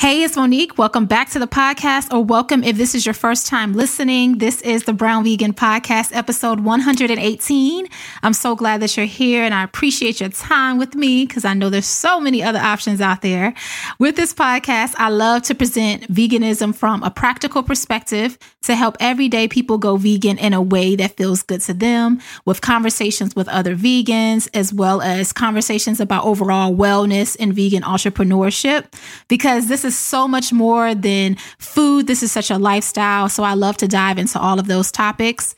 Hey, 0.00 0.22
it's 0.22 0.36
Monique. 0.36 0.78
Welcome 0.78 1.06
back 1.06 1.28
to 1.30 1.40
the 1.40 1.48
podcast, 1.48 2.14
or 2.14 2.22
welcome 2.22 2.62
if 2.62 2.76
this 2.76 2.94
is 2.94 3.04
your 3.04 3.14
first 3.14 3.48
time 3.48 3.72
listening. 3.72 4.38
This 4.38 4.62
is 4.62 4.84
the 4.84 4.92
Brown 4.92 5.24
Vegan 5.24 5.52
Podcast, 5.52 6.14
episode 6.14 6.60
118. 6.60 7.88
I'm 8.22 8.32
so 8.32 8.54
glad 8.54 8.80
that 8.80 8.96
you're 8.96 9.06
here 9.06 9.42
and 9.42 9.52
I 9.52 9.64
appreciate 9.64 10.20
your 10.20 10.28
time 10.28 10.78
with 10.78 10.94
me 10.94 11.26
because 11.26 11.44
I 11.44 11.52
know 11.54 11.68
there's 11.68 11.84
so 11.84 12.20
many 12.20 12.44
other 12.44 12.60
options 12.60 13.00
out 13.00 13.22
there. 13.22 13.54
With 13.98 14.14
this 14.14 14.32
podcast, 14.32 14.94
I 14.98 15.08
love 15.08 15.42
to 15.42 15.54
present 15.56 16.04
veganism 16.04 16.76
from 16.76 17.02
a 17.02 17.10
practical 17.10 17.64
perspective 17.64 18.38
to 18.62 18.76
help 18.76 18.96
everyday 19.00 19.48
people 19.48 19.78
go 19.78 19.96
vegan 19.96 20.38
in 20.38 20.52
a 20.52 20.62
way 20.62 20.94
that 20.94 21.16
feels 21.16 21.42
good 21.42 21.62
to 21.62 21.74
them, 21.74 22.20
with 22.44 22.60
conversations 22.60 23.34
with 23.34 23.48
other 23.48 23.74
vegans, 23.74 24.48
as 24.54 24.72
well 24.72 25.02
as 25.02 25.32
conversations 25.32 25.98
about 25.98 26.24
overall 26.24 26.72
wellness 26.72 27.36
and 27.40 27.52
vegan 27.52 27.82
entrepreneurship, 27.82 28.84
because 29.26 29.66
this 29.66 29.84
is 29.84 29.87
is 29.88 29.98
so 29.98 30.28
much 30.28 30.52
more 30.52 30.94
than 30.94 31.36
food. 31.58 32.06
This 32.06 32.22
is 32.22 32.30
such 32.30 32.50
a 32.50 32.58
lifestyle. 32.58 33.28
So 33.28 33.42
I 33.42 33.54
love 33.54 33.76
to 33.78 33.88
dive 33.88 34.18
into 34.18 34.38
all 34.38 34.60
of 34.60 34.68
those 34.68 34.92
topics. 34.92 35.54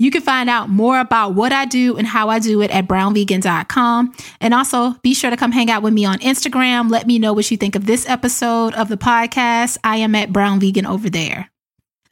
You 0.00 0.10
can 0.10 0.22
find 0.22 0.50
out 0.50 0.68
more 0.68 0.98
about 0.98 1.34
what 1.34 1.52
I 1.52 1.66
do 1.66 1.96
and 1.96 2.06
how 2.06 2.28
I 2.28 2.40
do 2.40 2.60
it 2.62 2.70
at 2.72 2.88
brownvegan.com. 2.88 4.12
And 4.40 4.52
also 4.52 4.94
be 5.02 5.14
sure 5.14 5.30
to 5.30 5.36
come 5.36 5.52
hang 5.52 5.70
out 5.70 5.82
with 5.82 5.94
me 5.94 6.04
on 6.04 6.18
Instagram. 6.18 6.90
Let 6.90 7.06
me 7.06 7.20
know 7.20 7.32
what 7.32 7.48
you 7.50 7.56
think 7.56 7.76
of 7.76 7.86
this 7.86 8.08
episode 8.08 8.74
of 8.74 8.88
the 8.88 8.96
podcast. 8.96 9.78
I 9.84 9.98
am 9.98 10.16
at 10.16 10.32
Brown 10.32 10.58
Vegan 10.58 10.86
over 10.86 11.08
there. 11.08 11.48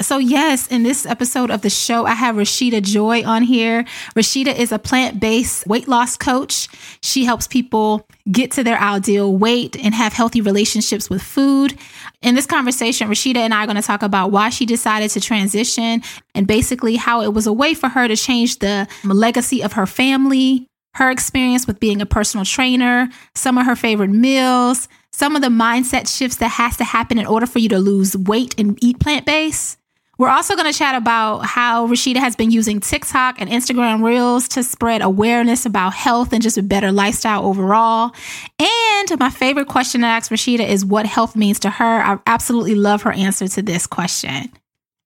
So, 0.03 0.19
yes, 0.19 0.67
in 0.67 0.83
this 0.83 1.07
episode 1.07 1.51
of 1.51 1.63
the 1.63 1.71
show, 1.71 2.07
I 2.07 2.15
have 2.15 2.37
Rashida 2.37 2.83
Joy 2.83 3.25
on 3.25 3.43
here. 3.43 3.85
Rashida 4.17 4.55
is 4.55 4.73
a 4.73 4.79
plant 4.79 5.21
based 5.21 5.67
weight 5.67 5.89
loss 5.89 6.17
coach. 6.17 6.69
She 7.03 7.25
helps 7.25 7.47
people 7.47 8.07
get 8.31 8.51
to 8.53 8.65
their 8.65 8.79
ideal 8.79 9.35
weight 9.37 9.77
and 9.77 9.95
have 9.95 10.13
healthy 10.13 10.41
relationships 10.41 11.09
with 11.09 11.23
food. 11.23 11.79
In 12.21 12.35
this 12.35 12.47
conversation, 12.47 13.09
Rashida 13.09 13.37
and 13.37 13.55
I 13.55 13.63
are 13.65 13.67
going 13.67 13.77
to 13.77 13.83
talk 13.83 14.03
about 14.03 14.31
why 14.31 14.51
she 14.51 14.67
decided 14.67 15.11
to 15.13 15.21
transition 15.21 16.03
and 16.35 16.47
basically 16.47 16.97
how 16.97 17.23
it 17.23 17.33
was 17.33 17.47
a 17.47 17.53
way 17.53 17.75
for 17.75 17.89
her 17.89 18.09
to 18.09 18.17
change 18.17 18.59
the 18.59 18.89
legacy 19.05 19.63
of 19.63 19.75
her 19.75 19.87
family, 19.87 20.67
her 20.95 21.11
experience 21.11 21.67
with 21.67 21.81
being 21.81 22.03
a 22.03 22.07
personal 22.07 22.45
trainer, 22.45 23.09
some 23.35 23.57
of 23.57 23.67
her 23.67 23.77
favorite 23.77 24.11
meals, 24.11 24.89
some 25.13 25.37
of 25.37 25.43
the 25.43 25.49
mindset 25.49 26.09
shifts 26.09 26.37
that 26.39 26.49
has 26.49 26.77
to 26.77 26.85
happen 26.85 27.19
in 27.19 27.27
order 27.27 27.47
for 27.47 27.59
you 27.59 27.69
to 27.69 27.79
lose 27.79 28.17
weight 28.17 28.55
and 28.59 28.83
eat 28.83 28.99
plant 28.99 29.27
based. 29.27 29.79
We're 30.23 30.29
also 30.29 30.55
going 30.55 30.71
to 30.73 30.79
chat 30.79 30.95
about 30.95 31.41
how 31.41 31.89
Rashida 31.89 32.19
has 32.19 32.37
been 32.37 32.53
using 32.53 32.79
TikTok 32.79 33.41
and 33.41 33.51
Instagram 33.51 34.05
Reels 34.05 34.47
to 34.51 34.63
spread 34.63 35.03
awareness 35.03 35.67
about 35.67 35.95
health 35.95 36.33
and 36.33 36.41
just 36.41 36.57
a 36.57 36.63
better 36.63 36.93
lifestyle 36.93 37.45
overall. 37.45 38.13
And 38.61 39.19
my 39.19 39.31
favorite 39.31 39.67
question 39.67 40.05
I 40.05 40.11
ask 40.11 40.31
Rashida 40.31 40.65
is 40.65 40.85
what 40.85 41.07
health 41.07 41.35
means 41.35 41.59
to 41.59 41.71
her. 41.71 42.03
I 42.05 42.21
absolutely 42.25 42.77
love 42.77 43.03
her 43.03 43.11
answer 43.11 43.49
to 43.49 43.63
this 43.63 43.89
question. 43.89 44.53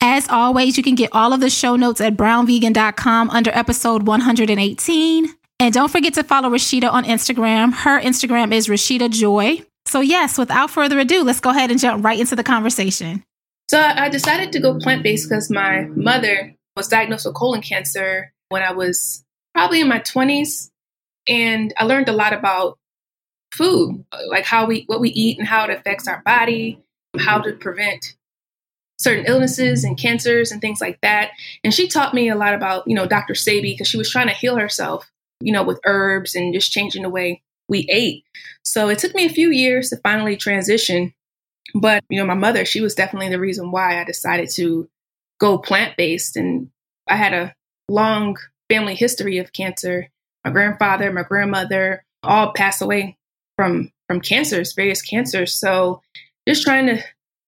As 0.03 0.29
always, 0.29 0.77
you 0.77 0.83
can 0.83 0.97
get 0.97 1.09
all 1.15 1.33
of 1.33 1.41
the 1.41 1.49
show 1.49 1.77
notes 1.77 2.03
at 2.03 2.15
brownvegan.com 2.19 3.31
under 3.31 3.51
episode 3.55 4.07
118. 4.07 5.29
And 5.61 5.73
don't 5.73 5.91
forget 5.91 6.13
to 6.13 6.25
follow 6.25 6.51
Rashida 6.51 6.93
on 6.93 7.05
Instagram. 7.05 7.73
Her 7.73 7.99
Instagram 8.03 8.53
is 8.53 8.69
Rashida 8.69 9.09
Joy. 9.09 9.63
So, 9.87 10.01
yes, 10.01 10.37
without 10.37 10.71
further 10.71 10.99
ado, 10.99 11.25
let's 11.25 11.41
go 11.41 11.49
ahead 11.49 11.71
and 11.71 11.81
jump 11.81 12.05
right 12.05 12.21
into 12.21 12.37
the 12.37 12.45
conversation. 12.45 13.25
So 13.69 13.81
I 13.81 14.09
decided 14.09 14.53
to 14.53 14.61
go 14.61 14.79
plant 14.79 15.03
based 15.03 15.29
because 15.29 15.51
my 15.51 15.89
mother 15.95 16.55
was 16.77 16.89
diagnosed 16.89 17.27
with 17.27 17.35
colon 17.35 17.63
cancer 17.63 18.33
when 18.49 18.63
I 18.63 18.73
was 18.73 19.25
probably 19.55 19.81
in 19.81 19.89
my 19.89 20.01
20s. 20.01 20.71
And 21.29 21.75
I 21.77 21.85
learned 21.85 22.09
a 22.09 22.13
lot 22.13 22.33
about 22.33 22.79
food, 23.53 24.05
like 24.29 24.45
how 24.45 24.67
we, 24.67 24.85
what 24.87 25.01
we 25.01 25.11
eat 25.11 25.39
and 25.39 25.49
how 25.49 25.65
it 25.65 25.71
affects 25.71 26.07
our 26.07 26.23
body, 26.25 26.81
how 27.19 27.41
to 27.41 27.53
prevent 27.55 28.15
certain 28.99 29.27
illnesses 29.27 29.83
and 29.83 29.99
cancers 29.99 30.53
and 30.53 30.61
things 30.61 30.81
like 30.81 31.01
that. 31.01 31.31
And 31.65 31.75
she 31.75 31.89
taught 31.89 32.15
me 32.15 32.29
a 32.29 32.37
lot 32.37 32.55
about, 32.55 32.87
you 32.87 32.95
know, 32.95 33.07
Dr. 33.07 33.35
Sebi 33.35 33.73
because 33.73 33.89
she 33.89 33.99
was 33.99 34.11
trying 34.11 34.29
to 34.29 34.35
heal 34.35 34.57
herself, 34.57 35.11
you 35.41 35.53
know, 35.53 35.65
with 35.65 35.81
herbs 35.85 36.35
and 36.35 36.55
just 36.55 36.71
changing 36.71 37.03
the 37.03 37.11
way 37.11 37.43
we 37.69 37.87
ate. 37.91 38.25
So 38.65 38.89
it 38.89 38.99
took 38.99 39.15
me 39.15 39.25
a 39.27 39.31
few 39.31 39.51
years 39.51 39.91
to 39.91 39.97
finally 39.97 40.37
transition 40.37 41.13
but, 41.75 42.05
you 42.09 42.19
know, 42.19 42.27
my 42.27 42.35
mother, 42.35 42.65
she 42.65 42.81
was 42.81 42.95
definitely 42.95 43.29
the 43.29 43.41
reason 43.41 43.71
why 43.71 44.01
I 44.01 44.05
decided 44.05 44.51
to 44.51 44.89
go 45.39 45.59
plant 45.59 45.97
based. 45.97 46.37
And 46.37 46.71
I 47.09 47.17
had 47.17 47.33
a 47.33 47.55
long 47.89 48.37
family 48.69 48.95
history 48.95 49.39
of 49.39 49.53
cancer. 49.53 50.09
My 50.45 50.51
grandfather, 50.51 51.13
my 51.13 51.23
grandmother 51.23 52.05
all 52.23 52.53
passed 52.53 52.83
away 52.83 53.17
from 53.57 53.91
from 54.09 54.21
cancers, 54.21 54.75
various 54.75 55.03
cancers. 55.03 55.55
So 55.55 56.01
just 56.47 56.63
trying 56.63 56.87
to 56.87 57.03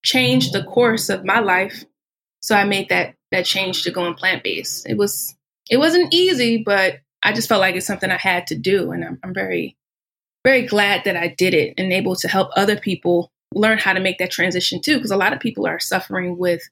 change 0.04 0.50
the 0.50 0.64
course 0.64 1.08
of 1.08 1.24
my 1.24 1.38
life. 1.38 1.84
So 2.40 2.56
I 2.56 2.64
made 2.64 2.88
that 2.88 3.14
that 3.30 3.46
change 3.46 3.82
to 3.82 3.90
going 3.90 4.14
plant 4.14 4.42
based. 4.42 4.88
It 4.88 4.96
was 4.96 5.34
it 5.70 5.76
wasn't 5.76 6.14
easy, 6.14 6.62
but 6.64 6.98
I 7.22 7.32
just 7.32 7.48
felt 7.48 7.60
like 7.60 7.74
it's 7.74 7.86
something 7.86 8.10
I 8.10 8.16
had 8.16 8.46
to 8.48 8.56
do, 8.56 8.92
and 8.92 9.04
I'm, 9.04 9.18
I'm 9.22 9.34
very 9.34 9.76
very 10.44 10.66
glad 10.66 11.04
that 11.04 11.16
I 11.16 11.28
did 11.28 11.52
it 11.52 11.74
and 11.78 11.92
able 11.92 12.16
to 12.16 12.28
help 12.28 12.50
other 12.56 12.78
people 12.78 13.30
learn 13.54 13.78
how 13.78 13.92
to 13.92 14.00
make 14.00 14.18
that 14.18 14.30
transition 14.30 14.80
too, 14.80 14.96
because 14.96 15.10
a 15.10 15.16
lot 15.16 15.32
of 15.32 15.40
people 15.40 15.66
are 15.66 15.80
suffering 15.80 16.38
with 16.38 16.62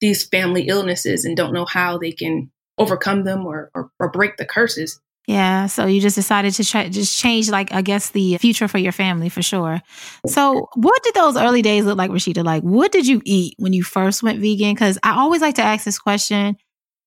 these 0.00 0.24
family 0.24 0.62
illnesses 0.62 1.24
and 1.24 1.36
don't 1.36 1.52
know 1.52 1.64
how 1.64 1.98
they 1.98 2.12
can 2.12 2.50
overcome 2.78 3.24
them 3.24 3.46
or, 3.46 3.70
or, 3.74 3.90
or 3.98 4.10
break 4.10 4.36
the 4.36 4.44
curses. 4.44 5.00
Yeah, 5.26 5.66
so 5.66 5.86
you 5.86 6.00
just 6.00 6.14
decided 6.14 6.54
to 6.54 6.64
try, 6.64 6.88
just 6.88 7.18
change, 7.18 7.50
like 7.50 7.72
I 7.72 7.82
guess, 7.82 8.10
the 8.10 8.38
future 8.38 8.68
for 8.68 8.78
your 8.78 8.92
family 8.92 9.28
for 9.28 9.42
sure. 9.42 9.82
So, 10.28 10.68
what 10.74 11.02
did 11.02 11.14
those 11.14 11.36
early 11.36 11.62
days 11.62 11.84
look 11.84 11.98
like, 11.98 12.12
Rashida? 12.12 12.44
Like, 12.44 12.62
what 12.62 12.92
did 12.92 13.08
you 13.08 13.20
eat 13.24 13.54
when 13.58 13.72
you 13.72 13.82
first 13.82 14.22
went 14.22 14.38
vegan? 14.38 14.74
Because 14.74 15.00
I 15.02 15.16
always 15.16 15.42
like 15.42 15.56
to 15.56 15.62
ask 15.62 15.84
this 15.84 15.98
question. 15.98 16.56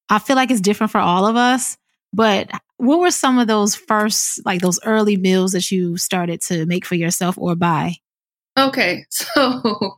I 0.09 0.19
feel 0.19 0.35
like 0.35 0.51
it's 0.51 0.59
different 0.59 0.91
for 0.91 0.99
all 0.99 1.27
of 1.27 1.38
us, 1.38 1.77
but 2.11 2.49
what 2.75 2.99
were 2.99 3.11
some 3.11 3.39
of 3.39 3.47
those 3.47 3.75
first, 3.75 4.45
like 4.45 4.59
those 4.59 4.79
early 4.83 5.15
meals 5.15 5.53
that 5.53 5.71
you 5.71 5.95
started 5.95 6.41
to 6.44 6.65
make 6.65 6.85
for 6.85 6.95
yourself 6.95 7.38
or 7.38 7.55
buy? 7.55 7.94
Okay, 8.59 9.06
so 9.09 9.61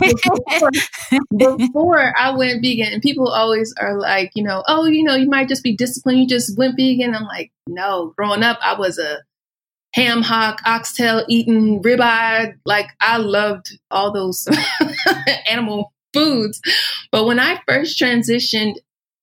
before, 0.00 1.56
before, 1.56 2.14
I 2.16 2.34
went 2.36 2.62
vegan, 2.62 2.92
and 2.92 3.02
people 3.02 3.28
always 3.28 3.74
are 3.80 3.98
like, 3.98 4.30
you 4.34 4.42
know, 4.42 4.62
oh, 4.68 4.84
you 4.86 5.02
know, 5.02 5.16
you 5.16 5.28
might 5.28 5.48
just 5.48 5.64
be 5.64 5.76
disciplined. 5.76 6.20
You 6.20 6.28
just 6.28 6.56
went 6.56 6.76
vegan. 6.76 7.14
I'm 7.14 7.24
like, 7.24 7.50
no. 7.66 8.12
Growing 8.16 8.42
up, 8.42 8.58
I 8.62 8.78
was 8.78 8.98
a 8.98 9.18
ham 9.94 10.22
hock, 10.22 10.60
oxtail 10.64 11.24
eating, 11.28 11.82
ribeye. 11.82 12.54
Like 12.64 12.90
I 13.00 13.16
loved 13.16 13.78
all 13.90 14.12
those 14.12 14.46
animal 15.50 15.92
foods. 16.12 16.60
But 17.10 17.26
when 17.26 17.40
I 17.40 17.60
first 17.66 17.98
transitioned, 18.00 18.74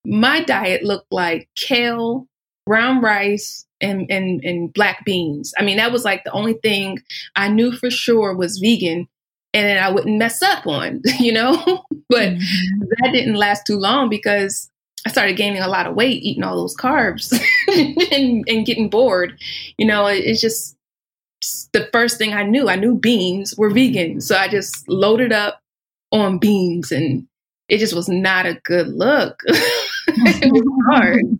my 0.04 0.42
diet 0.42 0.82
looked 0.82 1.10
like 1.12 1.48
kale, 1.56 2.26
brown 2.66 3.00
rice, 3.00 3.64
and, 3.80 4.10
and, 4.10 4.42
and 4.44 4.72
black 4.72 5.04
beans. 5.04 5.52
I 5.58 5.62
mean, 5.62 5.76
that 5.76 5.92
was 5.92 6.04
like 6.04 6.24
the 6.24 6.32
only 6.32 6.54
thing 6.54 6.98
I 7.36 7.48
knew 7.48 7.72
for 7.72 7.90
sure 7.90 8.34
was 8.34 8.58
vegan 8.58 9.08
and 9.52 9.78
I 9.78 9.90
wouldn't 9.90 10.18
mess 10.18 10.42
up 10.42 10.66
on, 10.66 11.02
you 11.18 11.32
know? 11.32 11.56
but 12.08 12.30
mm-hmm. 12.30 12.84
that 13.02 13.12
didn't 13.12 13.34
last 13.34 13.66
too 13.66 13.78
long 13.78 14.08
because 14.08 14.70
I 15.06 15.10
started 15.10 15.36
gaining 15.36 15.60
a 15.60 15.68
lot 15.68 15.86
of 15.86 15.94
weight 15.94 16.22
eating 16.22 16.42
all 16.42 16.56
those 16.56 16.76
carbs 16.76 17.32
and, 18.12 18.44
and, 18.48 18.66
getting 18.66 18.88
bored. 18.88 19.38
You 19.76 19.86
know, 19.86 20.06
it, 20.06 20.24
it's 20.24 20.40
just 20.40 20.76
the 21.72 21.88
first 21.92 22.16
thing 22.16 22.32
I 22.32 22.42
knew. 22.42 22.68
I 22.68 22.76
knew 22.76 22.96
beans 22.96 23.54
were 23.56 23.70
vegan. 23.70 24.20
So 24.20 24.36
I 24.36 24.48
just 24.48 24.88
loaded 24.88 25.32
up 25.32 25.60
on 26.10 26.38
beans 26.38 26.90
and 26.90 27.26
it 27.68 27.78
just 27.78 27.94
was 27.94 28.08
not 28.08 28.46
a 28.46 28.60
good 28.64 28.88
look. 28.88 29.42
it 29.46 30.52
was 30.52 30.84
hard. 30.86 31.38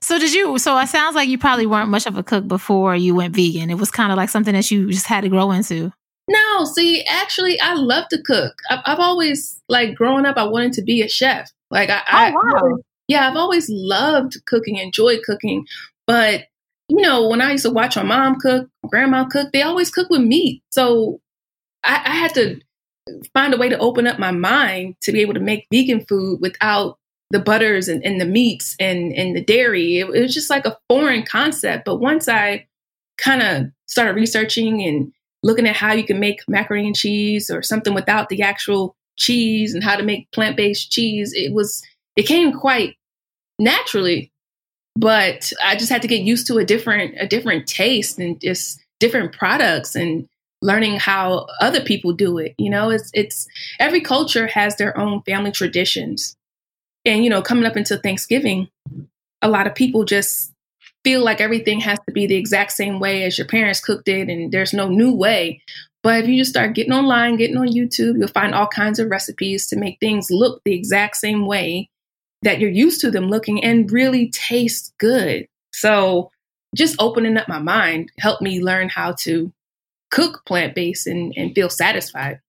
So 0.00 0.18
did 0.18 0.32
you? 0.32 0.58
So 0.58 0.78
it 0.78 0.88
sounds 0.88 1.14
like 1.14 1.28
you 1.28 1.38
probably 1.38 1.66
weren't 1.66 1.90
much 1.90 2.06
of 2.06 2.16
a 2.16 2.22
cook 2.22 2.46
before 2.46 2.94
you 2.96 3.14
went 3.14 3.34
vegan. 3.34 3.70
It 3.70 3.78
was 3.78 3.90
kind 3.90 4.12
of 4.12 4.16
like 4.16 4.28
something 4.28 4.54
that 4.54 4.70
you 4.70 4.90
just 4.90 5.06
had 5.06 5.22
to 5.22 5.28
grow 5.28 5.50
into. 5.50 5.92
No, 6.28 6.64
see, 6.64 7.04
actually, 7.04 7.60
I 7.60 7.74
love 7.74 8.08
to 8.08 8.22
cook. 8.22 8.54
I've, 8.70 8.80
I've 8.86 9.00
always 9.00 9.60
like 9.68 9.94
growing 9.94 10.24
up. 10.24 10.36
I 10.36 10.44
wanted 10.44 10.72
to 10.74 10.82
be 10.82 11.02
a 11.02 11.08
chef. 11.08 11.50
Like 11.70 11.90
I, 11.90 12.30
oh, 12.30 12.32
wow. 12.32 12.76
I 12.76 12.82
yeah, 13.08 13.28
I've 13.28 13.36
always 13.36 13.68
loved 13.68 14.36
cooking, 14.46 14.76
enjoyed 14.76 15.22
cooking. 15.24 15.66
But 16.06 16.44
you 16.88 17.00
know, 17.00 17.28
when 17.28 17.40
I 17.40 17.52
used 17.52 17.64
to 17.64 17.70
watch 17.70 17.96
my 17.96 18.02
mom 18.02 18.38
cook, 18.40 18.68
grandma 18.86 19.24
cook, 19.24 19.52
they 19.52 19.62
always 19.62 19.90
cook 19.90 20.10
with 20.10 20.20
meat. 20.20 20.62
So 20.70 21.20
I, 21.82 22.02
I 22.04 22.14
had 22.16 22.34
to 22.34 22.60
find 23.32 23.54
a 23.54 23.56
way 23.56 23.68
to 23.68 23.78
open 23.78 24.06
up 24.06 24.18
my 24.18 24.30
mind 24.30 24.96
to 25.02 25.12
be 25.12 25.20
able 25.20 25.34
to 25.34 25.40
make 25.40 25.66
vegan 25.70 26.04
food 26.06 26.40
without 26.40 26.98
the 27.30 27.38
butters 27.40 27.88
and, 27.88 28.04
and 28.04 28.20
the 28.20 28.26
meats 28.26 28.76
and, 28.78 29.12
and 29.12 29.34
the 29.34 29.44
dairy. 29.44 29.98
It, 29.98 30.08
it 30.10 30.20
was 30.20 30.34
just 30.34 30.50
like 30.50 30.66
a 30.66 30.76
foreign 30.88 31.24
concept. 31.24 31.84
But 31.84 32.00
once 32.00 32.28
I 32.28 32.66
kind 33.18 33.42
of 33.42 33.72
started 33.86 34.14
researching 34.14 34.82
and 34.82 35.12
looking 35.42 35.66
at 35.66 35.76
how 35.76 35.92
you 35.92 36.04
can 36.04 36.20
make 36.20 36.40
macaroni 36.48 36.86
and 36.86 36.96
cheese 36.96 37.50
or 37.50 37.62
something 37.62 37.94
without 37.94 38.28
the 38.28 38.42
actual 38.42 38.96
cheese 39.16 39.74
and 39.74 39.84
how 39.84 39.96
to 39.96 40.02
make 40.02 40.30
plant-based 40.32 40.90
cheese, 40.90 41.32
it 41.34 41.52
was 41.52 41.82
it 42.16 42.24
came 42.24 42.52
quite 42.52 42.96
naturally. 43.58 44.32
But 44.96 45.52
I 45.62 45.76
just 45.76 45.90
had 45.90 46.02
to 46.02 46.08
get 46.08 46.22
used 46.22 46.46
to 46.46 46.58
a 46.58 46.64
different 46.64 47.14
a 47.18 47.26
different 47.26 47.66
taste 47.66 48.18
and 48.18 48.40
just 48.40 48.80
different 49.00 49.32
products 49.32 49.94
and 49.94 50.28
learning 50.62 50.98
how 50.98 51.46
other 51.60 51.82
people 51.82 52.12
do 52.12 52.38
it. 52.38 52.54
You 52.58 52.70
know, 52.70 52.90
it's 52.90 53.10
it's 53.12 53.46
every 53.78 54.00
culture 54.00 54.46
has 54.46 54.76
their 54.76 54.96
own 54.98 55.22
family 55.22 55.52
traditions. 55.52 56.36
And, 57.04 57.22
you 57.22 57.30
know, 57.30 57.42
coming 57.42 57.66
up 57.66 57.76
into 57.76 57.98
Thanksgiving, 57.98 58.68
a 59.42 59.48
lot 59.48 59.66
of 59.66 59.74
people 59.74 60.04
just 60.04 60.52
feel 61.04 61.22
like 61.22 61.40
everything 61.40 61.80
has 61.80 61.98
to 62.06 62.12
be 62.12 62.26
the 62.26 62.36
exact 62.36 62.72
same 62.72 62.98
way 62.98 63.24
as 63.24 63.36
your 63.36 63.46
parents 63.46 63.80
cooked 63.80 64.08
it 64.08 64.28
and 64.28 64.50
there's 64.50 64.72
no 64.72 64.88
new 64.88 65.14
way. 65.14 65.60
But 66.02 66.22
if 66.22 66.28
you 66.28 66.38
just 66.38 66.50
start 66.50 66.74
getting 66.74 66.92
online, 66.92 67.36
getting 67.36 67.56
on 67.56 67.68
YouTube, 67.68 68.18
you'll 68.18 68.28
find 68.28 68.54
all 68.54 68.66
kinds 68.66 68.98
of 68.98 69.10
recipes 69.10 69.66
to 69.68 69.76
make 69.76 69.98
things 70.00 70.30
look 70.30 70.62
the 70.64 70.74
exact 70.74 71.16
same 71.16 71.46
way 71.46 71.90
that 72.42 72.60
you're 72.60 72.70
used 72.70 73.00
to 73.00 73.10
them 73.10 73.28
looking 73.28 73.64
and 73.64 73.90
really 73.90 74.30
taste 74.30 74.92
good. 74.98 75.46
So 75.72 76.30
just 76.74 76.96
opening 76.98 77.36
up 77.36 77.48
my 77.48 77.58
mind 77.58 78.12
helped 78.18 78.42
me 78.42 78.62
learn 78.62 78.88
how 78.88 79.12
to 79.20 79.52
cook 80.10 80.42
plant 80.44 80.74
based 80.74 81.06
and, 81.06 81.32
and 81.36 81.54
feel 81.54 81.70
satisfied. 81.70 82.40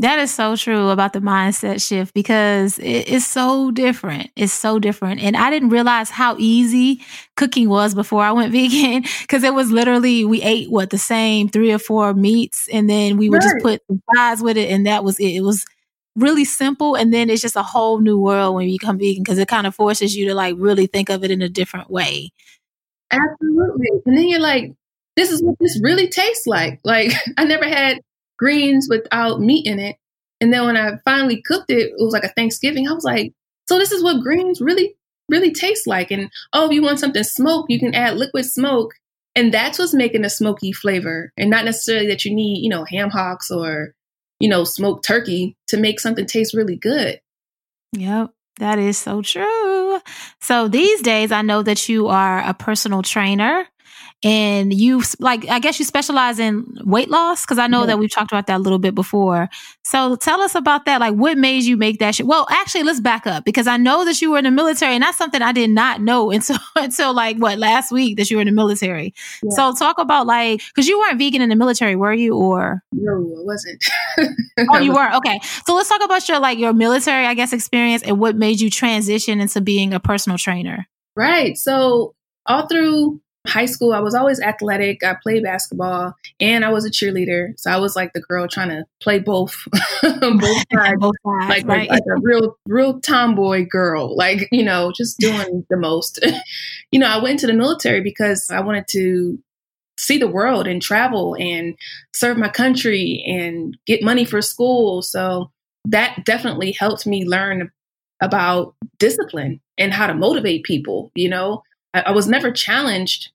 That 0.00 0.18
is 0.18 0.32
so 0.32 0.56
true 0.56 0.88
about 0.88 1.12
the 1.12 1.20
mindset 1.20 1.86
shift 1.86 2.14
because 2.14 2.78
it's 2.82 3.26
so 3.26 3.70
different. 3.70 4.30
It's 4.34 4.50
so 4.50 4.78
different. 4.78 5.20
And 5.20 5.36
I 5.36 5.50
didn't 5.50 5.68
realize 5.68 6.08
how 6.08 6.36
easy 6.38 7.02
cooking 7.36 7.68
was 7.68 7.94
before 7.94 8.22
I 8.22 8.32
went 8.32 8.50
vegan 8.52 9.04
because 9.20 9.44
it 9.44 9.52
was 9.52 9.70
literally, 9.70 10.24
we 10.24 10.40
ate 10.40 10.70
what 10.70 10.88
the 10.88 10.96
same 10.96 11.50
three 11.50 11.70
or 11.70 11.78
four 11.78 12.14
meats 12.14 12.66
and 12.72 12.88
then 12.88 13.18
we 13.18 13.28
would 13.28 13.44
right. 13.44 13.52
just 13.52 13.62
put 13.62 13.82
fries 14.06 14.40
with 14.40 14.56
it 14.56 14.70
and 14.70 14.86
that 14.86 15.04
was 15.04 15.20
it. 15.20 15.34
It 15.34 15.42
was 15.42 15.66
really 16.16 16.46
simple. 16.46 16.94
And 16.94 17.12
then 17.12 17.28
it's 17.28 17.42
just 17.42 17.56
a 17.56 17.62
whole 17.62 17.98
new 18.00 18.18
world 18.18 18.54
when 18.54 18.70
you 18.70 18.78
become 18.78 18.98
vegan 18.98 19.22
because 19.22 19.38
it 19.38 19.48
kind 19.48 19.66
of 19.66 19.74
forces 19.74 20.16
you 20.16 20.28
to 20.28 20.34
like 20.34 20.54
really 20.56 20.86
think 20.86 21.10
of 21.10 21.24
it 21.24 21.30
in 21.30 21.42
a 21.42 21.48
different 21.50 21.90
way. 21.90 22.30
Absolutely. 23.10 23.88
And 24.06 24.16
then 24.16 24.28
you're 24.28 24.40
like, 24.40 24.72
this 25.16 25.30
is 25.30 25.42
what 25.42 25.56
this 25.60 25.78
really 25.82 26.08
tastes 26.08 26.46
like. 26.46 26.80
Like 26.84 27.12
I 27.36 27.44
never 27.44 27.68
had 27.68 28.00
greens 28.40 28.88
without 28.88 29.40
meat 29.40 29.66
in 29.66 29.78
it. 29.78 29.96
And 30.40 30.52
then 30.52 30.64
when 30.64 30.76
I 30.76 30.96
finally 31.04 31.42
cooked 31.42 31.70
it, 31.70 31.90
it 31.90 31.94
was 31.98 32.14
like 32.14 32.24
a 32.24 32.30
Thanksgiving. 32.30 32.88
I 32.88 32.92
was 32.92 33.04
like, 33.04 33.34
so 33.68 33.78
this 33.78 33.92
is 33.92 34.02
what 34.02 34.22
greens 34.22 34.60
really, 34.60 34.96
really 35.28 35.52
taste 35.52 35.86
like. 35.86 36.10
And 36.10 36.30
oh, 36.54 36.66
if 36.66 36.72
you 36.72 36.82
want 36.82 36.98
something 36.98 37.22
smoked, 37.22 37.70
you 37.70 37.78
can 37.78 37.94
add 37.94 38.16
liquid 38.16 38.46
smoke. 38.46 38.94
And 39.36 39.52
that's 39.52 39.78
what's 39.78 39.94
making 39.94 40.24
a 40.24 40.30
smoky 40.30 40.72
flavor. 40.72 41.32
And 41.36 41.50
not 41.50 41.66
necessarily 41.66 42.06
that 42.08 42.24
you 42.24 42.34
need, 42.34 42.62
you 42.62 42.70
know, 42.70 42.84
ham 42.84 43.10
hocks 43.10 43.50
or, 43.50 43.94
you 44.40 44.48
know, 44.48 44.64
smoked 44.64 45.04
turkey 45.04 45.56
to 45.68 45.76
make 45.76 46.00
something 46.00 46.26
taste 46.26 46.54
really 46.54 46.76
good. 46.76 47.20
Yep. 47.92 48.30
That 48.58 48.78
is 48.78 48.98
so 48.98 49.22
true. 49.22 50.00
So 50.40 50.68
these 50.68 51.02
days, 51.02 51.32
I 51.32 51.42
know 51.42 51.62
that 51.62 51.88
you 51.88 52.08
are 52.08 52.40
a 52.40 52.54
personal 52.54 53.02
trainer 53.02 53.66
and 54.22 54.72
you 54.72 55.02
like 55.18 55.48
i 55.48 55.58
guess 55.58 55.78
you 55.78 55.84
specialize 55.84 56.38
in 56.38 56.66
weight 56.84 57.08
loss? 57.08 57.42
Because 57.42 57.58
i 57.58 57.66
know 57.66 57.80
yeah. 57.80 57.86
that 57.86 57.98
we've 57.98 58.10
talked 58.10 58.30
about 58.32 58.46
that 58.46 58.56
a 58.56 58.62
little 58.62 58.78
bit 58.78 58.94
before. 58.94 59.48
So 59.82 60.16
tell 60.16 60.40
us 60.40 60.54
about 60.54 60.84
that. 60.84 61.00
Like 61.00 61.14
what 61.14 61.38
made 61.38 61.64
you 61.64 61.76
make 61.76 61.98
that 62.00 62.14
sh- 62.16 62.22
well 62.22 62.46
actually 62.50 62.82
let's 62.82 63.00
back 63.00 63.26
up 63.26 63.44
because 63.44 63.66
i 63.66 63.76
know 63.76 64.04
that 64.04 64.20
you 64.20 64.30
were 64.30 64.38
in 64.38 64.44
the 64.44 64.50
military 64.50 64.94
and 64.94 65.02
that's 65.02 65.16
something 65.16 65.42
i 65.42 65.52
did 65.52 65.70
not 65.70 66.00
know 66.00 66.30
until 66.36 66.58
until 66.76 67.14
like 67.14 67.36
what 67.38 67.58
last 67.58 67.90
week 67.90 68.16
that 68.16 68.30
you 68.30 68.36
were 68.36 68.42
in 68.42 68.46
the 68.48 68.52
military. 68.52 69.14
Yeah. 69.42 69.50
so 69.50 69.74
talk 69.74 69.98
about 69.98 70.26
like 70.26 70.60
because 70.74 70.86
you 70.88 70.98
weren't 70.98 71.18
vegan 71.18 71.42
in 71.42 71.48
the 71.48 71.56
military 71.56 71.96
were 71.96 72.12
you 72.12 72.36
or? 72.36 72.82
No 72.92 73.12
i 73.12 73.44
wasn't. 73.44 73.84
Oh 74.72 74.78
you 74.78 74.92
weren't? 74.92 75.14
Okay. 75.14 75.40
So 75.64 75.74
let's 75.74 75.88
talk 75.88 76.02
about 76.04 76.28
your 76.28 76.38
like 76.38 76.58
your 76.58 76.74
military 76.74 77.26
i 77.26 77.34
guess 77.34 77.52
experience 77.52 78.02
and 78.02 78.18
what 78.18 78.36
made 78.36 78.60
you 78.60 78.68
transition 78.70 79.40
into 79.40 79.60
being 79.60 79.94
a 79.94 80.00
personal 80.00 80.36
trainer. 80.36 80.86
Right. 81.16 81.56
So 81.56 82.14
all 82.46 82.66
through 82.66 83.20
high 83.46 83.66
school, 83.66 83.92
I 83.92 84.00
was 84.00 84.14
always 84.14 84.40
athletic. 84.40 85.02
I 85.02 85.16
played 85.22 85.42
basketball 85.42 86.14
and 86.40 86.64
I 86.64 86.70
was 86.70 86.84
a 86.84 86.90
cheerleader. 86.90 87.58
So 87.58 87.70
I 87.70 87.78
was 87.78 87.96
like 87.96 88.12
the 88.12 88.20
girl 88.20 88.46
trying 88.46 88.68
to 88.68 88.84
play 89.02 89.18
both, 89.18 89.56
both 90.02 90.64
sides, 90.72 90.98
both 90.98 91.14
sides 91.24 91.48
like, 91.48 91.66
right? 91.66 91.66
like, 91.66 91.90
like 91.90 92.02
a 92.10 92.20
real, 92.20 92.56
real 92.66 93.00
tomboy 93.00 93.66
girl, 93.66 94.16
like, 94.16 94.48
you 94.52 94.62
know, 94.62 94.92
just 94.94 95.18
doing 95.20 95.66
the 95.70 95.76
most. 95.76 96.24
you 96.92 97.00
know, 97.00 97.08
I 97.08 97.22
went 97.22 97.40
to 97.40 97.46
the 97.46 97.52
military 97.52 98.00
because 98.00 98.50
I 98.50 98.60
wanted 98.60 98.86
to 98.88 99.38
see 99.98 100.18
the 100.18 100.28
world 100.28 100.66
and 100.66 100.80
travel 100.80 101.36
and 101.38 101.76
serve 102.14 102.38
my 102.38 102.48
country 102.48 103.22
and 103.26 103.76
get 103.86 104.02
money 104.02 104.24
for 104.24 104.40
school. 104.40 105.02
So 105.02 105.50
that 105.86 106.24
definitely 106.24 106.72
helped 106.72 107.06
me 107.06 107.26
learn 107.26 107.70
about 108.22 108.74
discipline 108.98 109.60
and 109.78 109.92
how 109.94 110.06
to 110.06 110.14
motivate 110.14 110.64
people, 110.64 111.10
you 111.14 111.28
know, 111.28 111.62
I, 111.94 112.00
I 112.00 112.10
was 112.12 112.28
never 112.28 112.50
challenged 112.50 113.30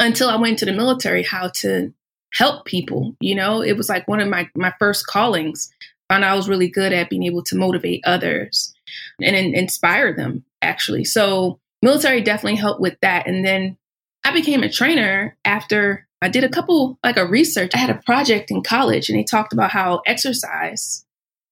until 0.00 0.28
I 0.28 0.36
went 0.36 0.58
to 0.58 0.64
the 0.64 0.72
military 0.72 1.22
how 1.22 1.48
to 1.56 1.92
help 2.32 2.64
people. 2.64 3.16
You 3.20 3.34
know, 3.34 3.62
it 3.62 3.76
was 3.76 3.88
like 3.88 4.08
one 4.08 4.20
of 4.20 4.28
my, 4.28 4.48
my 4.56 4.72
first 4.78 5.06
callings. 5.06 5.70
Found 6.08 6.24
I 6.24 6.34
was 6.34 6.48
really 6.48 6.68
good 6.68 6.92
at 6.92 7.08
being 7.08 7.22
able 7.22 7.44
to 7.44 7.56
motivate 7.56 8.02
others 8.04 8.74
and, 9.22 9.36
and 9.36 9.54
inspire 9.54 10.12
them, 10.12 10.44
actually. 10.60 11.04
So, 11.04 11.60
military 11.82 12.20
definitely 12.20 12.56
helped 12.56 12.80
with 12.80 12.98
that. 13.00 13.28
And 13.28 13.46
then 13.46 13.76
I 14.24 14.32
became 14.32 14.64
a 14.64 14.68
trainer 14.68 15.36
after 15.44 16.08
I 16.20 16.28
did 16.28 16.42
a 16.42 16.48
couple, 16.48 16.98
like 17.04 17.16
a 17.16 17.26
research. 17.26 17.70
I 17.74 17.78
had 17.78 17.90
a 17.90 18.02
project 18.04 18.50
in 18.50 18.62
college 18.62 19.08
and 19.08 19.16
they 19.16 19.22
talked 19.22 19.52
about 19.52 19.70
how 19.70 20.02
exercise 20.04 21.04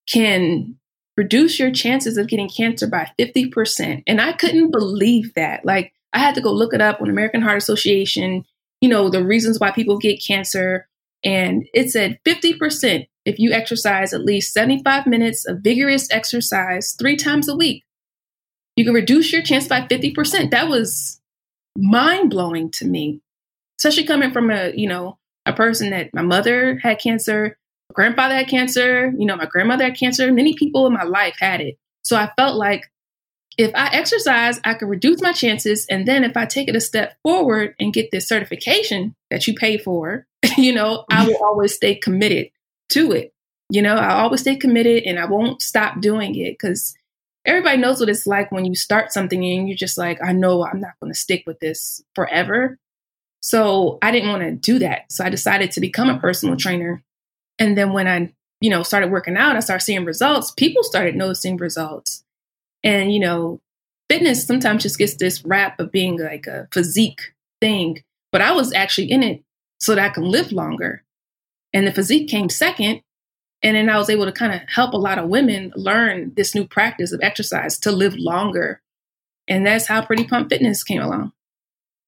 can 0.08 0.76
reduce 1.16 1.58
your 1.60 1.70
chances 1.70 2.16
of 2.16 2.28
getting 2.28 2.48
cancer 2.48 2.88
by 2.88 3.10
50%. 3.18 4.02
And 4.06 4.20
I 4.20 4.32
couldn't 4.32 4.72
believe 4.72 5.34
that. 5.34 5.64
Like, 5.64 5.92
I 6.18 6.20
had 6.20 6.34
to 6.34 6.40
go 6.40 6.50
look 6.52 6.74
it 6.74 6.80
up 6.80 7.00
on 7.00 7.08
American 7.08 7.42
Heart 7.42 7.58
Association, 7.58 8.44
you 8.80 8.88
know, 8.88 9.08
the 9.08 9.24
reasons 9.24 9.60
why 9.60 9.70
people 9.70 9.98
get 9.98 10.20
cancer. 10.20 10.88
And 11.22 11.64
it 11.72 11.90
said 11.90 12.18
50% 12.26 13.06
if 13.24 13.38
you 13.38 13.52
exercise 13.52 14.12
at 14.12 14.24
least 14.24 14.52
75 14.52 15.06
minutes 15.06 15.46
of 15.46 15.60
vigorous 15.60 16.10
exercise 16.10 16.96
three 16.98 17.16
times 17.16 17.48
a 17.48 17.54
week. 17.54 17.84
You 18.74 18.84
can 18.84 18.94
reduce 18.94 19.32
your 19.32 19.42
chance 19.42 19.68
by 19.68 19.82
50%. 19.82 20.50
That 20.50 20.68
was 20.68 21.20
mind 21.76 22.30
blowing 22.30 22.72
to 22.72 22.84
me, 22.84 23.20
especially 23.78 24.04
coming 24.04 24.32
from 24.32 24.50
a, 24.50 24.72
you 24.74 24.88
know, 24.88 25.18
a 25.46 25.52
person 25.52 25.90
that 25.90 26.12
my 26.12 26.22
mother 26.22 26.80
had 26.82 26.98
cancer, 26.98 27.56
grandfather 27.92 28.34
had 28.34 28.48
cancer, 28.48 29.12
you 29.16 29.24
know, 29.24 29.36
my 29.36 29.46
grandmother 29.46 29.84
had 29.84 29.96
cancer. 29.96 30.32
Many 30.32 30.54
people 30.54 30.84
in 30.88 30.94
my 30.94 31.04
life 31.04 31.36
had 31.38 31.60
it. 31.60 31.78
So 32.02 32.16
I 32.16 32.32
felt 32.36 32.56
like 32.56 32.90
if 33.58 33.74
I 33.74 33.88
exercise, 33.88 34.60
I 34.64 34.74
can 34.74 34.88
reduce 34.88 35.20
my 35.20 35.32
chances. 35.32 35.84
And 35.90 36.06
then 36.06 36.22
if 36.22 36.36
I 36.36 36.46
take 36.46 36.68
it 36.68 36.76
a 36.76 36.80
step 36.80 37.16
forward 37.24 37.74
and 37.80 37.92
get 37.92 38.12
this 38.12 38.28
certification 38.28 39.16
that 39.30 39.48
you 39.48 39.54
pay 39.54 39.76
for, 39.78 40.26
you 40.56 40.72
know, 40.72 41.04
I 41.10 41.26
will 41.26 41.44
always 41.44 41.74
stay 41.74 41.96
committed 41.96 42.50
to 42.90 43.10
it. 43.12 43.34
You 43.68 43.82
know, 43.82 43.96
I 43.96 44.20
always 44.20 44.40
stay 44.40 44.56
committed 44.56 45.02
and 45.04 45.18
I 45.18 45.26
won't 45.26 45.60
stop 45.60 46.00
doing 46.00 46.36
it 46.36 46.52
because 46.52 46.94
everybody 47.44 47.78
knows 47.78 47.98
what 47.98 48.08
it's 48.08 48.26
like 48.26 48.52
when 48.52 48.64
you 48.64 48.74
start 48.76 49.12
something 49.12 49.44
and 49.44 49.68
you're 49.68 49.76
just 49.76 49.98
like, 49.98 50.22
I 50.24 50.32
know 50.32 50.64
I'm 50.64 50.80
not 50.80 50.94
going 51.02 51.12
to 51.12 51.18
stick 51.18 51.42
with 51.46 51.58
this 51.58 52.00
forever. 52.14 52.78
So 53.40 53.98
I 54.00 54.12
didn't 54.12 54.30
want 54.30 54.42
to 54.42 54.52
do 54.52 54.78
that. 54.78 55.10
So 55.10 55.24
I 55.24 55.30
decided 55.30 55.72
to 55.72 55.80
become 55.80 56.08
a 56.08 56.18
personal 56.20 56.56
trainer. 56.56 57.02
And 57.58 57.76
then 57.76 57.92
when 57.92 58.06
I, 58.06 58.32
you 58.60 58.70
know, 58.70 58.82
started 58.84 59.10
working 59.10 59.36
out, 59.36 59.56
I 59.56 59.60
started 59.60 59.84
seeing 59.84 60.04
results. 60.04 60.52
People 60.52 60.84
started 60.84 61.16
noticing 61.16 61.56
results. 61.56 62.24
And, 62.84 63.12
you 63.12 63.20
know, 63.20 63.60
fitness 64.08 64.46
sometimes 64.46 64.82
just 64.82 64.98
gets 64.98 65.16
this 65.16 65.44
rap 65.44 65.80
of 65.80 65.92
being 65.92 66.18
like 66.18 66.46
a 66.46 66.68
physique 66.72 67.20
thing. 67.60 68.02
But 68.32 68.40
I 68.40 68.52
was 68.52 68.72
actually 68.72 69.10
in 69.10 69.22
it 69.22 69.42
so 69.80 69.94
that 69.94 70.04
I 70.04 70.12
can 70.12 70.24
live 70.24 70.52
longer. 70.52 71.04
And 71.72 71.86
the 71.86 71.92
physique 71.92 72.28
came 72.28 72.48
second. 72.48 73.02
And 73.62 73.76
then 73.76 73.90
I 73.90 73.98
was 73.98 74.08
able 74.08 74.24
to 74.26 74.32
kind 74.32 74.54
of 74.54 74.60
help 74.68 74.92
a 74.92 74.98
lot 74.98 75.18
of 75.18 75.28
women 75.28 75.72
learn 75.74 76.32
this 76.36 76.54
new 76.54 76.66
practice 76.66 77.12
of 77.12 77.20
exercise 77.22 77.78
to 77.80 77.90
live 77.90 78.14
longer. 78.16 78.80
And 79.48 79.66
that's 79.66 79.88
how 79.88 80.04
Pretty 80.04 80.24
Pump 80.24 80.50
Fitness 80.50 80.84
came 80.84 81.02
along. 81.02 81.32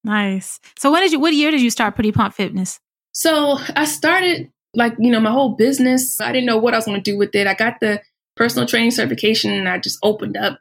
Nice. 0.05 0.61
So 0.79 0.93
when 0.93 1.03
did 1.03 1.12
you 1.12 1.19
what 1.19 1.35
year 1.35 1.50
did 1.50 1.61
you 1.61 1.71
start 1.71 1.95
Pretty 1.95 2.12
Pump 2.12 2.35
Fitness? 2.35 2.79
So 3.12 3.59
I 3.75 3.85
started 3.85 4.50
like, 4.75 4.95
you 4.99 5.11
know, 5.11 5.21
my 5.21 5.33
whole 5.33 5.57
business. 5.57 6.21
I 6.21 6.33
didn't 6.33 6.47
know 6.47 6.59
what 6.59 6.75
I 6.75 6.79
was 6.79 6.87
going 6.87 7.03
to 7.03 7.11
do 7.11 7.19
with 7.19 7.35
it. 7.35 7.47
I 7.47 7.55
got 7.55 7.81
the 7.81 8.00
personal 8.41 8.67
training 8.67 8.91
certification 8.91 9.53
and 9.53 9.69
I 9.69 9.77
just 9.77 9.99
opened 10.03 10.35
up, 10.35 10.61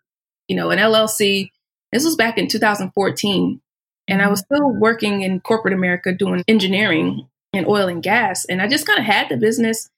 you 0.50 0.56
know, 0.58 0.70
an 0.70 0.80
LLC. 0.80 1.50
This 1.94 2.04
was 2.04 2.18
back 2.18 2.38
in 2.38 2.50
2014. 2.50 3.62
And 4.10 4.22
I 4.22 4.28
was 4.28 4.42
still 4.42 4.70
working 4.70 5.22
in 5.22 5.40
corporate 5.40 5.74
America 5.74 6.12
doing 6.12 6.44
engineering 6.46 7.30
and 7.54 7.66
oil 7.66 7.88
and 7.88 8.04
gas. 8.04 8.44
And 8.44 8.62
I 8.62 8.68
just 8.68 8.86
kind 8.86 9.00
of 9.00 9.06
had 9.06 9.30
the 9.30 9.38
business, 9.38 9.90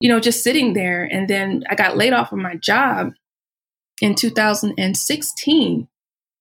you 0.00 0.08
know, 0.08 0.18
just 0.18 0.42
sitting 0.42 0.72
there. 0.72 1.04
And 1.04 1.28
then 1.28 1.64
I 1.68 1.74
got 1.74 1.98
laid 1.98 2.14
off 2.14 2.30
from 2.30 2.40
my 2.40 2.54
job 2.54 3.12
in 4.00 4.14
2016. 4.14 5.88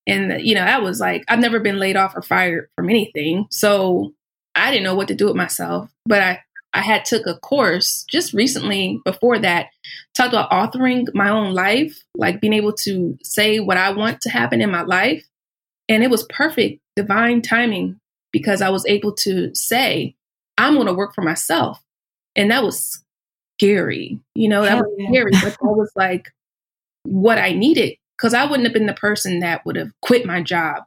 And, 0.07 0.41
you 0.41 0.55
know, 0.55 0.63
that 0.63 0.81
was 0.81 1.01
like, 1.01 1.25
I've 1.27 1.39
never 1.39 1.59
been 1.59 1.77
laid 1.77 1.97
off 1.97 2.15
or 2.15 2.21
fired 2.21 2.69
from 2.77 2.89
anything. 2.89 3.47
So 3.51 4.13
I 4.55 4.71
didn't 4.71 4.85
know 4.85 4.95
what 4.95 5.09
to 5.09 5.15
do 5.15 5.25
with 5.25 5.35
myself. 5.35 5.91
But 6.05 6.21
I, 6.21 6.39
I 6.73 6.81
had 6.81 7.05
took 7.05 7.25
a 7.25 7.39
course 7.39 8.05
just 8.09 8.33
recently 8.33 8.99
before 9.03 9.39
that, 9.39 9.67
talked 10.13 10.33
about 10.33 10.51
authoring 10.51 11.07
my 11.13 11.29
own 11.29 11.53
life, 11.53 12.03
like 12.15 12.41
being 12.41 12.53
able 12.53 12.73
to 12.73 13.17
say 13.23 13.59
what 13.59 13.77
I 13.77 13.91
want 13.91 14.21
to 14.21 14.29
happen 14.29 14.61
in 14.61 14.71
my 14.71 14.83
life. 14.83 15.25
And 15.87 16.03
it 16.03 16.11
was 16.11 16.27
perfect, 16.29 16.79
divine 16.95 17.41
timing, 17.41 17.99
because 18.31 18.61
I 18.61 18.69
was 18.69 18.85
able 18.85 19.13
to 19.15 19.53
say, 19.55 20.15
I'm 20.57 20.75
going 20.75 20.87
to 20.87 20.93
work 20.93 21.15
for 21.15 21.23
myself. 21.23 21.81
And 22.35 22.51
that 22.51 22.63
was 22.63 23.03
scary. 23.57 24.19
You 24.35 24.49
know, 24.49 24.63
that 24.63 24.77
was 24.77 25.07
scary, 25.09 25.31
but 25.31 25.41
that 25.41 25.57
was 25.61 25.91
like 25.95 26.29
what 27.03 27.39
I 27.39 27.53
needed 27.53 27.95
because 28.17 28.33
I 28.33 28.45
wouldn't 28.45 28.65
have 28.65 28.73
been 28.73 28.85
the 28.85 28.93
person 28.93 29.39
that 29.39 29.65
would 29.65 29.75
have 29.75 29.91
quit 30.01 30.25
my 30.25 30.43
job 30.43 30.83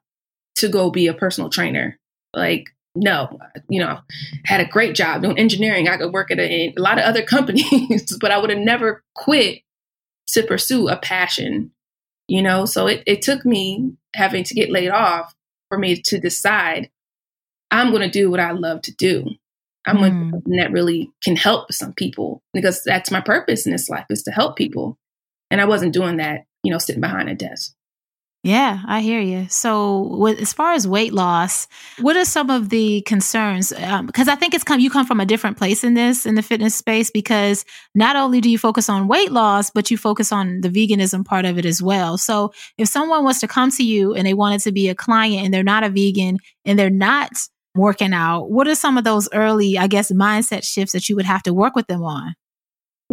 to 0.56 0.68
go 0.68 0.90
be 0.90 1.08
a 1.08 1.14
personal 1.14 1.50
trainer. 1.50 1.98
Like, 2.34 2.70
no, 2.94 3.38
you 3.68 3.80
know, 3.80 3.98
had 4.44 4.60
a 4.60 4.68
great 4.68 4.94
job 4.94 5.22
doing 5.22 5.38
engineering. 5.38 5.88
I 5.88 5.96
could 5.96 6.12
work 6.12 6.30
at 6.30 6.38
a, 6.38 6.74
a 6.76 6.80
lot 6.80 6.98
of 6.98 7.04
other 7.04 7.22
companies, 7.26 8.16
but 8.18 8.30
I 8.30 8.38
would 8.38 8.50
have 8.50 8.58
never 8.58 9.02
quit 9.14 9.62
to 10.28 10.42
pursue 10.42 10.88
a 10.88 10.96
passion, 10.96 11.72
you 12.28 12.42
know? 12.42 12.64
So 12.64 12.86
it, 12.86 13.02
it 13.06 13.22
took 13.22 13.44
me 13.44 13.94
having 14.14 14.44
to 14.44 14.54
get 14.54 14.70
laid 14.70 14.90
off 14.90 15.34
for 15.68 15.78
me 15.78 16.00
to 16.02 16.20
decide 16.20 16.90
I'm 17.70 17.90
going 17.90 18.02
to 18.02 18.10
do 18.10 18.30
what 18.30 18.40
I 18.40 18.52
love 18.52 18.82
to 18.82 18.94
do. 18.94 19.26
I'm 19.86 19.96
mm. 19.96 20.30
going 20.30 20.58
that 20.58 20.70
really 20.70 21.10
can 21.22 21.34
help 21.34 21.72
some 21.72 21.92
people 21.94 22.42
because 22.52 22.82
that's 22.84 23.10
my 23.10 23.20
purpose 23.20 23.66
in 23.66 23.72
this 23.72 23.88
life 23.88 24.06
is 24.10 24.22
to 24.24 24.30
help 24.30 24.56
people. 24.56 24.98
And 25.50 25.60
I 25.60 25.64
wasn't 25.64 25.94
doing 25.94 26.18
that, 26.18 26.44
you 26.62 26.70
know, 26.70 26.78
sitting 26.78 27.00
behind 27.00 27.28
a 27.28 27.34
desk. 27.34 27.74
Yeah, 28.44 28.80
I 28.88 29.02
hear 29.02 29.20
you. 29.20 29.46
So, 29.48 30.16
with, 30.18 30.40
as 30.40 30.52
far 30.52 30.72
as 30.72 30.88
weight 30.88 31.12
loss, 31.12 31.68
what 32.00 32.16
are 32.16 32.24
some 32.24 32.50
of 32.50 32.70
the 32.70 33.02
concerns? 33.02 33.68
Because 33.70 34.28
um, 34.28 34.32
I 34.32 34.34
think 34.34 34.52
it's 34.52 34.64
come 34.64 34.80
you 34.80 34.90
come 34.90 35.06
from 35.06 35.20
a 35.20 35.26
different 35.26 35.58
place 35.58 35.84
in 35.84 35.94
this 35.94 36.26
in 36.26 36.34
the 36.34 36.42
fitness 36.42 36.74
space. 36.74 37.08
Because 37.08 37.64
not 37.94 38.16
only 38.16 38.40
do 38.40 38.50
you 38.50 38.58
focus 38.58 38.88
on 38.88 39.06
weight 39.06 39.30
loss, 39.30 39.70
but 39.70 39.92
you 39.92 39.96
focus 39.96 40.32
on 40.32 40.60
the 40.60 40.68
veganism 40.68 41.24
part 41.24 41.44
of 41.44 41.56
it 41.56 41.64
as 41.64 41.80
well. 41.80 42.18
So, 42.18 42.52
if 42.78 42.88
someone 42.88 43.22
was 43.22 43.38
to 43.40 43.46
come 43.46 43.70
to 43.72 43.84
you 43.84 44.12
and 44.12 44.26
they 44.26 44.34
wanted 44.34 44.62
to 44.62 44.72
be 44.72 44.88
a 44.88 44.94
client 44.94 45.44
and 45.44 45.54
they're 45.54 45.62
not 45.62 45.84
a 45.84 45.88
vegan 45.88 46.38
and 46.64 46.76
they're 46.76 46.90
not 46.90 47.30
working 47.76 48.12
out, 48.12 48.50
what 48.50 48.66
are 48.66 48.74
some 48.74 48.98
of 48.98 49.04
those 49.04 49.28
early, 49.32 49.78
I 49.78 49.86
guess, 49.86 50.10
mindset 50.10 50.64
shifts 50.64 50.94
that 50.94 51.08
you 51.08 51.14
would 51.14 51.26
have 51.26 51.44
to 51.44 51.54
work 51.54 51.76
with 51.76 51.86
them 51.86 52.02
on? 52.02 52.34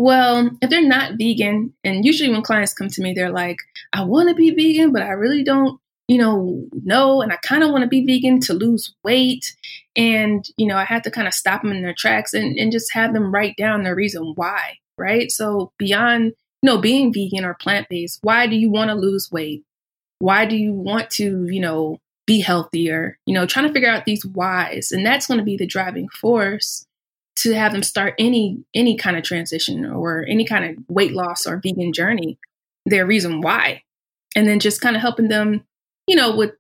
Well, 0.02 0.52
if 0.62 0.70
they're 0.70 0.82
not 0.82 1.18
vegan, 1.18 1.74
and 1.84 2.06
usually 2.06 2.30
when 2.30 2.42
clients 2.42 2.74
come 2.74 2.88
to 2.88 3.02
me, 3.02 3.12
they're 3.12 3.34
like, 3.34 3.58
I 3.92 4.06
want 4.06 4.30
to 4.30 4.34
be 4.34 4.52
vegan, 4.52 4.94
but 4.94 5.02
I 5.02 5.10
really 5.10 5.44
don't, 5.44 5.78
you 6.08 6.18
know, 6.18 6.64
know. 6.72 7.22
And 7.22 7.34
I 7.34 7.36
kind 7.36 7.66
of 7.66 7.72
want 7.72 7.82
to 7.82 7.90
be 7.90 8.06
vegan 8.06 8.40
to 8.44 8.54
lose 8.54 8.96
weight. 9.04 9.54
And, 9.98 10.46
you 10.56 10.68
know, 10.68 10.78
I 10.78 10.86
have 10.86 11.02
to 11.02 11.12
kind 11.12 11.28
of 11.28 11.34
stop 11.34 11.64
them 11.64 11.74
in 11.74 11.82
their 11.82 11.94
tracks 11.94 12.34
and, 12.34 12.58
and 12.58 12.72
just 12.72 12.94
have 12.94 13.14
them 13.14 13.30
write 13.30 13.58
down 13.58 13.84
the 13.84 13.94
reason 13.94 14.32
why, 14.38 14.78
right? 14.98 15.30
So 15.30 15.74
beyond, 15.78 16.28
you 16.62 16.68
know, 16.68 16.78
being 16.78 17.12
vegan 17.12 17.44
or 17.44 17.56
plant 17.56 17.90
based, 17.90 18.20
why 18.22 18.48
do 18.48 18.56
you 18.56 18.70
want 18.70 18.92
to 18.92 18.96
lose 18.96 19.30
weight? 19.34 19.66
Why 20.20 20.46
do 20.46 20.56
you 20.56 20.72
want 20.72 21.10
to, 21.12 21.46
you 21.50 21.60
know, 21.60 22.00
be 22.26 22.40
healthier? 22.40 23.18
You 23.26 23.34
know, 23.34 23.46
trying 23.46 23.68
to 23.68 23.74
figure 23.74 23.90
out 23.90 24.06
these 24.06 24.26
whys. 24.26 24.94
And 24.94 25.06
that's 25.06 25.28
going 25.28 25.40
to 25.40 25.44
be 25.44 25.58
the 25.58 25.68
driving 25.68 26.08
force 26.08 26.86
to 27.40 27.54
have 27.54 27.72
them 27.72 27.84
start 27.84 28.16
any 28.20 28.64
any 28.74 28.98
kind 28.98 29.18
of 29.18 29.24
transition 29.24 29.86
or 29.86 30.26
any 30.28 30.46
kind 30.46 30.66
of 30.66 30.84
weight 30.88 31.14
loss 31.14 31.46
or 31.46 31.58
vegan 31.58 31.94
journey 31.94 32.38
their 32.86 33.06
reason 33.06 33.42
why. 33.42 33.84
And 34.36 34.48
then 34.48 34.60
just 34.60 34.82
kind 34.82 34.96
of 34.96 35.02
helping 35.02 35.28
them 35.28 35.64
you 36.08 36.16
know 36.16 36.36
with 36.36 36.54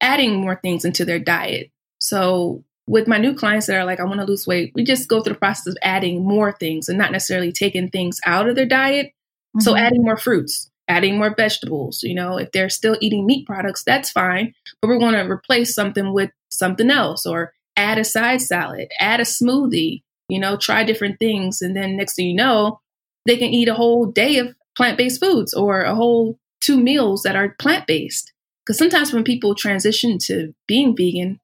adding 0.00 0.40
more 0.40 0.56
things 0.56 0.84
into 0.84 1.04
their 1.04 1.18
diet. 1.18 1.70
So 1.98 2.64
with 2.86 3.06
my 3.06 3.18
new 3.18 3.34
clients 3.34 3.66
that 3.66 3.76
are 3.76 3.84
like 3.84 4.00
i 4.00 4.04
want 4.04 4.20
to 4.20 4.26
lose 4.26 4.46
weight 4.46 4.72
we 4.74 4.84
just 4.84 5.08
go 5.08 5.22
through 5.22 5.32
the 5.32 5.38
process 5.38 5.68
of 5.68 5.76
adding 5.82 6.24
more 6.24 6.52
things 6.52 6.88
and 6.88 6.98
not 6.98 7.12
necessarily 7.12 7.52
taking 7.52 7.88
things 7.88 8.20
out 8.26 8.48
of 8.48 8.56
their 8.56 8.66
diet. 8.66 9.06
Mm-hmm. 9.06 9.60
so 9.60 9.76
adding 9.76 10.02
more 10.02 10.16
fruits 10.16 10.70
adding 10.88 11.18
more 11.18 11.34
vegetables 11.34 12.02
you 12.02 12.14
know 12.14 12.38
if 12.38 12.50
they're 12.52 12.70
still 12.70 12.96
eating 13.00 13.26
meat 13.26 13.46
products 13.46 13.84
that's 13.84 14.10
fine 14.10 14.54
but 14.80 14.88
we're 14.88 14.98
going 14.98 15.14
to 15.14 15.30
replace 15.30 15.74
something 15.74 16.12
with 16.12 16.30
something 16.50 16.90
else 16.90 17.24
or 17.24 17.52
add 17.76 17.98
a 17.98 18.04
side 18.04 18.40
salad 18.40 18.88
add 18.98 19.20
a 19.20 19.24
smoothie 19.24 20.02
you 20.28 20.38
know, 20.38 20.56
try 20.56 20.84
different 20.84 21.18
things. 21.18 21.62
And 21.62 21.76
then 21.76 21.96
next 21.96 22.16
thing 22.16 22.26
you 22.26 22.34
know, 22.34 22.80
they 23.26 23.36
can 23.36 23.48
eat 23.48 23.68
a 23.68 23.74
whole 23.74 24.06
day 24.06 24.38
of 24.38 24.54
plant 24.76 24.98
based 24.98 25.20
foods 25.20 25.54
or 25.54 25.82
a 25.82 25.94
whole 25.94 26.38
two 26.60 26.80
meals 26.80 27.22
that 27.22 27.36
are 27.36 27.50
plant 27.58 27.86
based. 27.86 28.32
Because 28.64 28.78
sometimes 28.78 29.12
when 29.12 29.24
people 29.24 29.54
transition 29.54 30.18
to 30.26 30.54
being 30.66 30.96
vegan, 30.96 31.40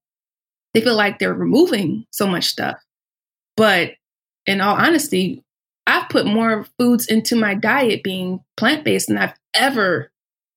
they 0.72 0.80
feel 0.80 0.96
like 0.96 1.18
they're 1.18 1.34
removing 1.34 2.06
so 2.10 2.26
much 2.26 2.44
stuff. 2.46 2.78
But 3.56 3.92
in 4.46 4.60
all 4.60 4.76
honesty, 4.76 5.42
I've 5.86 6.08
put 6.08 6.26
more 6.26 6.66
foods 6.78 7.06
into 7.06 7.34
my 7.34 7.54
diet 7.54 8.02
being 8.02 8.40
plant 8.56 8.84
based 8.84 9.08
than 9.08 9.18
I've 9.18 9.34
ever 9.54 10.10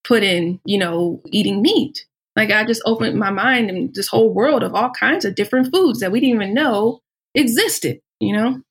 put 0.04 0.24
in, 0.24 0.60
you 0.66 0.78
know, 0.78 1.22
eating 1.28 1.62
meat. 1.62 2.06
Like 2.36 2.52
I 2.52 2.64
just 2.64 2.82
opened 2.86 3.18
my 3.18 3.32
mind 3.32 3.70
and 3.70 3.94
this 3.94 4.08
whole 4.08 4.34
world 4.34 4.64
of 4.64 4.76
all 4.76 4.92
kinds 4.92 5.26
of 5.26 5.36
different 5.36 5.72
foods 5.72 6.00
that 6.00 6.12
we 6.12 6.20
didn't 6.20 6.36
even 6.36 6.54
know 6.54 7.02
existed 7.34 8.02
you 8.22 8.34
know? 8.34 8.62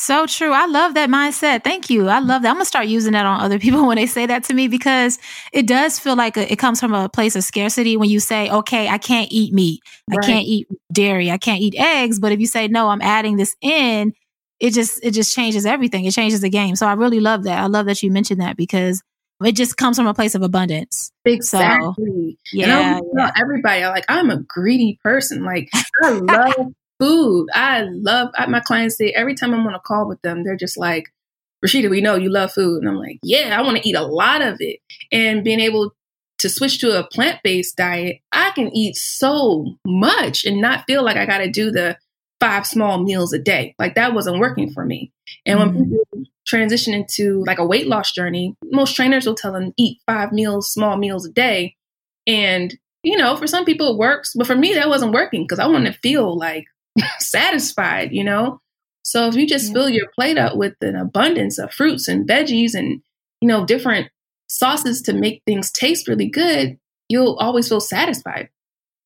So 0.00 0.26
true. 0.26 0.52
I 0.52 0.66
love 0.66 0.94
that 0.94 1.10
mindset. 1.10 1.64
Thank 1.64 1.90
you. 1.90 2.08
I 2.08 2.20
love 2.20 2.42
that. 2.42 2.50
I'm 2.50 2.54
going 2.54 2.62
to 2.62 2.68
start 2.68 2.86
using 2.86 3.14
that 3.14 3.26
on 3.26 3.40
other 3.40 3.58
people 3.64 3.84
when 3.84 3.96
they 3.96 4.06
say 4.06 4.26
that 4.26 4.44
to 4.44 4.54
me 4.54 4.68
because 4.68 5.18
it 5.52 5.66
does 5.66 5.98
feel 5.98 6.14
like 6.14 6.36
a, 6.36 6.52
it 6.52 6.56
comes 6.56 6.78
from 6.78 6.94
a 6.94 7.08
place 7.08 7.34
of 7.34 7.42
scarcity 7.42 7.96
when 7.96 8.08
you 8.08 8.20
say, 8.20 8.48
okay, 8.48 8.88
I 8.88 8.98
can't 8.98 9.26
eat 9.32 9.52
meat. 9.52 9.80
Right. 10.08 10.18
I 10.22 10.26
can't 10.26 10.46
eat 10.46 10.68
dairy. 10.92 11.32
I 11.32 11.38
can't 11.38 11.60
eat 11.60 11.74
eggs. 11.76 12.20
But 12.20 12.30
if 12.30 12.38
you 12.38 12.46
say, 12.46 12.68
no, 12.68 12.88
I'm 12.88 13.02
adding 13.02 13.38
this 13.38 13.56
in, 13.60 14.12
it 14.60 14.72
just, 14.72 15.04
it 15.04 15.14
just 15.14 15.34
changes 15.34 15.66
everything. 15.66 16.04
It 16.04 16.12
changes 16.12 16.42
the 16.42 16.50
game. 16.50 16.76
So 16.76 16.86
I 16.86 16.92
really 16.92 17.18
love 17.18 17.42
that. 17.42 17.58
I 17.58 17.66
love 17.66 17.86
that 17.86 18.00
you 18.00 18.12
mentioned 18.12 18.40
that 18.40 18.56
because 18.56 19.02
it 19.44 19.56
just 19.56 19.76
comes 19.76 19.96
from 19.96 20.06
a 20.06 20.14
place 20.14 20.36
of 20.36 20.42
abundance. 20.42 21.10
Exactly. 21.24 22.36
So, 22.46 22.56
yeah. 22.56 23.00
yeah. 23.16 23.30
everybody, 23.36 23.84
like, 23.84 24.04
I'm 24.08 24.30
a 24.30 24.38
greedy 24.42 25.00
person. 25.02 25.42
Like, 25.44 25.70
I 26.04 26.10
love 26.10 26.72
food. 26.98 27.48
I 27.52 27.82
love 27.82 28.30
I, 28.36 28.46
my 28.46 28.60
clients 28.60 28.96
say 28.96 29.10
every 29.10 29.34
time 29.34 29.54
I'm 29.54 29.66
on 29.66 29.74
a 29.74 29.80
call 29.80 30.08
with 30.08 30.20
them, 30.22 30.44
they're 30.44 30.56
just 30.56 30.76
like, 30.76 31.12
Rashida, 31.64 31.90
we 31.90 32.00
know 32.00 32.16
you 32.16 32.30
love 32.30 32.52
food. 32.52 32.80
And 32.80 32.88
I'm 32.88 32.96
like, 32.96 33.18
yeah, 33.22 33.58
I 33.58 33.62
want 33.62 33.78
to 33.78 33.88
eat 33.88 33.96
a 33.96 34.02
lot 34.02 34.42
of 34.42 34.56
it. 34.60 34.80
And 35.10 35.44
being 35.44 35.60
able 35.60 35.94
to 36.38 36.48
switch 36.48 36.78
to 36.80 36.98
a 36.98 37.06
plant 37.06 37.40
based 37.42 37.76
diet, 37.76 38.20
I 38.32 38.50
can 38.50 38.74
eat 38.74 38.96
so 38.96 39.76
much 39.84 40.44
and 40.44 40.60
not 40.60 40.84
feel 40.86 41.04
like 41.04 41.16
I 41.16 41.26
got 41.26 41.38
to 41.38 41.50
do 41.50 41.70
the 41.70 41.98
five 42.40 42.66
small 42.66 43.02
meals 43.02 43.32
a 43.32 43.38
day. 43.38 43.74
Like 43.78 43.96
that 43.96 44.14
wasn't 44.14 44.38
working 44.38 44.70
for 44.70 44.84
me. 44.84 45.12
And 45.44 45.58
when 45.58 45.70
mm-hmm. 45.70 45.82
people 45.82 46.24
transition 46.46 46.94
into 46.94 47.44
like 47.44 47.58
a 47.58 47.66
weight 47.66 47.88
loss 47.88 48.12
journey, 48.12 48.54
most 48.64 48.94
trainers 48.94 49.26
will 49.26 49.34
tell 49.34 49.52
them 49.52 49.72
eat 49.76 49.98
five 50.06 50.32
meals, 50.32 50.72
small 50.72 50.96
meals 50.96 51.26
a 51.26 51.32
day. 51.32 51.74
And, 52.26 52.76
you 53.02 53.16
know, 53.16 53.36
for 53.36 53.46
some 53.46 53.64
people 53.64 53.92
it 53.92 53.98
works, 53.98 54.34
but 54.36 54.46
for 54.46 54.54
me, 54.54 54.74
that 54.74 54.88
wasn't 54.88 55.12
working 55.12 55.42
because 55.42 55.58
I 55.58 55.66
want 55.66 55.86
to 55.86 55.92
feel 55.92 56.38
like 56.38 56.66
satisfied, 57.18 58.12
you 58.12 58.24
know? 58.24 58.60
So 59.02 59.26
if 59.28 59.36
you 59.36 59.46
just 59.46 59.68
yeah. 59.68 59.72
fill 59.72 59.88
your 59.88 60.08
plate 60.14 60.38
up 60.38 60.56
with 60.56 60.74
an 60.80 60.96
abundance 60.96 61.58
of 61.58 61.72
fruits 61.72 62.08
and 62.08 62.28
veggies 62.28 62.74
and, 62.74 63.00
you 63.40 63.48
know, 63.48 63.64
different 63.64 64.10
sauces 64.48 65.02
to 65.02 65.12
make 65.12 65.42
things 65.46 65.70
taste 65.70 66.08
really 66.08 66.28
good, 66.28 66.78
you'll 67.08 67.36
always 67.36 67.68
feel 67.68 67.80
satisfied. 67.80 68.50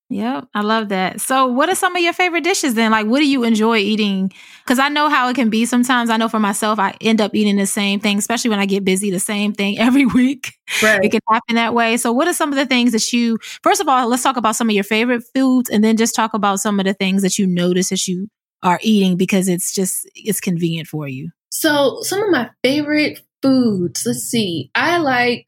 Yep, 0.09 0.49
I 0.53 0.61
love 0.61 0.89
that. 0.89 1.21
So, 1.21 1.47
what 1.47 1.69
are 1.69 1.75
some 1.75 1.95
of 1.95 2.01
your 2.01 2.13
favorite 2.13 2.43
dishes 2.43 2.75
then? 2.75 2.91
Like, 2.91 3.07
what 3.07 3.19
do 3.19 3.27
you 3.27 3.43
enjoy 3.43 3.77
eating? 3.77 4.31
Because 4.63 4.77
I 4.77 4.89
know 4.89 5.09
how 5.09 5.27
it 5.29 5.35
can 5.35 5.49
be 5.49 5.65
sometimes. 5.65 6.09
I 6.09 6.17
know 6.17 6.29
for 6.29 6.39
myself, 6.39 6.77
I 6.77 6.95
end 7.01 7.19
up 7.19 7.33
eating 7.33 7.55
the 7.55 7.65
same 7.65 7.99
thing, 7.99 8.19
especially 8.19 8.49
when 8.49 8.59
I 8.59 8.65
get 8.65 8.85
busy, 8.85 9.09
the 9.09 9.19
same 9.19 9.53
thing 9.53 9.79
every 9.79 10.05
week. 10.05 10.53
Right. 10.83 11.03
It 11.03 11.09
can 11.09 11.21
happen 11.29 11.55
that 11.55 11.73
way. 11.73 11.97
So, 11.97 12.11
what 12.11 12.27
are 12.27 12.33
some 12.33 12.49
of 12.49 12.55
the 12.57 12.65
things 12.65 12.91
that 12.91 13.11
you, 13.11 13.39
first 13.63 13.81
of 13.81 13.87
all, 13.87 14.07
let's 14.07 14.23
talk 14.23 14.37
about 14.37 14.55
some 14.55 14.69
of 14.69 14.75
your 14.75 14.83
favorite 14.83 15.23
foods 15.33 15.69
and 15.69 15.83
then 15.83 15.97
just 15.97 16.15
talk 16.15 16.33
about 16.33 16.59
some 16.59 16.79
of 16.79 16.85
the 16.85 16.93
things 16.93 17.21
that 17.23 17.39
you 17.39 17.47
notice 17.47 17.89
that 17.89 18.07
you 18.07 18.27
are 18.61 18.79
eating 18.83 19.17
because 19.17 19.47
it's 19.47 19.73
just, 19.73 20.07
it's 20.15 20.39
convenient 20.39 20.87
for 20.87 21.07
you. 21.07 21.31
So, 21.49 22.01
some 22.01 22.21
of 22.21 22.29
my 22.29 22.49
favorite 22.63 23.21
foods, 23.41 24.03
let's 24.05 24.19
see, 24.19 24.69
I 24.75 24.97
like, 24.97 25.47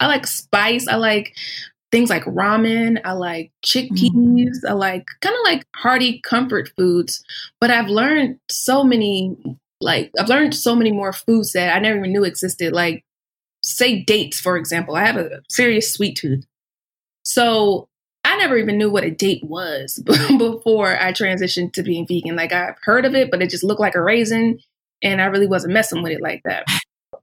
I 0.00 0.06
like 0.06 0.26
spice. 0.26 0.86
I 0.88 0.96
like 0.96 1.34
things 1.94 2.10
like 2.10 2.24
ramen. 2.24 3.00
I 3.04 3.12
like 3.12 3.52
chickpeas. 3.64 4.10
Mm. 4.10 4.68
I 4.68 4.72
like 4.72 5.06
kind 5.20 5.36
of 5.36 5.40
like 5.44 5.64
hearty 5.76 6.20
comfort 6.22 6.68
foods. 6.76 7.22
But 7.60 7.70
I've 7.70 7.86
learned 7.86 8.40
so 8.50 8.82
many, 8.82 9.36
like, 9.80 10.10
I've 10.18 10.28
learned 10.28 10.56
so 10.56 10.74
many 10.74 10.90
more 10.90 11.12
foods 11.12 11.52
that 11.52 11.74
I 11.74 11.78
never 11.78 11.98
even 11.98 12.10
knew 12.10 12.24
existed. 12.24 12.72
Like, 12.72 13.04
say 13.62 14.02
dates, 14.02 14.40
for 14.40 14.56
example. 14.56 14.96
I 14.96 15.06
have 15.06 15.16
a 15.16 15.42
serious 15.48 15.92
sweet 15.92 16.16
tooth. 16.16 16.44
So 17.24 17.88
I 18.24 18.36
never 18.38 18.56
even 18.56 18.76
knew 18.76 18.90
what 18.90 19.04
a 19.04 19.10
date 19.12 19.44
was 19.44 20.02
before 20.36 21.00
I 21.00 21.12
transitioned 21.12 21.74
to 21.74 21.84
being 21.84 22.08
vegan. 22.08 22.34
Like, 22.34 22.52
I've 22.52 22.74
heard 22.82 23.04
of 23.04 23.14
it, 23.14 23.30
but 23.30 23.40
it 23.40 23.50
just 23.50 23.62
looked 23.62 23.80
like 23.80 23.94
a 23.94 24.02
raisin. 24.02 24.58
And 25.00 25.22
I 25.22 25.26
really 25.26 25.46
wasn't 25.46 25.74
messing 25.74 26.02
with 26.02 26.10
it 26.10 26.20
like 26.20 26.42
that. 26.44 26.64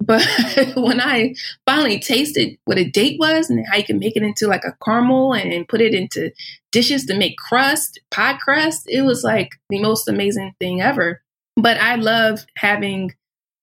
But 0.01 0.25
when 0.75 0.99
I 0.99 1.35
finally 1.65 1.99
tasted 1.99 2.57
what 2.65 2.79
a 2.79 2.89
date 2.89 3.19
was 3.19 3.49
and 3.49 3.65
how 3.69 3.77
you 3.77 3.83
can 3.83 3.99
make 3.99 4.15
it 4.15 4.23
into 4.23 4.47
like 4.47 4.65
a 4.65 4.75
caramel 4.83 5.33
and 5.33 5.67
put 5.67 5.81
it 5.81 5.93
into 5.93 6.31
dishes 6.71 7.05
to 7.05 7.15
make 7.15 7.37
crust, 7.37 7.99
pie 8.09 8.37
crust, 8.37 8.85
it 8.87 9.03
was 9.03 9.23
like 9.23 9.51
the 9.69 9.79
most 9.79 10.07
amazing 10.07 10.53
thing 10.59 10.81
ever. 10.81 11.21
But 11.55 11.77
I 11.77 11.95
love 11.95 12.45
having 12.57 13.13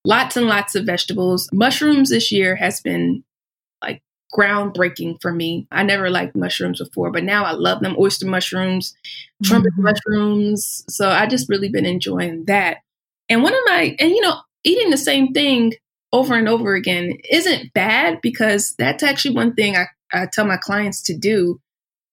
lots 0.04 0.36
and 0.36 0.46
lots 0.46 0.74
of 0.74 0.86
vegetables. 0.86 1.48
Mushrooms 1.52 2.10
this 2.10 2.30
year 2.30 2.54
has 2.54 2.80
been 2.80 3.24
like 3.82 4.00
groundbreaking 4.32 5.20
for 5.20 5.32
me. 5.32 5.66
I 5.72 5.82
never 5.82 6.08
liked 6.08 6.36
mushrooms 6.36 6.80
before, 6.80 7.10
but 7.10 7.24
now 7.24 7.44
I 7.44 7.52
love 7.52 7.80
them. 7.80 7.96
Oyster 7.98 8.26
mushrooms, 8.26 8.94
trumpet 9.42 9.72
mm-hmm. 9.72 9.82
mushrooms. 9.82 10.84
So 10.88 11.08
I 11.08 11.26
just 11.26 11.48
really 11.48 11.68
been 11.68 11.86
enjoying 11.86 12.44
that. 12.44 12.78
And 13.28 13.42
one 13.42 13.54
of 13.54 13.60
my, 13.66 13.96
and 13.98 14.10
you 14.10 14.20
know, 14.20 14.38
eating 14.64 14.90
the 14.90 14.96
same 14.96 15.32
thing 15.32 15.72
over 16.12 16.34
and 16.34 16.48
over 16.48 16.74
again 16.74 17.18
isn't 17.30 17.72
bad 17.74 18.20
because 18.22 18.74
that's 18.78 19.02
actually 19.02 19.34
one 19.34 19.54
thing 19.54 19.76
I, 19.76 19.86
I 20.12 20.26
tell 20.26 20.46
my 20.46 20.56
clients 20.56 21.02
to 21.02 21.16
do 21.16 21.60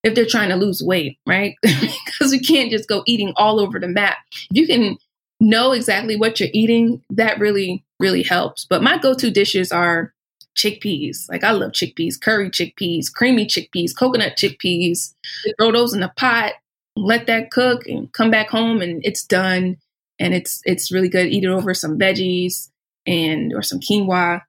if 0.03 0.13
they're 0.13 0.25
trying 0.25 0.49
to 0.49 0.55
lose 0.55 0.83
weight, 0.83 1.17
right? 1.25 1.55
because 1.61 2.31
we 2.31 2.39
can't 2.39 2.71
just 2.71 2.87
go 2.87 3.03
eating 3.05 3.33
all 3.37 3.59
over 3.59 3.79
the 3.79 3.87
map. 3.87 4.17
If 4.51 4.57
you 4.57 4.67
can 4.67 4.97
know 5.39 5.71
exactly 5.71 6.15
what 6.15 6.39
you're 6.39 6.49
eating, 6.53 7.01
that 7.09 7.39
really, 7.39 7.83
really 7.99 8.23
helps. 8.23 8.65
But 8.65 8.83
my 8.83 8.97
go 8.97 9.15
to 9.15 9.31
dishes 9.31 9.71
are 9.71 10.13
chickpeas. 10.55 11.29
Like 11.29 11.43
I 11.43 11.51
love 11.51 11.71
chickpeas, 11.71 12.19
curry 12.19 12.49
chickpeas, 12.49 13.11
creamy 13.11 13.45
chickpeas, 13.45 13.95
coconut 13.97 14.37
chickpeas. 14.37 15.13
Throw 15.57 15.71
those 15.71 15.93
in 15.93 16.03
a 16.03 16.13
pot, 16.15 16.53
let 16.95 17.27
that 17.27 17.51
cook, 17.51 17.87
and 17.87 18.11
come 18.13 18.29
back 18.29 18.49
home, 18.49 18.81
and 18.81 19.03
it's 19.05 19.23
done. 19.23 19.77
And 20.17 20.33
it's 20.33 20.61
it's 20.65 20.93
really 20.93 21.09
good. 21.09 21.27
Eat 21.27 21.43
it 21.43 21.47
over 21.47 21.73
some 21.73 21.99
veggies 21.99 22.69
and 23.05 23.53
or 23.53 23.61
some 23.61 23.79
quinoa 23.79 24.41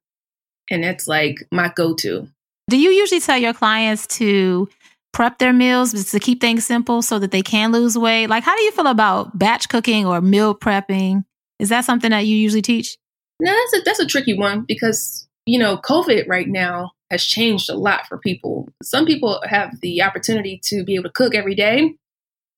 and 0.70 0.84
it's 0.84 1.06
like 1.06 1.36
my 1.52 1.72
go-to. 1.74 2.28
Do 2.68 2.78
you 2.78 2.90
usually 2.90 3.20
tell 3.20 3.38
your 3.38 3.54
clients 3.54 4.06
to 4.18 4.68
prep 5.12 5.38
their 5.38 5.52
meals 5.52 6.10
to 6.10 6.20
keep 6.20 6.40
things 6.40 6.66
simple 6.66 7.00
so 7.00 7.18
that 7.18 7.30
they 7.30 7.42
can 7.42 7.72
lose 7.72 7.96
weight? 7.96 8.26
Like 8.26 8.44
how 8.44 8.56
do 8.56 8.62
you 8.62 8.72
feel 8.72 8.86
about 8.86 9.38
batch 9.38 9.68
cooking 9.68 10.06
or 10.06 10.20
meal 10.20 10.54
prepping? 10.54 11.24
Is 11.58 11.68
that 11.70 11.84
something 11.84 12.10
that 12.10 12.26
you 12.26 12.36
usually 12.36 12.62
teach? 12.62 12.96
No 13.40 13.52
that's 13.52 13.76
a, 13.76 13.84
that's 13.84 14.00
a 14.00 14.06
tricky 14.06 14.36
one 14.36 14.62
because 14.62 15.28
you 15.44 15.58
know 15.58 15.76
covid 15.76 16.26
right 16.26 16.48
now 16.48 16.92
has 17.10 17.24
changed 17.24 17.70
a 17.70 17.76
lot 17.76 18.06
for 18.08 18.18
people. 18.18 18.68
Some 18.82 19.06
people 19.06 19.40
have 19.46 19.80
the 19.80 20.02
opportunity 20.02 20.60
to 20.64 20.82
be 20.84 20.96
able 20.96 21.04
to 21.04 21.12
cook 21.12 21.34
every 21.34 21.54
day 21.54 21.94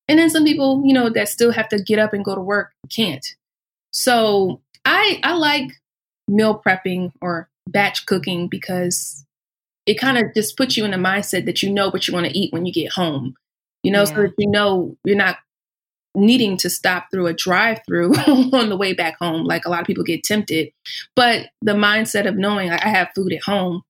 and 0.08 0.18
then 0.18 0.30
some 0.30 0.44
people 0.44 0.82
you 0.84 0.94
know 0.94 1.10
that 1.10 1.28
still 1.28 1.52
have 1.52 1.68
to 1.68 1.82
get 1.82 1.98
up 1.98 2.12
and 2.12 2.24
go 2.24 2.34
to 2.34 2.40
work 2.40 2.72
can't. 2.90 3.26
So 3.92 4.62
i 4.84 5.20
i 5.22 5.34
like 5.34 5.70
meal 6.28 6.60
prepping 6.64 7.12
or 7.20 7.48
batch 7.68 8.06
cooking 8.06 8.48
because 8.48 9.24
it 9.86 9.98
kind 9.98 10.18
of 10.18 10.34
just 10.34 10.56
puts 10.56 10.76
you 10.76 10.84
in 10.84 10.94
a 10.94 10.98
mindset 10.98 11.46
that 11.46 11.62
you 11.62 11.72
know 11.72 11.88
what 11.88 12.06
you 12.06 12.14
want 12.14 12.26
to 12.26 12.38
eat 12.38 12.52
when 12.52 12.66
you 12.66 12.72
get 12.72 12.92
home. 12.92 13.34
You 13.82 13.92
know, 13.92 14.00
yeah. 14.00 14.04
so 14.04 14.14
that 14.14 14.34
you 14.36 14.50
know 14.50 14.96
you're 15.04 15.16
not 15.16 15.38
needing 16.14 16.56
to 16.58 16.70
stop 16.70 17.06
through 17.10 17.26
a 17.26 17.32
drive 17.32 17.80
through 17.86 18.14
on 18.52 18.68
the 18.68 18.76
way 18.76 18.92
back 18.92 19.18
home 19.18 19.44
like 19.44 19.64
a 19.64 19.70
lot 19.70 19.80
of 19.80 19.86
people 19.86 20.04
get 20.04 20.24
tempted. 20.24 20.70
But 21.14 21.50
the 21.62 21.72
mindset 21.72 22.26
of 22.26 22.36
knowing 22.36 22.70
I 22.70 22.88
have 22.88 23.08
food 23.14 23.32
at 23.32 23.42
home 23.42 23.82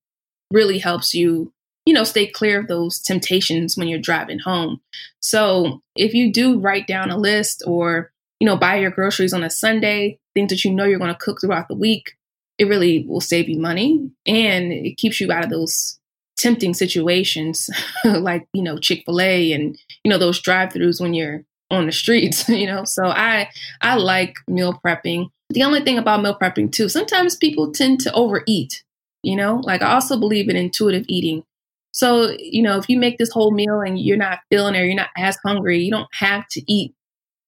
really 0.51 0.79
helps 0.79 1.13
you, 1.13 1.51
you 1.85 1.93
know, 1.93 2.03
stay 2.03 2.27
clear 2.27 2.59
of 2.59 2.67
those 2.67 2.99
temptations 2.99 3.77
when 3.77 3.87
you're 3.87 3.99
driving 3.99 4.39
home. 4.39 4.81
So 5.21 5.81
if 5.95 6.13
you 6.13 6.31
do 6.31 6.59
write 6.59 6.87
down 6.87 7.09
a 7.09 7.17
list 7.17 7.63
or, 7.65 8.11
you 8.39 8.45
know, 8.45 8.55
buy 8.55 8.77
your 8.77 8.91
groceries 8.91 9.33
on 9.33 9.43
a 9.43 9.49
Sunday, 9.49 10.19
things 10.33 10.49
that 10.49 10.63
you 10.63 10.73
know 10.73 10.85
you're 10.85 10.99
going 10.99 11.13
to 11.13 11.19
cook 11.19 11.41
throughout 11.41 11.67
the 11.67 11.75
week, 11.75 12.15
it 12.59 12.67
really 12.67 13.05
will 13.07 13.21
save 13.21 13.49
you 13.49 13.57
money 13.57 14.11
and 14.27 14.71
it 14.71 14.97
keeps 14.97 15.19
you 15.19 15.31
out 15.31 15.45
of 15.45 15.49
those 15.49 15.99
tempting 16.37 16.73
situations 16.73 17.69
like 18.05 18.47
you 18.53 18.61
know 18.61 18.77
chick-fil-a 18.77 19.51
and 19.51 19.77
you 20.03 20.09
know 20.09 20.17
those 20.17 20.39
drive-throughs 20.39 21.01
when 21.01 21.13
you're 21.13 21.43
on 21.71 21.85
the 21.85 21.91
streets 21.91 22.47
you 22.49 22.67
know? 22.67 22.83
So 22.83 23.05
i 23.05 23.49
i 23.81 23.95
like 23.95 24.35
meal 24.47 24.79
prepping. 24.85 25.29
The 25.51 25.63
only 25.63 25.81
thing 25.81 25.97
about 25.97 26.21
meal 26.21 26.37
prepping 26.39 26.71
too 26.71 26.89
sometimes 26.89 27.35
people 27.35 27.71
tend 27.71 27.99
to 28.01 28.13
overeat 28.13 28.83
you 29.23 29.35
know? 29.35 29.61
Like 29.63 29.81
i 29.81 29.93
also 29.93 30.17
believe 30.17 30.49
in 30.49 30.55
intuitive 30.55 31.05
eating. 31.07 31.43
So 31.91 32.35
you 32.39 32.61
know 32.61 32.77
if 32.77 32.89
you 32.89 32.97
make 32.97 33.17
this 33.17 33.31
whole 33.31 33.51
meal 33.51 33.81
and 33.81 33.99
you're 33.99 34.17
not 34.17 34.39
feeling 34.49 34.75
or 34.75 34.83
you're 34.83 34.95
not 34.95 35.09
as 35.17 35.37
hungry 35.45 35.79
you 35.79 35.91
don't 35.91 36.13
have 36.13 36.47
to 36.49 36.71
eat 36.71 36.93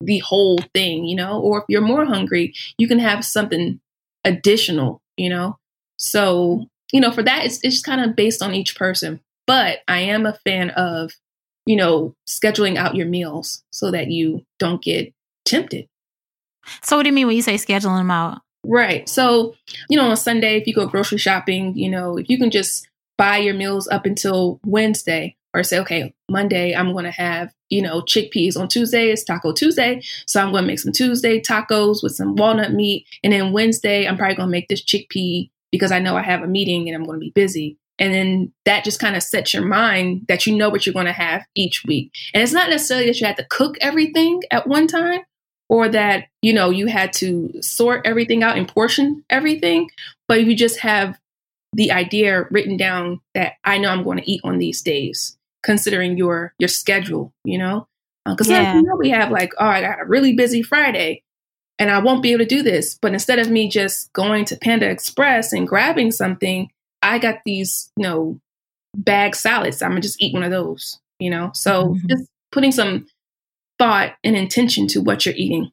the 0.01 0.19
whole 0.19 0.57
thing 0.73 1.05
you 1.05 1.15
know? 1.15 1.39
Or 1.39 1.59
if 1.59 1.65
you're 1.69 1.81
more 1.81 2.05
hungry 2.05 2.53
you 2.77 2.89
can 2.89 2.99
have 2.99 3.23
something 3.23 3.79
additional 4.25 5.00
you 5.17 5.29
know? 5.29 5.57
So, 5.97 6.65
you 6.91 6.99
know, 6.99 7.11
for 7.11 7.23
that, 7.23 7.45
it's, 7.45 7.59
it's 7.63 7.81
kind 7.81 8.01
of 8.01 8.15
based 8.15 8.41
on 8.41 8.53
each 8.53 8.75
person. 8.75 9.19
But 9.47 9.79
I 9.87 9.99
am 9.99 10.25
a 10.25 10.37
fan 10.45 10.71
of, 10.71 11.11
you 11.65 11.75
know, 11.75 12.15
scheduling 12.27 12.77
out 12.77 12.95
your 12.95 13.07
meals 13.07 13.63
so 13.71 13.91
that 13.91 14.07
you 14.07 14.45
don't 14.59 14.81
get 14.81 15.13
tempted. 15.45 15.87
So, 16.83 16.97
what 16.97 17.03
do 17.03 17.09
you 17.09 17.13
mean 17.13 17.27
when 17.27 17.35
you 17.35 17.41
say 17.41 17.55
scheduling 17.55 17.99
them 17.99 18.11
out? 18.11 18.41
Right. 18.63 19.09
So, 19.09 19.55
you 19.89 19.97
know, 19.97 20.09
on 20.09 20.17
Sunday, 20.17 20.57
if 20.57 20.67
you 20.67 20.73
go 20.73 20.85
grocery 20.85 21.17
shopping, 21.17 21.75
you 21.75 21.89
know, 21.89 22.17
if 22.17 22.29
you 22.29 22.37
can 22.37 22.51
just 22.51 22.87
buy 23.17 23.37
your 23.37 23.55
meals 23.55 23.87
up 23.87 24.05
until 24.05 24.59
Wednesday 24.65 25.35
or 25.53 25.63
say, 25.63 25.79
okay, 25.79 26.13
Monday, 26.29 26.73
I'm 26.73 26.93
going 26.93 27.05
to 27.05 27.11
have, 27.11 27.53
you 27.69 27.81
know, 27.81 28.01
chickpeas. 28.01 28.57
On 28.57 28.67
Tuesday, 28.67 29.11
it's 29.11 29.23
Taco 29.23 29.51
Tuesday. 29.51 30.01
So 30.25 30.41
I'm 30.41 30.51
going 30.51 30.63
to 30.63 30.67
make 30.67 30.79
some 30.79 30.93
Tuesday 30.93 31.41
tacos 31.41 32.01
with 32.01 32.15
some 32.15 32.35
walnut 32.35 32.73
meat. 32.73 33.05
And 33.23 33.33
then 33.33 33.51
Wednesday, 33.51 34.07
I'm 34.07 34.17
probably 34.17 34.35
going 34.35 34.47
to 34.47 34.51
make 34.51 34.69
this 34.69 34.83
chickpea 34.83 35.49
because 35.71 35.91
I 35.91 35.99
know 35.99 36.15
I 36.15 36.21
have 36.21 36.41
a 36.41 36.47
meeting 36.47 36.87
and 36.87 36.95
I'm 36.95 37.05
going 37.05 37.19
to 37.19 37.25
be 37.25 37.31
busy. 37.31 37.77
And 37.99 38.13
then 38.13 38.51
that 38.65 38.83
just 38.83 38.99
kind 38.99 39.15
of 39.15 39.23
sets 39.23 39.53
your 39.53 39.65
mind 39.65 40.25
that 40.27 40.47
you 40.47 40.55
know 40.55 40.69
what 40.69 40.85
you're 40.85 40.93
going 40.93 41.05
to 41.05 41.11
have 41.11 41.45
each 41.53 41.83
week. 41.85 42.11
And 42.33 42.41
it's 42.41 42.53
not 42.53 42.69
necessarily 42.69 43.07
that 43.07 43.19
you 43.19 43.27
have 43.27 43.35
to 43.35 43.45
cook 43.49 43.77
everything 43.79 44.41
at 44.49 44.67
one 44.67 44.87
time 44.87 45.21
or 45.69 45.87
that, 45.87 46.25
you 46.41 46.51
know, 46.51 46.69
you 46.69 46.87
had 46.87 47.13
to 47.13 47.61
sort 47.61 48.01
everything 48.05 48.41
out 48.41 48.57
and 48.57 48.67
portion 48.67 49.23
everything, 49.29 49.89
but 50.27 50.43
you 50.45 50.55
just 50.55 50.79
have 50.79 51.17
the 51.73 51.91
idea 51.91 52.45
written 52.49 52.75
down 52.75 53.21
that 53.33 53.53
I 53.63 53.77
know 53.77 53.89
I'm 53.89 54.03
going 54.03 54.17
to 54.17 54.29
eat 54.29 54.41
on 54.43 54.57
these 54.57 54.81
days 54.81 55.37
considering 55.63 56.17
your 56.17 56.53
your 56.59 56.67
schedule, 56.67 57.33
you 57.43 57.57
know? 57.57 57.87
Because 58.25 58.49
uh, 58.49 58.53
yeah. 58.53 58.75
you 58.75 58.83
know 58.83 58.95
we 58.95 59.09
have 59.09 59.31
like, 59.31 59.51
oh, 59.59 59.65
I 59.65 59.81
got 59.81 60.01
a 60.01 60.05
really 60.05 60.33
busy 60.33 60.61
Friday, 60.61 61.23
and 61.79 61.89
I 61.89 61.99
won't 61.99 62.21
be 62.21 62.31
able 62.31 62.45
to 62.45 62.55
do 62.55 62.61
this. 62.61 62.97
But 63.01 63.13
instead 63.13 63.39
of 63.39 63.49
me 63.49 63.67
just 63.69 64.11
going 64.13 64.45
to 64.45 64.57
Panda 64.57 64.89
Express 64.89 65.53
and 65.53 65.67
grabbing 65.67 66.11
something, 66.11 66.69
I 67.01 67.19
got 67.19 67.39
these, 67.45 67.91
you 67.97 68.03
know, 68.03 68.39
bag 68.95 69.35
salads. 69.35 69.81
I'm 69.81 69.91
gonna 69.91 70.01
just 70.01 70.21
eat 70.21 70.33
one 70.33 70.43
of 70.43 70.51
those, 70.51 70.99
you 71.19 71.29
know. 71.29 71.51
So 71.53 71.89
mm-hmm. 71.89 72.07
just 72.07 72.29
putting 72.51 72.71
some 72.71 73.07
thought 73.79 74.13
and 74.23 74.35
intention 74.35 74.87
to 74.89 75.01
what 75.01 75.25
you're 75.25 75.35
eating. 75.35 75.71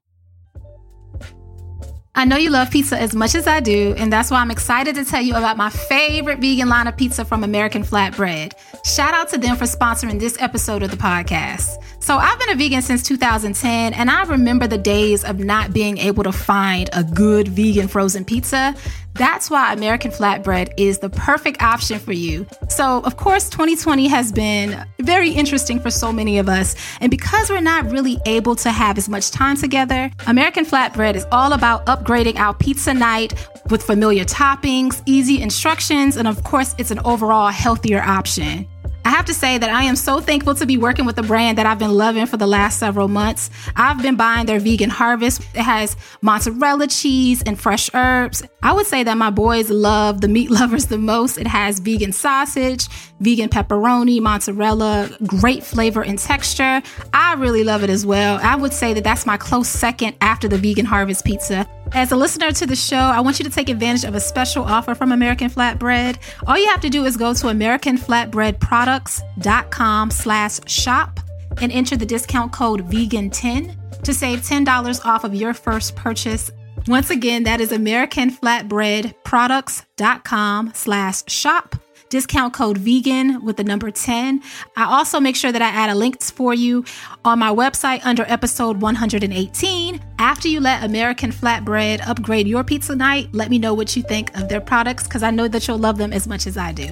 I 2.19 2.25
know 2.25 2.37
you 2.37 2.51
love 2.51 2.73
pizza 2.73 3.01
as 3.01 3.15
much 3.15 3.37
as 3.37 3.47
I 3.47 3.61
do, 3.61 3.95
and 3.97 4.13
that's 4.13 4.29
why 4.29 4.39
I'm 4.39 4.51
excited 4.51 4.97
to 4.97 5.05
tell 5.05 5.23
you 5.23 5.37
about 5.37 5.57
my 5.57 5.71
favorite 5.71 6.41
vegan 6.41 6.69
line 6.69 6.89
of 6.89 6.97
pizza 6.97 7.25
from 7.25 7.45
American 7.45 7.85
Flatbread. 7.85 8.55
Shout 8.85 9.15
out 9.15 9.29
to 9.29 9.39
them 9.39 9.55
for 9.55 9.67
sponsoring 9.67 10.19
this 10.19 10.37
episode 10.41 10.83
of 10.83 10.91
the 10.91 10.97
podcast. 10.97 11.77
So, 12.09 12.17
I've 12.17 12.39
been 12.39 12.49
a 12.49 12.55
vegan 12.55 12.81
since 12.81 13.03
2010, 13.03 13.93
and 13.93 14.11
I 14.11 14.23
remember 14.23 14.67
the 14.67 14.79
days 14.79 15.25
of 15.25 15.41
not 15.41 15.75
being 15.75 15.99
able 15.99 16.25
to 16.25 16.33
find 16.33 16.89
a 16.95 17.05
good 17.05 17.49
vegan 17.49 17.87
frozen 17.87 18.25
pizza. 18.25 18.75
That's 19.13 19.51
why 19.51 19.75
American 19.75 20.11
Flatbread 20.11 20.73
is 20.79 21.01
the 21.01 21.11
perfect 21.11 21.61
option 21.61 21.99
for 21.99 22.15
you. 22.15 22.47
So, 22.71 23.03
of 23.03 23.19
course, 23.19 23.51
2020 23.51 24.09
has 24.09 24.33
been 24.33 24.87
very 25.01 25.33
interesting 25.33 25.81
for 25.81 25.91
so 25.91 26.11
many 26.11 26.39
of 26.39 26.49
us. 26.49 26.77
And 27.03 27.11
because 27.11 27.51
we're 27.51 27.61
not 27.61 27.91
really 27.91 28.17
able 28.25 28.57
to 28.57 28.71
have 28.71 28.97
as 28.97 29.11
much 29.11 29.31
time 29.31 29.59
together, 29.59 30.11
American 30.27 30.65
Flatbread 30.65 31.15
is 31.15 31.27
all 31.31 31.53
about 31.53 31.85
upgrading 31.85 32.37
our 32.37 32.55
pizza 32.55 32.95
night 32.95 33.35
with 33.69 33.83
familiar 33.83 34.25
toppings, 34.25 35.03
easy 35.05 35.43
instructions, 35.43 36.17
and 36.17 36.27
of 36.27 36.43
course, 36.43 36.75
it's 36.79 36.91
an 36.91 37.01
overall 37.01 37.49
healthier 37.49 38.01
option. 38.01 38.67
I 39.09 39.13
have 39.13 39.25
to 39.25 39.33
say 39.33 39.57
that 39.57 39.71
I 39.71 39.85
am 39.85 39.97
so 39.97 40.21
thankful 40.21 40.55
to 40.57 40.67
be 40.67 40.77
working 40.77 41.07
with 41.07 41.17
a 41.17 41.23
brand 41.23 41.57
that 41.57 41.65
I've 41.65 41.79
been 41.79 41.95
loving 41.95 42.27
for 42.27 42.37
the 42.37 42.47
last 42.47 42.79
several 42.79 43.09
months. 43.09 43.49
I've 43.75 44.03
been 44.03 44.17
buying 44.17 44.45
their 44.45 44.61
vegan 44.61 44.91
harvest. 44.91 45.41
It 45.55 45.63
has 45.63 45.97
mozzarella 46.21 46.89
cheese 46.89 47.43
and 47.47 47.59
fresh 47.59 47.89
herbs. 47.95 48.43
I 48.63 48.75
would 48.75 48.85
say 48.85 49.05
that 49.05 49.17
my 49.17 49.31
boys 49.31 49.71
love 49.71 50.21
the 50.21 50.29
meat 50.29 50.51
lovers 50.61 50.89
the 50.89 50.99
most. 50.99 51.39
It 51.39 51.47
has 51.47 51.79
vegan 51.79 52.13
sausage, 52.13 52.87
vegan 53.21 53.49
pepperoni, 53.49 54.21
mozzarella, 54.21 55.17
great 55.27 55.65
flavor 55.65 56.05
and 56.05 56.19
texture. 56.19 56.83
I 57.15 57.33
really 57.33 57.65
love 57.65 57.83
it 57.83 57.89
as 57.89 58.05
well. 58.05 58.39
I 58.43 58.57
would 58.57 58.75
say 58.75 58.93
that 58.93 59.05
that's 59.05 59.25
my 59.25 59.39
close 59.39 59.71
second 59.71 60.17
after 60.21 60.49
the 60.49 60.59
vegan 60.59 60.85
harvest 60.85 61.25
pizza. 61.25 61.67
As 61.93 62.13
a 62.13 62.17
listener 62.17 62.53
to 62.53 62.67
the 62.67 62.77
show, 62.77 62.97
I 62.97 63.21
want 63.21 63.39
you 63.39 63.45
to 63.45 63.51
take 63.51 63.71
advantage 63.71 64.05
of 64.05 64.15
a 64.15 64.21
special 64.21 64.65
offer 64.65 64.95
from 64.95 65.13
American 65.13 65.51
Flatbread. 65.51 66.19
All 66.47 66.57
you 66.59 66.69
have 66.69 66.83
to 66.83 66.91
do 66.91 67.07
is 67.07 67.17
go 67.17 67.33
to 67.35 67.47
AmericanFlatbreadProducts.com 67.47 70.11
slash 70.11 70.71
shop 70.71 71.19
and 71.61 71.73
enter 71.73 71.97
the 71.97 72.07
discount 72.07 72.53
code 72.53 72.89
VEGAN10 72.89 74.03
to 74.03 74.15
save 74.15 74.39
$10 74.41 75.05
off 75.05 75.25
of 75.25 75.35
your 75.35 75.53
first 75.55 75.97
purchase. 75.97 76.53
Once 76.87 77.11
again, 77.11 77.43
that 77.43 77.61
is 77.61 77.73
AmericanFlatbreadProducts.com 77.73 80.73
slash 80.75 81.29
shop 81.29 81.75
discount 82.11 82.55
code 82.55 82.79
vegan 82.79 83.45
with 83.45 83.57
the 83.57 83.65
number 83.65 83.91
10. 83.91 84.43
I 84.77 84.85
also 84.85 85.21
make 85.21 85.37
sure 85.37 85.53
that 85.53 85.63
I 85.63 85.69
add 85.69 85.91
a 85.91 85.95
link 85.95 86.23
for 86.23 86.55
you 86.55 86.85
on 87.25 87.39
my 87.39 87.51
website 87.51 88.01
under 88.05 88.25
episode 88.27 88.81
118. 88.81 90.01
After 90.19 90.49
you 90.49 90.61
let 90.61 90.85
American 90.85 91.31
Flatbread 91.31 92.07
upgrade 92.07 92.49
your 92.49 92.65
pizza 92.65 92.97
night, 92.97 93.29
let 93.33 93.51
me 93.51 93.59
know 93.59 93.75
what 93.75 93.97
you 93.97 94.03
think 94.03 94.37
of 94.37 94.49
their 94.49 94.61
products 94.61 95.05
because 95.05 95.23
I 95.23 95.31
know 95.31 95.49
that 95.49 95.67
you'll 95.69 95.79
love 95.79 95.99
them 95.99 96.13
as 96.13 96.27
much 96.27 96.47
as 96.47 96.57
I 96.57 96.73
do. 96.73 96.89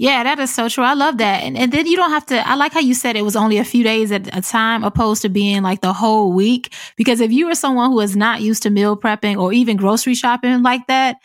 Yeah, 0.00 0.22
that 0.22 0.38
is 0.38 0.54
so 0.54 0.68
true. 0.68 0.84
I 0.84 0.94
love 0.94 1.18
that. 1.18 1.42
And, 1.42 1.58
and 1.58 1.72
then 1.72 1.86
you 1.86 1.96
don't 1.96 2.12
have 2.12 2.24
to, 2.26 2.48
I 2.48 2.54
like 2.54 2.72
how 2.72 2.78
you 2.78 2.94
said 2.94 3.16
it 3.16 3.22
was 3.22 3.34
only 3.34 3.58
a 3.58 3.64
few 3.64 3.82
days 3.82 4.12
at 4.12 4.32
a 4.36 4.40
time 4.40 4.84
opposed 4.84 5.22
to 5.22 5.28
being 5.28 5.62
like 5.62 5.80
the 5.80 5.92
whole 5.92 6.32
week. 6.32 6.72
Because 6.96 7.20
if 7.20 7.32
you 7.32 7.48
are 7.48 7.54
someone 7.56 7.90
who 7.90 7.98
is 7.98 8.14
not 8.14 8.40
used 8.40 8.62
to 8.62 8.70
meal 8.70 8.96
prepping 8.96 9.38
or 9.38 9.52
even 9.52 9.76
grocery 9.76 10.14
shopping 10.14 10.62
like 10.62 10.86
that, 10.86 11.16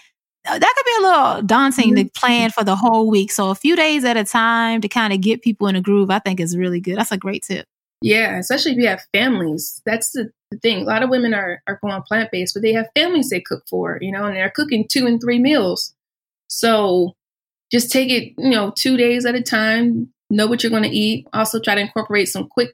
that 0.46 0.74
could 0.76 0.86
be 0.86 0.96
a 1.00 1.10
little 1.10 1.42
daunting 1.44 1.96
mm-hmm. 1.96 2.08
to 2.08 2.20
plan 2.20 2.50
for 2.52 2.64
the 2.64 2.76
whole 2.76 3.10
week. 3.10 3.32
So 3.32 3.50
a 3.50 3.56
few 3.56 3.76
days 3.76 4.04
at 4.04 4.18
a 4.18 4.24
time 4.24 4.82
to 4.82 4.88
kind 4.88 5.14
of 5.14 5.22
get 5.22 5.42
people 5.42 5.68
in 5.68 5.76
a 5.76 5.82
groove, 5.82 6.10
I 6.10 6.20
think 6.20 6.40
is 6.40 6.58
really 6.58 6.80
good. 6.80 6.98
That's 6.98 7.12
a 7.12 7.18
great 7.18 7.44
tip. 7.44 7.66
Yeah, 8.02 8.38
especially 8.38 8.74
if 8.74 8.78
you 8.78 8.88
have 8.88 9.06
families. 9.14 9.82
That's 9.86 10.12
the, 10.12 10.30
the 10.52 10.58
thing. 10.58 10.82
A 10.82 10.86
lot 10.86 11.04
of 11.04 11.10
women 11.10 11.34
are, 11.34 11.64
are 11.68 11.80
going 11.82 12.02
plant 12.04 12.32
based, 12.32 12.54
but 12.54 12.62
they 12.62 12.74
have 12.74 12.90
families 12.96 13.30
they 13.30 13.40
cook 13.40 13.64
for, 13.70 13.98
you 14.02 14.12
know, 14.12 14.26
and 14.26 14.36
they're 14.36 14.50
cooking 14.50 14.86
two 14.88 15.08
and 15.08 15.22
three 15.22 15.40
meals. 15.40 15.94
So 16.48 17.16
just 17.72 17.92
take 17.92 18.10
it, 18.10 18.34
you 18.38 18.50
know, 18.50 18.72
two 18.76 18.98
days 18.98 19.26
at 19.26 19.36
a 19.36 19.42
time, 19.42 20.12
know 20.30 20.48
what 20.48 20.62
you're 20.62 20.70
going 20.70 20.84
to 20.84 20.90
eat. 20.90 21.28
Also 21.32 21.60
try 21.60 21.76
to 21.76 21.82
incorporate 21.82 22.28
some 22.28 22.48
quick 22.50 22.74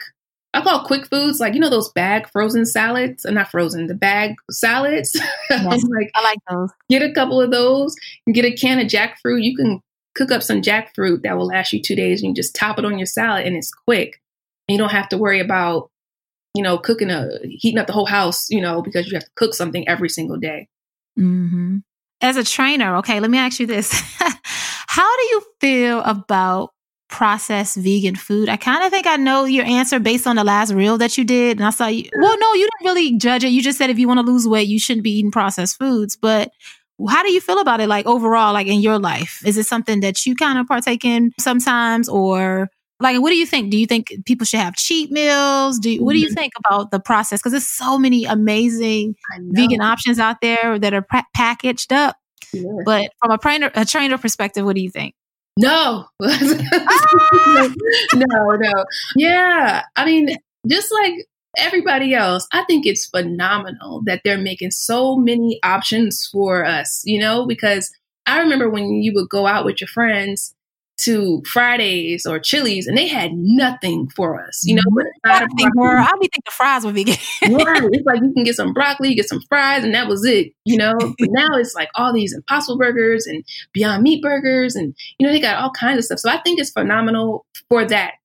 I 0.53 0.61
call 0.61 0.83
quick 0.83 1.05
foods 1.05 1.39
like 1.39 1.53
you 1.53 1.59
know 1.59 1.69
those 1.69 1.91
bag 1.91 2.27
frozen 2.29 2.65
salads, 2.65 3.23
and 3.23 3.35
not 3.35 3.51
frozen, 3.51 3.87
the 3.87 3.95
bag 3.95 4.35
salads. 4.51 5.19
Yes, 5.51 5.83
like 5.89 6.11
I 6.15 6.23
like 6.23 6.37
those. 6.49 6.69
Get 6.89 7.01
a 7.01 7.11
couple 7.11 7.41
of 7.41 7.51
those 7.51 7.95
and 8.25 8.35
get 8.35 8.45
a 8.45 8.53
can 8.53 8.79
of 8.79 8.85
jackfruit. 8.85 9.43
You 9.43 9.55
can 9.55 9.81
cook 10.15 10.31
up 10.31 10.43
some 10.43 10.61
jackfruit 10.61 11.23
that 11.23 11.37
will 11.37 11.47
last 11.47 11.73
you 11.73 11.81
two 11.81 11.95
days. 11.95 12.21
And 12.21 12.29
you 12.29 12.35
just 12.35 12.55
top 12.55 12.77
it 12.77 12.85
on 12.85 12.99
your 12.99 13.05
salad, 13.05 13.45
and 13.45 13.55
it's 13.55 13.71
quick. 13.71 14.21
And 14.67 14.73
you 14.73 14.77
don't 14.77 14.91
have 14.91 15.09
to 15.09 15.17
worry 15.17 15.39
about 15.39 15.89
you 16.55 16.63
know 16.63 16.77
cooking 16.77 17.09
a 17.09 17.29
heating 17.43 17.79
up 17.79 17.87
the 17.87 17.93
whole 17.93 18.05
house. 18.05 18.49
You 18.49 18.61
know 18.61 18.81
because 18.81 19.07
you 19.07 19.13
have 19.15 19.25
to 19.25 19.31
cook 19.35 19.53
something 19.53 19.87
every 19.87 20.09
single 20.09 20.37
day. 20.37 20.67
Mm-hmm. 21.17 21.77
As 22.21 22.37
a 22.37 22.43
trainer, 22.43 22.97
okay, 22.97 23.19
let 23.19 23.29
me 23.29 23.37
ask 23.37 23.59
you 23.59 23.67
this: 23.67 23.91
How 24.87 25.17
do 25.17 25.23
you 25.23 25.43
feel 25.61 26.01
about 26.01 26.71
processed 27.09 27.75
vegan 27.75 28.15
food? 28.15 28.47
I 28.47 28.55
kind 28.55 28.83
of 28.83 28.91
think 28.91 29.05
I 29.05 29.17
know 29.17 29.45
your 29.45 29.65
answer 29.65 29.99
based 29.99 30.25
on 30.25 30.37
the 30.37 30.43
last 30.43 30.71
reel 30.71 30.97
that 30.99 31.17
you 31.17 31.23
did. 31.23 31.57
And 31.57 31.67
I 31.67 31.71
saw 31.71 31.87
you, 31.87 32.09
well, 32.17 32.37
no, 32.39 32.53
you 32.53 32.69
didn't 32.69 32.89
really 32.89 33.17
judge 33.17 33.43
it. 33.43 33.49
You 33.49 33.61
just 33.61 33.77
said 33.77 33.89
if 33.89 33.99
you 33.99 34.07
want 34.07 34.19
to 34.19 34.31
lose 34.31 34.47
weight, 34.47 34.67
you 34.67 34.79
shouldn't 34.79 35.03
be 35.03 35.17
eating 35.17 35.31
processed 35.31 35.77
foods. 35.77 36.15
But 36.15 36.51
how 37.07 37.23
do 37.23 37.31
you 37.31 37.41
feel 37.41 37.59
about 37.59 37.81
it, 37.81 37.87
like 37.87 38.05
overall, 38.05 38.53
like 38.53 38.67
in 38.67 38.79
your 38.79 38.99
life? 38.99 39.41
Is 39.45 39.57
it 39.57 39.65
something 39.65 39.99
that 39.99 40.25
you 40.25 40.35
kind 40.35 40.59
of 40.59 40.67
partake 40.67 41.03
in 41.03 41.33
sometimes 41.39 42.07
or? 42.07 42.69
Like, 43.01 43.21
what 43.21 43.29
do 43.29 43.37
you 43.37 43.45
think? 43.45 43.71
Do 43.71 43.77
you 43.77 43.85
think 43.85 44.13
people 44.25 44.43
should 44.43 44.59
have 44.59 44.75
cheat 44.75 45.09
meals? 45.09 45.79
Do 45.79 45.89
you, 45.89 46.03
what 46.03 46.11
do 46.11 46.19
you 46.19 46.27
mm-hmm. 46.27 46.33
think 46.33 46.51
about 46.59 46.91
the 46.91 46.99
process? 46.99 47.39
Because 47.39 47.53
there's 47.53 47.65
so 47.65 47.97
many 47.97 48.25
amazing 48.25 49.15
vegan 49.51 49.79
options 49.79 50.19
out 50.19 50.41
there 50.41 50.77
that 50.77 50.93
are 50.93 51.05
packaged 51.33 51.93
up. 51.93 52.17
Yeah. 52.51 52.63
But 52.83 53.11
from 53.19 53.31
a 53.31 53.37
trainer, 53.37 53.71
a 53.73 53.85
trainer 53.85 54.17
perspective, 54.17 54.65
what 54.65 54.75
do 54.75 54.81
you 54.81 54.89
think? 54.89 55.15
No. 55.59 56.05
no, 56.21 56.35
no. 58.15 58.85
Yeah. 59.17 59.83
I 59.97 60.05
mean, 60.05 60.37
just 60.65 60.91
like 60.91 61.13
everybody 61.57 62.13
else, 62.13 62.47
I 62.53 62.63
think 62.63 62.85
it's 62.85 63.07
phenomenal 63.07 64.01
that 64.05 64.21
they're 64.23 64.37
making 64.37 64.71
so 64.71 65.17
many 65.17 65.59
options 65.63 66.29
for 66.31 66.65
us, 66.65 67.01
you 67.05 67.19
know, 67.19 67.45
because 67.45 67.91
I 68.25 68.39
remember 68.39 68.69
when 68.69 69.01
you 69.01 69.11
would 69.15 69.27
go 69.29 69.47
out 69.47 69.65
with 69.65 69.81
your 69.81 69.89
friends 69.89 70.55
to 71.03 71.41
Fridays 71.45 72.25
or 72.25 72.39
Chili's, 72.39 72.87
and 72.87 72.97
they 72.97 73.07
had 73.07 73.33
nothing 73.33 74.09
for 74.09 74.41
us. 74.41 74.65
You 74.65 74.75
know, 74.75 74.81
mm-hmm. 74.81 75.07
I 75.25 75.45
think 75.57 75.71
I'll 75.77 76.19
be 76.19 76.27
thinking 76.27 76.51
fries 76.51 76.85
would 76.85 76.95
be 76.95 77.03
good. 77.03 77.19
right. 77.43 77.83
It's 77.91 78.05
like 78.05 78.21
you 78.21 78.33
can 78.33 78.43
get 78.43 78.55
some 78.55 78.73
broccoli, 78.73 79.15
get 79.15 79.29
some 79.29 79.41
fries, 79.49 79.83
and 79.83 79.93
that 79.93 80.07
was 80.07 80.25
it. 80.25 80.53
You 80.65 80.77
know, 80.77 80.95
but 80.97 81.15
now 81.31 81.47
it's 81.53 81.75
like 81.75 81.89
all 81.95 82.13
these 82.13 82.33
Impossible 82.33 82.77
burgers 82.77 83.25
and 83.25 83.43
Beyond 83.73 84.03
Meat 84.03 84.21
burgers, 84.21 84.75
and 84.75 84.95
you 85.17 85.25
know 85.25 85.33
they 85.33 85.39
got 85.39 85.61
all 85.61 85.71
kinds 85.71 85.99
of 85.99 86.05
stuff. 86.05 86.19
So 86.19 86.29
I 86.29 86.41
think 86.41 86.59
it's 86.59 86.71
phenomenal 86.71 87.45
for 87.69 87.85
that. 87.85 88.17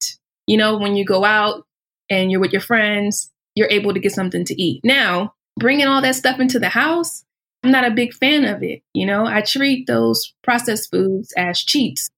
You 0.46 0.56
know, 0.56 0.76
when 0.76 0.96
you 0.96 1.04
go 1.04 1.24
out 1.24 1.66
and 2.10 2.30
you're 2.30 2.40
with 2.40 2.52
your 2.52 2.60
friends, 2.60 3.30
you're 3.54 3.70
able 3.70 3.94
to 3.94 4.00
get 4.00 4.12
something 4.12 4.44
to 4.44 4.62
eat. 4.62 4.80
Now, 4.84 5.34
bringing 5.58 5.87
all 5.87 6.02
that 6.02 6.16
stuff 6.16 6.40
into 6.40 6.58
the 6.58 6.68
house. 6.68 7.24
I'm 7.62 7.70
not 7.70 7.87
a 7.87 7.90
big 7.90 8.12
fan 8.12 8.44
of 8.44 8.62
it. 8.62 8.82
You 8.92 9.06
know, 9.06 9.24
I 9.24 9.40
treat 9.40 9.87
those 9.87 10.34
processed 10.42 10.90
foods 10.90 11.32
as 11.34 11.60
cheats 11.60 12.10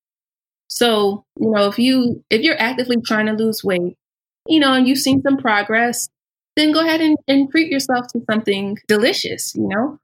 so, 0.69 1.25
you 1.39 1.51
know, 1.51 1.69
if 1.69 1.79
you 1.79 2.25
if 2.31 2.43
you're 2.43 2.61
actively 2.61 2.97
trying 3.05 3.27
to 3.27 3.33
lose 3.33 3.63
weight, 3.63 3.97
you 4.47 4.61
know, 4.61 4.73
and 4.73 4.87
you've 4.87 4.99
seen 4.99 5.23
some 5.23 5.37
progress, 5.37 6.09
then 6.57 6.73
go 6.73 6.81
ahead 6.81 7.01
and, 7.01 7.17
and 7.29 7.51
treat 7.51 7.71
yourself 7.71 8.07
to 8.13 8.21
something 8.31 8.79
delicious, 8.89 9.55
you 9.55 9.69
know. 9.69 9.99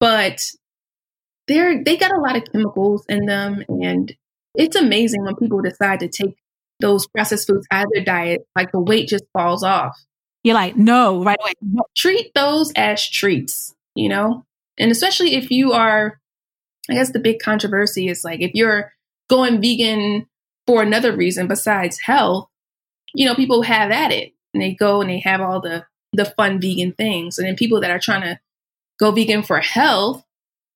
But 0.00 0.42
they're 1.48 1.82
they 1.82 1.96
got 1.96 2.12
a 2.12 2.20
lot 2.20 2.36
of 2.36 2.44
chemicals 2.50 3.04
in 3.08 3.26
them 3.26 3.62
and 3.68 4.14
it's 4.54 4.76
amazing 4.76 5.22
when 5.24 5.36
people 5.36 5.60
decide 5.60 6.00
to 6.00 6.08
take 6.08 6.36
those 6.80 7.06
processed 7.06 7.46
foods 7.46 7.66
out 7.70 7.84
of 7.84 7.90
their 7.94 8.04
diet, 8.04 8.46
like 8.54 8.72
the 8.72 8.80
weight 8.80 9.08
just 9.08 9.24
falls 9.32 9.62
off. 9.62 9.96
You're 10.42 10.54
like, 10.54 10.76
no, 10.76 11.22
right 11.22 11.38
away. 11.40 11.52
Treat 11.96 12.32
those 12.34 12.72
as 12.76 13.08
treats, 13.08 13.74
you 13.94 14.08
know? 14.08 14.44
And 14.78 14.90
especially 14.90 15.34
if 15.34 15.50
you 15.50 15.72
are, 15.72 16.20
I 16.90 16.94
guess 16.94 17.12
the 17.12 17.18
big 17.18 17.38
controversy 17.40 18.08
is 18.08 18.24
like 18.24 18.40
if 18.40 18.52
you're 18.54 18.92
going 19.28 19.60
vegan 19.60 20.26
for 20.66 20.82
another 20.82 21.14
reason 21.16 21.46
besides 21.46 22.00
health, 22.00 22.48
you 23.14 23.26
know, 23.26 23.34
people 23.34 23.62
have 23.62 23.90
at 23.90 24.12
it 24.12 24.32
and 24.52 24.62
they 24.62 24.74
go 24.74 25.00
and 25.00 25.10
they 25.10 25.20
have 25.20 25.40
all 25.40 25.60
the 25.60 25.84
the 26.12 26.24
fun 26.24 26.60
vegan 26.60 26.92
things. 26.92 27.38
And 27.38 27.46
then 27.46 27.56
people 27.56 27.80
that 27.80 27.90
are 27.90 27.98
trying 27.98 28.22
to 28.22 28.40
go 28.98 29.10
vegan 29.10 29.42
for 29.42 29.60
health 29.60 30.24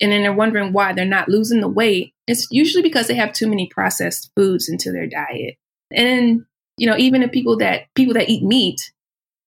and 0.01 0.13
then 0.13 0.23
they're 0.23 0.33
wondering 0.33 0.73
why 0.73 0.93
they're 0.93 1.05
not 1.05 1.29
losing 1.29 1.61
the 1.61 1.69
weight, 1.69 2.15
it's 2.27 2.47
usually 2.51 2.83
because 2.83 3.07
they 3.07 3.15
have 3.15 3.33
too 3.33 3.47
many 3.47 3.69
processed 3.69 4.31
foods 4.37 4.69
into 4.69 4.93
their 4.93 5.07
diet. 5.07 5.57
And 5.91 6.45
you 6.77 6.87
know, 6.87 6.97
even 6.97 7.21
the 7.21 7.29
people 7.29 7.57
that 7.59 7.93
people 7.95 8.15
that 8.15 8.29
eat 8.29 8.43
meat, 8.43 8.93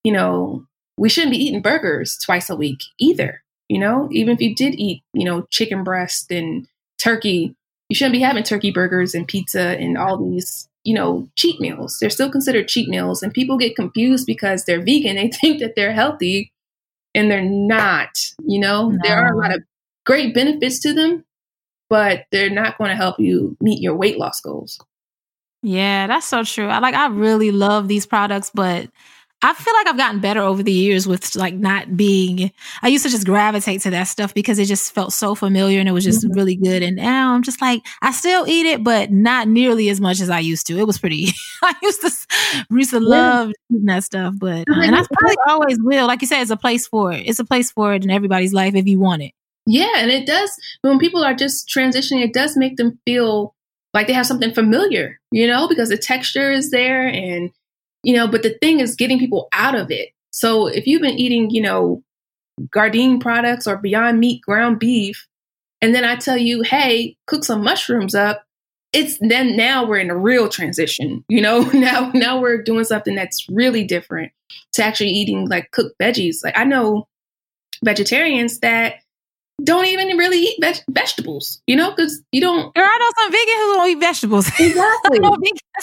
you 0.04 0.12
know, 0.12 0.66
we 0.98 1.10
shouldn't 1.10 1.32
be 1.32 1.44
eating 1.44 1.62
burgers 1.62 2.18
twice 2.18 2.50
a 2.50 2.56
week 2.56 2.80
either. 3.00 3.44
You 3.70 3.80
know, 3.80 4.08
even 4.12 4.36
if 4.36 4.42
you 4.42 4.54
did 4.54 4.76
eat, 4.76 5.04
you 5.14 5.26
know, 5.26 5.48
chicken 5.50 5.84
breast 5.84 6.32
and 6.32 6.68
turkey 7.00 7.56
you 7.90 7.96
shouldn't 7.96 8.14
be 8.14 8.22
having 8.22 8.44
turkey 8.44 8.72
burgers 8.72 9.14
and 9.16 9.28
pizza 9.28 9.78
and 9.80 9.98
all 9.98 10.18
these, 10.18 10.68
you 10.84 10.94
know, 10.94 11.28
cheat 11.36 11.60
meals. 11.60 11.98
They're 12.00 12.10
still 12.10 12.32
considered 12.32 12.68
cheat 12.68 12.90
meals. 12.90 13.22
And 13.24 13.34
people 13.34 13.58
get 13.58 13.76
confused 13.76 14.26
because 14.26 14.66
they're 14.66 14.82
vegan. 14.82 15.16
They 15.18 15.30
think 15.30 15.60
that 15.60 15.76
they're 15.76 15.94
healthy. 15.94 16.52
and 17.16 17.30
they're 17.30 17.42
not. 17.42 18.10
You 18.46 18.60
know, 18.60 18.90
no. 18.90 18.98
there 19.04 19.18
are 19.24 19.34
a 19.34 19.38
lot 19.38 19.54
of 19.54 19.64
great 20.06 20.34
benefits 20.34 20.80
to 20.82 20.94
them, 20.94 21.26
but 21.90 22.26
they're 22.32 22.50
not 22.50 22.78
going 22.78 22.90
to 22.90 22.96
help 22.96 23.20
you 23.20 23.56
meet 23.62 23.82
your 23.82 23.96
weight 23.96 24.18
loss 24.18 24.42
goals. 24.42 24.80
Yeah, 25.62 26.08
that's 26.08 26.28
so 26.28 26.44
true. 26.44 26.68
I 26.68 26.80
like 26.80 26.96
I 26.96 27.08
really 27.08 27.52
love 27.52 27.88
these 27.88 28.06
products, 28.06 28.52
but 28.54 28.90
I 29.44 29.54
feel 29.54 29.74
like 29.74 29.88
I've 29.88 29.98
gotten 29.98 30.22
better 30.22 30.40
over 30.40 30.64
the 30.64 30.72
years 30.72 31.06
with 31.06 31.36
like 31.36 31.54
not 31.54 31.98
being. 31.98 32.50
I 32.82 32.88
used 32.88 33.04
to 33.04 33.12
just 33.12 33.26
gravitate 33.26 33.82
to 33.82 33.90
that 33.90 34.06
stuff 34.06 34.34
because 34.34 34.58
it 34.58 34.66
just 34.66 34.94
felt 34.94 35.12
so 35.12 35.36
familiar 35.36 35.82
and 35.82 35.90
it 35.90 35.92
was 35.92 36.06
just 36.06 36.24
mm-hmm. 36.24 36.34
really 36.34 36.56
good. 36.56 36.82
And 36.82 36.96
now 36.96 37.34
I'm 37.34 37.44
just 37.44 37.62
like, 37.62 37.82
I 38.02 38.14
still 38.14 38.48
eat 38.48 38.66
it, 38.66 38.86
but 38.86 39.12
not 39.12 39.50
nearly 39.50 39.90
as 39.90 40.00
much 40.00 40.22
as 40.22 40.30
I 40.30 40.40
used 40.40 40.66
to. 40.68 40.80
It 40.80 40.88
was 40.88 40.98
pretty. 40.98 41.28
I 41.62 41.76
used 41.84 42.02
to 42.02 42.66
used 42.72 42.92
to 42.92 43.02
love 43.02 43.52
eating 43.70 43.86
that 43.86 44.06
stuff, 44.06 44.36
but 44.38 44.64
and 44.68 44.96
I 44.96 45.04
probably 45.12 45.38
always 45.46 45.78
will. 45.82 46.08
Like 46.08 46.22
you 46.22 46.28
said, 46.28 46.42
it's 46.42 46.50
a 46.50 46.58
place 46.58 46.88
for 46.88 47.12
it. 47.12 47.28
It's 47.28 47.40
a 47.40 47.46
place 47.46 47.70
for 47.70 47.94
it 47.94 48.06
in 48.06 48.12
everybody's 48.12 48.54
life 48.54 48.76
if 48.76 48.86
you 48.88 49.00
want 49.00 49.24
it. 49.24 49.34
Yeah, 49.66 49.92
and 49.98 50.10
it 50.10 50.26
does. 50.26 50.52
When 50.82 51.00
people 51.00 51.24
are 51.24 51.34
just 51.34 51.68
transitioning, 51.68 52.24
it 52.24 52.34
does 52.34 52.56
make 52.56 52.78
them 52.78 52.98
feel 53.06 53.56
like 53.94 54.08
they 54.08 54.14
have 54.14 54.26
something 54.26 54.54
familiar, 54.54 55.20
you 55.32 55.48
know, 55.48 55.68
because 55.68 55.90
the 55.90 55.98
texture 55.98 56.52
is 56.52 56.72
there 56.72 57.08
and 57.08 57.52
you 58.04 58.16
know, 58.16 58.28
but 58.28 58.44
the 58.44 58.58
thing 58.62 58.80
is 58.80 58.96
getting 58.96 59.20
people 59.20 59.48
out 59.52 59.76
of 59.76 59.92
it. 59.92 60.10
So 60.32 60.68
if 60.68 60.88
you've 60.88 61.02
been 61.02 61.20
eating, 61.20 61.50
you 61.50 61.62
know, 61.62 62.04
Gardein 62.70 63.20
products 63.20 63.66
or 63.68 63.78
Beyond 63.78 64.20
Meat 64.20 64.42
ground 64.42 64.80
beef, 64.80 65.28
and 65.82 65.94
then 65.94 66.06
I 66.06 66.16
tell 66.16 66.38
you, 66.38 66.62
hey, 66.62 67.18
cook 67.28 67.44
some 67.44 67.64
mushrooms 67.64 68.16
up, 68.16 68.44
it's 68.94 69.18
then 69.20 69.58
now 69.58 69.86
we're 69.86 69.98
in 69.98 70.10
a 70.12 70.18
real 70.18 70.48
transition. 70.48 71.26
You 71.28 71.42
know, 71.42 71.62
now 71.74 72.12
now 72.14 72.40
we're 72.40 72.62
doing 72.62 72.86
something 72.86 73.16
that's 73.16 73.48
really 73.50 73.84
different 73.84 74.32
to 74.74 74.84
actually 74.84 75.10
eating 75.10 75.48
like 75.50 75.72
cooked 75.72 75.98
veggies. 76.00 76.38
Like 76.44 76.58
I 76.58 76.64
know 76.64 77.08
vegetarians 77.84 78.60
that 78.60 78.96
don't 79.64 79.86
even 79.86 80.18
really 80.18 80.40
eat 80.40 80.58
veg- 80.60 80.84
vegetables, 80.90 81.62
you 81.68 81.76
know, 81.76 81.92
because 81.92 82.22
you 82.32 82.42
don't. 82.42 82.74
There 82.74 82.84
are 82.84 83.00
know 83.00 83.10
some 83.20 83.32
vegans 83.32 83.56
who 83.56 83.74
don't 83.74 83.90
eat 83.90 84.00
vegetables. 84.00 84.48
Exactly. 84.60 85.20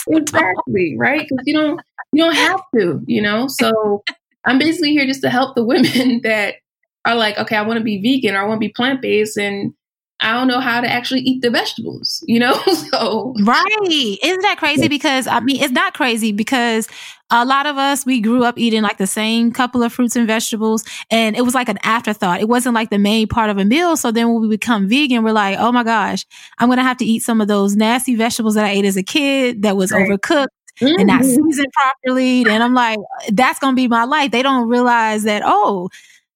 exactly. 0.08 0.96
Right. 0.98 1.26
Because 1.28 1.44
you 1.46 1.54
don't, 1.54 1.80
you 2.12 2.24
don't 2.24 2.34
have 2.34 2.62
to, 2.74 3.00
you 3.06 3.22
know. 3.22 3.48
So 3.48 4.02
I'm 4.44 4.58
basically 4.58 4.92
here 4.92 5.06
just 5.06 5.22
to 5.22 5.30
help 5.30 5.54
the 5.54 5.64
women 5.64 6.20
that 6.22 6.56
are 7.04 7.14
like, 7.14 7.38
okay, 7.38 7.56
I 7.56 7.62
want 7.62 7.78
to 7.78 7.84
be 7.84 8.00
vegan 8.00 8.36
or 8.36 8.40
I 8.40 8.44
want 8.46 8.60
to 8.60 8.66
be 8.66 8.72
plant 8.72 9.00
based, 9.00 9.36
and 9.36 9.74
I 10.22 10.32
don't 10.32 10.48
know 10.48 10.60
how 10.60 10.80
to 10.80 10.88
actually 10.90 11.20
eat 11.20 11.40
the 11.40 11.50
vegetables, 11.50 12.22
you 12.26 12.38
know? 12.38 12.54
so 12.92 13.34
Right. 13.42 14.18
Isn't 14.22 14.42
that 14.42 14.56
crazy? 14.58 14.88
Because 14.88 15.26
I 15.26 15.40
mean 15.40 15.62
it's 15.62 15.72
not 15.72 15.94
crazy 15.94 16.32
because 16.32 16.88
a 17.30 17.44
lot 17.44 17.66
of 17.66 17.78
us 17.78 18.04
we 18.04 18.20
grew 18.20 18.44
up 18.44 18.58
eating 18.58 18.82
like 18.82 18.98
the 18.98 19.06
same 19.06 19.52
couple 19.52 19.82
of 19.82 19.92
fruits 19.92 20.16
and 20.16 20.26
vegetables 20.26 20.84
and 21.10 21.36
it 21.36 21.42
was 21.42 21.54
like 21.54 21.68
an 21.68 21.78
afterthought. 21.82 22.40
It 22.40 22.48
wasn't 22.48 22.74
like 22.74 22.90
the 22.90 22.98
main 22.98 23.28
part 23.28 23.50
of 23.50 23.58
a 23.58 23.64
meal. 23.64 23.96
So 23.96 24.10
then 24.10 24.32
when 24.32 24.42
we 24.42 24.48
become 24.48 24.88
vegan, 24.88 25.22
we're 25.22 25.32
like, 25.32 25.58
oh 25.58 25.72
my 25.72 25.84
gosh, 25.84 26.26
I'm 26.58 26.68
gonna 26.68 26.82
have 26.82 26.98
to 26.98 27.04
eat 27.04 27.22
some 27.22 27.40
of 27.40 27.48
those 27.48 27.76
nasty 27.76 28.14
vegetables 28.14 28.54
that 28.54 28.64
I 28.64 28.70
ate 28.70 28.84
as 28.84 28.96
a 28.96 29.02
kid 29.02 29.62
that 29.62 29.76
was 29.76 29.90
right. 29.90 30.08
overcooked. 30.08 30.48
Mm-hmm. 30.80 30.98
And 30.98 31.06
not 31.06 31.22
mm-hmm. 31.22 31.46
seasoned 31.46 31.72
properly. 31.72 32.44
And 32.46 32.62
I'm 32.62 32.74
like, 32.74 32.98
that's 33.32 33.58
gonna 33.58 33.76
be 33.76 33.88
my 33.88 34.04
life. 34.04 34.30
They 34.30 34.42
don't 34.42 34.68
realize 34.68 35.24
that, 35.24 35.42
oh, 35.44 35.90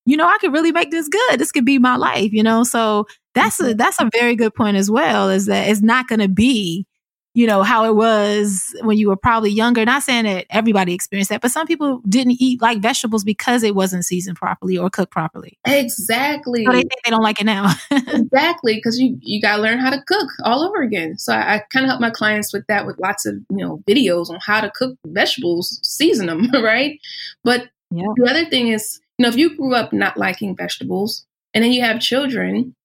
you 0.06 0.16
know, 0.16 0.26
I 0.26 0.38
could 0.38 0.52
really 0.52 0.72
make 0.72 0.90
this 0.90 1.08
good. 1.08 1.40
This 1.40 1.52
could 1.52 1.64
be 1.64 1.78
my 1.78 1.96
life, 1.96 2.32
you 2.32 2.42
know? 2.42 2.62
So 2.64 3.06
that's 3.34 3.58
a, 3.60 3.64
mm-hmm. 3.64 3.76
that's 3.76 4.00
a 4.00 4.10
very 4.12 4.36
good 4.36 4.54
point 4.54 4.76
as 4.76 4.90
well, 4.90 5.30
is 5.30 5.46
that 5.46 5.68
it's 5.68 5.80
not 5.80 6.08
going 6.08 6.20
to 6.20 6.28
be, 6.28 6.86
you 7.34 7.48
know, 7.48 7.64
how 7.64 7.84
it 7.84 7.96
was 7.96 8.74
when 8.82 8.96
you 8.96 9.08
were 9.08 9.16
probably 9.16 9.50
younger. 9.50 9.84
Not 9.84 10.04
saying 10.04 10.24
that 10.24 10.46
everybody 10.50 10.94
experienced 10.94 11.30
that, 11.30 11.40
but 11.40 11.50
some 11.50 11.66
people 11.66 12.00
didn't 12.08 12.40
eat 12.40 12.62
like 12.62 12.80
vegetables 12.80 13.24
because 13.24 13.64
it 13.64 13.74
wasn't 13.74 14.04
seasoned 14.04 14.36
properly 14.36 14.78
or 14.78 14.88
cooked 14.88 15.10
properly. 15.10 15.58
Exactly. 15.66 16.64
So 16.64 16.70
they 16.70 16.78
think 16.78 17.02
they 17.04 17.10
don't 17.10 17.22
like 17.22 17.40
it 17.40 17.44
now. 17.44 17.74
exactly. 17.90 18.80
Cause 18.80 18.98
you, 18.98 19.18
you 19.20 19.42
got 19.42 19.56
to 19.56 19.62
learn 19.62 19.80
how 19.80 19.90
to 19.90 20.00
cook 20.06 20.28
all 20.44 20.62
over 20.62 20.80
again. 20.80 21.18
So 21.18 21.32
I, 21.32 21.56
I 21.56 21.58
kind 21.72 21.84
of 21.84 21.90
help 21.90 22.00
my 22.00 22.10
clients 22.10 22.52
with 22.52 22.66
that 22.68 22.86
with 22.86 23.00
lots 23.00 23.26
of, 23.26 23.34
you 23.50 23.66
know, 23.66 23.82
videos 23.88 24.30
on 24.30 24.38
how 24.40 24.60
to 24.60 24.70
cook 24.70 24.96
vegetables, 25.04 25.80
season 25.82 26.26
them, 26.26 26.48
right? 26.62 27.00
But 27.42 27.68
yeah. 27.90 28.06
the 28.14 28.30
other 28.30 28.44
thing 28.44 28.68
is, 28.68 29.00
you 29.18 29.24
know, 29.24 29.28
if 29.28 29.36
you 29.36 29.56
grew 29.56 29.74
up 29.74 29.92
not 29.92 30.16
liking 30.16 30.54
vegetables 30.54 31.26
and 31.52 31.64
then 31.64 31.72
you 31.72 31.82
have 31.82 32.00
children 32.00 32.76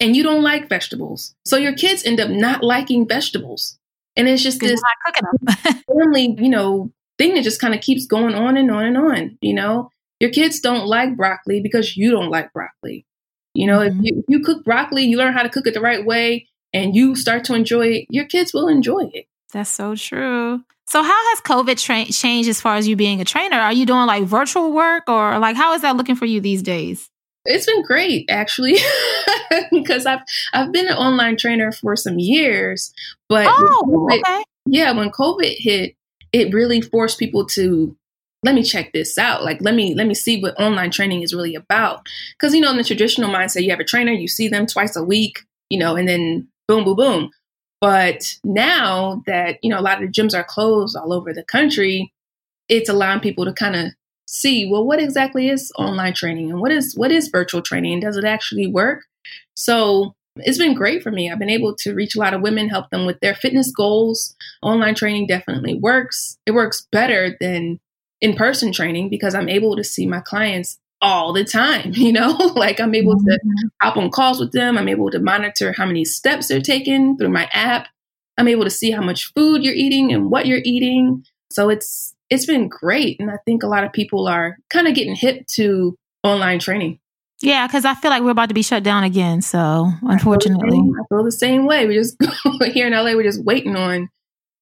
and 0.00 0.16
you 0.16 0.22
don't 0.22 0.42
like 0.42 0.68
vegetables, 0.68 1.34
so 1.44 1.56
your 1.56 1.74
kids 1.74 2.04
end 2.04 2.20
up 2.20 2.30
not 2.30 2.62
liking 2.62 3.06
vegetables. 3.06 3.78
And 4.16 4.28
it's 4.28 4.42
just 4.42 4.60
this 4.60 4.82
family, 5.86 6.36
you 6.38 6.48
know, 6.48 6.90
thing 7.18 7.34
that 7.34 7.44
just 7.44 7.60
kind 7.60 7.74
of 7.74 7.80
keeps 7.80 8.06
going 8.06 8.34
on 8.34 8.56
and 8.56 8.70
on 8.70 8.84
and 8.84 8.96
on. 8.96 9.38
You 9.40 9.54
know, 9.54 9.90
your 10.18 10.30
kids 10.30 10.60
don't 10.60 10.86
like 10.86 11.16
broccoli 11.16 11.60
because 11.60 11.96
you 11.96 12.10
don't 12.10 12.30
like 12.30 12.52
broccoli. 12.52 13.06
You 13.54 13.66
know, 13.66 13.78
mm-hmm. 13.78 14.00
if, 14.00 14.04
you, 14.04 14.18
if 14.18 14.24
you 14.28 14.40
cook 14.40 14.64
broccoli, 14.64 15.04
you 15.04 15.16
learn 15.16 15.32
how 15.32 15.42
to 15.42 15.48
cook 15.48 15.66
it 15.66 15.74
the 15.74 15.80
right 15.80 16.04
way 16.04 16.48
and 16.72 16.94
you 16.94 17.16
start 17.16 17.44
to 17.44 17.54
enjoy 17.54 17.86
it, 17.88 18.06
your 18.10 18.24
kids 18.24 18.54
will 18.54 18.68
enjoy 18.68 19.10
it. 19.12 19.26
That's 19.52 19.70
so 19.70 19.96
true. 19.96 20.62
So, 20.86 21.02
how 21.02 21.28
has 21.30 21.40
COVID 21.42 21.80
tra- 21.80 22.12
changed 22.12 22.48
as 22.48 22.60
far 22.60 22.76
as 22.76 22.88
you 22.88 22.96
being 22.96 23.20
a 23.20 23.24
trainer? 23.24 23.56
Are 23.56 23.72
you 23.72 23.86
doing 23.86 24.06
like 24.06 24.24
virtual 24.24 24.72
work 24.72 25.04
or 25.08 25.38
like 25.38 25.56
how 25.56 25.74
is 25.74 25.82
that 25.82 25.96
looking 25.96 26.16
for 26.16 26.26
you 26.26 26.40
these 26.40 26.62
days? 26.62 27.09
It's 27.44 27.66
been 27.66 27.82
great 27.82 28.26
actually, 28.28 28.76
because 29.70 30.06
I've 30.06 30.20
I've 30.52 30.72
been 30.72 30.88
an 30.88 30.96
online 30.96 31.36
trainer 31.36 31.72
for 31.72 31.96
some 31.96 32.18
years, 32.18 32.92
but 33.28 33.46
oh, 33.48 33.82
COVID, 33.86 34.20
okay. 34.20 34.44
yeah, 34.66 34.92
when 34.92 35.10
COVID 35.10 35.56
hit, 35.58 35.94
it 36.32 36.52
really 36.52 36.80
forced 36.80 37.18
people 37.18 37.46
to 37.46 37.96
let 38.42 38.54
me 38.54 38.62
check 38.62 38.92
this 38.92 39.18
out. 39.18 39.42
Like 39.44 39.58
let 39.60 39.74
me 39.74 39.94
let 39.94 40.06
me 40.06 40.14
see 40.14 40.40
what 40.40 40.58
online 40.60 40.90
training 40.90 41.22
is 41.22 41.34
really 41.34 41.54
about. 41.54 42.06
Because 42.38 42.54
you 42.54 42.60
know, 42.60 42.70
in 42.70 42.76
the 42.76 42.84
traditional 42.84 43.30
mindset, 43.30 43.62
you 43.62 43.70
have 43.70 43.80
a 43.80 43.84
trainer, 43.84 44.12
you 44.12 44.28
see 44.28 44.48
them 44.48 44.66
twice 44.66 44.96
a 44.96 45.02
week, 45.02 45.40
you 45.70 45.78
know, 45.78 45.96
and 45.96 46.08
then 46.08 46.48
boom, 46.68 46.84
boom, 46.84 46.96
boom. 46.96 47.30
But 47.80 48.36
now 48.44 49.22
that, 49.26 49.58
you 49.62 49.70
know, 49.70 49.78
a 49.78 49.82
lot 49.82 50.02
of 50.02 50.06
the 50.06 50.12
gyms 50.12 50.38
are 50.38 50.44
closed 50.44 50.96
all 50.96 51.12
over 51.12 51.32
the 51.32 51.42
country, 51.42 52.12
it's 52.68 52.90
allowing 52.90 53.20
people 53.20 53.46
to 53.46 53.52
kind 53.52 53.74
of 53.74 53.86
see, 54.30 54.70
well, 54.70 54.84
what 54.84 55.00
exactly 55.00 55.48
is 55.48 55.72
online 55.76 56.14
training 56.14 56.50
and 56.50 56.60
what 56.60 56.70
is 56.70 56.96
what 56.96 57.10
is 57.10 57.28
virtual 57.28 57.60
training 57.60 57.94
and 57.94 58.02
does 58.02 58.16
it 58.16 58.24
actually 58.24 58.66
work? 58.66 59.04
So 59.54 60.14
it's 60.36 60.58
been 60.58 60.74
great 60.74 61.02
for 61.02 61.10
me. 61.10 61.30
I've 61.30 61.38
been 61.38 61.50
able 61.50 61.74
to 61.76 61.94
reach 61.94 62.14
a 62.14 62.20
lot 62.20 62.32
of 62.32 62.40
women, 62.40 62.68
help 62.68 62.90
them 62.90 63.06
with 63.06 63.18
their 63.20 63.34
fitness 63.34 63.72
goals. 63.72 64.36
Online 64.62 64.94
training 64.94 65.26
definitely 65.26 65.74
works. 65.74 66.38
It 66.46 66.52
works 66.52 66.86
better 66.92 67.36
than 67.40 67.80
in 68.20 68.34
person 68.36 68.72
training 68.72 69.08
because 69.08 69.34
I'm 69.34 69.48
able 69.48 69.76
to 69.76 69.84
see 69.84 70.06
my 70.06 70.20
clients 70.20 70.78
all 71.02 71.32
the 71.32 71.44
time, 71.44 71.90
you 71.94 72.12
know? 72.12 72.36
like 72.54 72.78
I'm 72.78 72.94
able 72.94 73.16
to 73.16 73.24
mm-hmm. 73.24 73.68
hop 73.82 73.96
on 73.96 74.10
calls 74.10 74.38
with 74.38 74.52
them. 74.52 74.78
I'm 74.78 74.88
able 74.88 75.10
to 75.10 75.18
monitor 75.18 75.72
how 75.72 75.86
many 75.86 76.04
steps 76.04 76.48
they're 76.48 76.60
taking 76.60 77.16
through 77.16 77.30
my 77.30 77.48
app. 77.52 77.88
I'm 78.38 78.48
able 78.48 78.64
to 78.64 78.70
see 78.70 78.92
how 78.92 79.02
much 79.02 79.32
food 79.34 79.64
you're 79.64 79.74
eating 79.74 80.12
and 80.12 80.30
what 80.30 80.46
you're 80.46 80.62
eating. 80.64 81.24
So 81.50 81.68
it's 81.68 82.14
it's 82.30 82.46
been 82.46 82.68
great 82.68 83.20
and 83.20 83.30
I 83.30 83.38
think 83.44 83.62
a 83.62 83.66
lot 83.66 83.84
of 83.84 83.92
people 83.92 84.28
are 84.28 84.56
kind 84.70 84.86
of 84.86 84.94
getting 84.94 85.14
hip 85.14 85.46
to 85.54 85.96
online 86.22 86.58
training. 86.58 86.98
Yeah, 87.42 87.66
because 87.66 87.84
I 87.84 87.94
feel 87.94 88.10
like 88.10 88.22
we're 88.22 88.30
about 88.30 88.50
to 88.50 88.54
be 88.54 88.62
shut 88.62 88.82
down 88.82 89.02
again. 89.02 89.40
So 89.40 89.90
unfortunately, 90.02 90.78
I 90.78 90.82
feel, 90.82 90.94
I 91.00 91.06
feel 91.08 91.24
the 91.24 91.32
same 91.32 91.66
way. 91.66 91.86
We 91.86 91.94
just 91.94 92.16
here 92.72 92.86
in 92.86 92.92
LA, 92.92 93.14
we're 93.14 93.22
just 93.22 93.42
waiting 93.42 93.76
on 93.76 94.10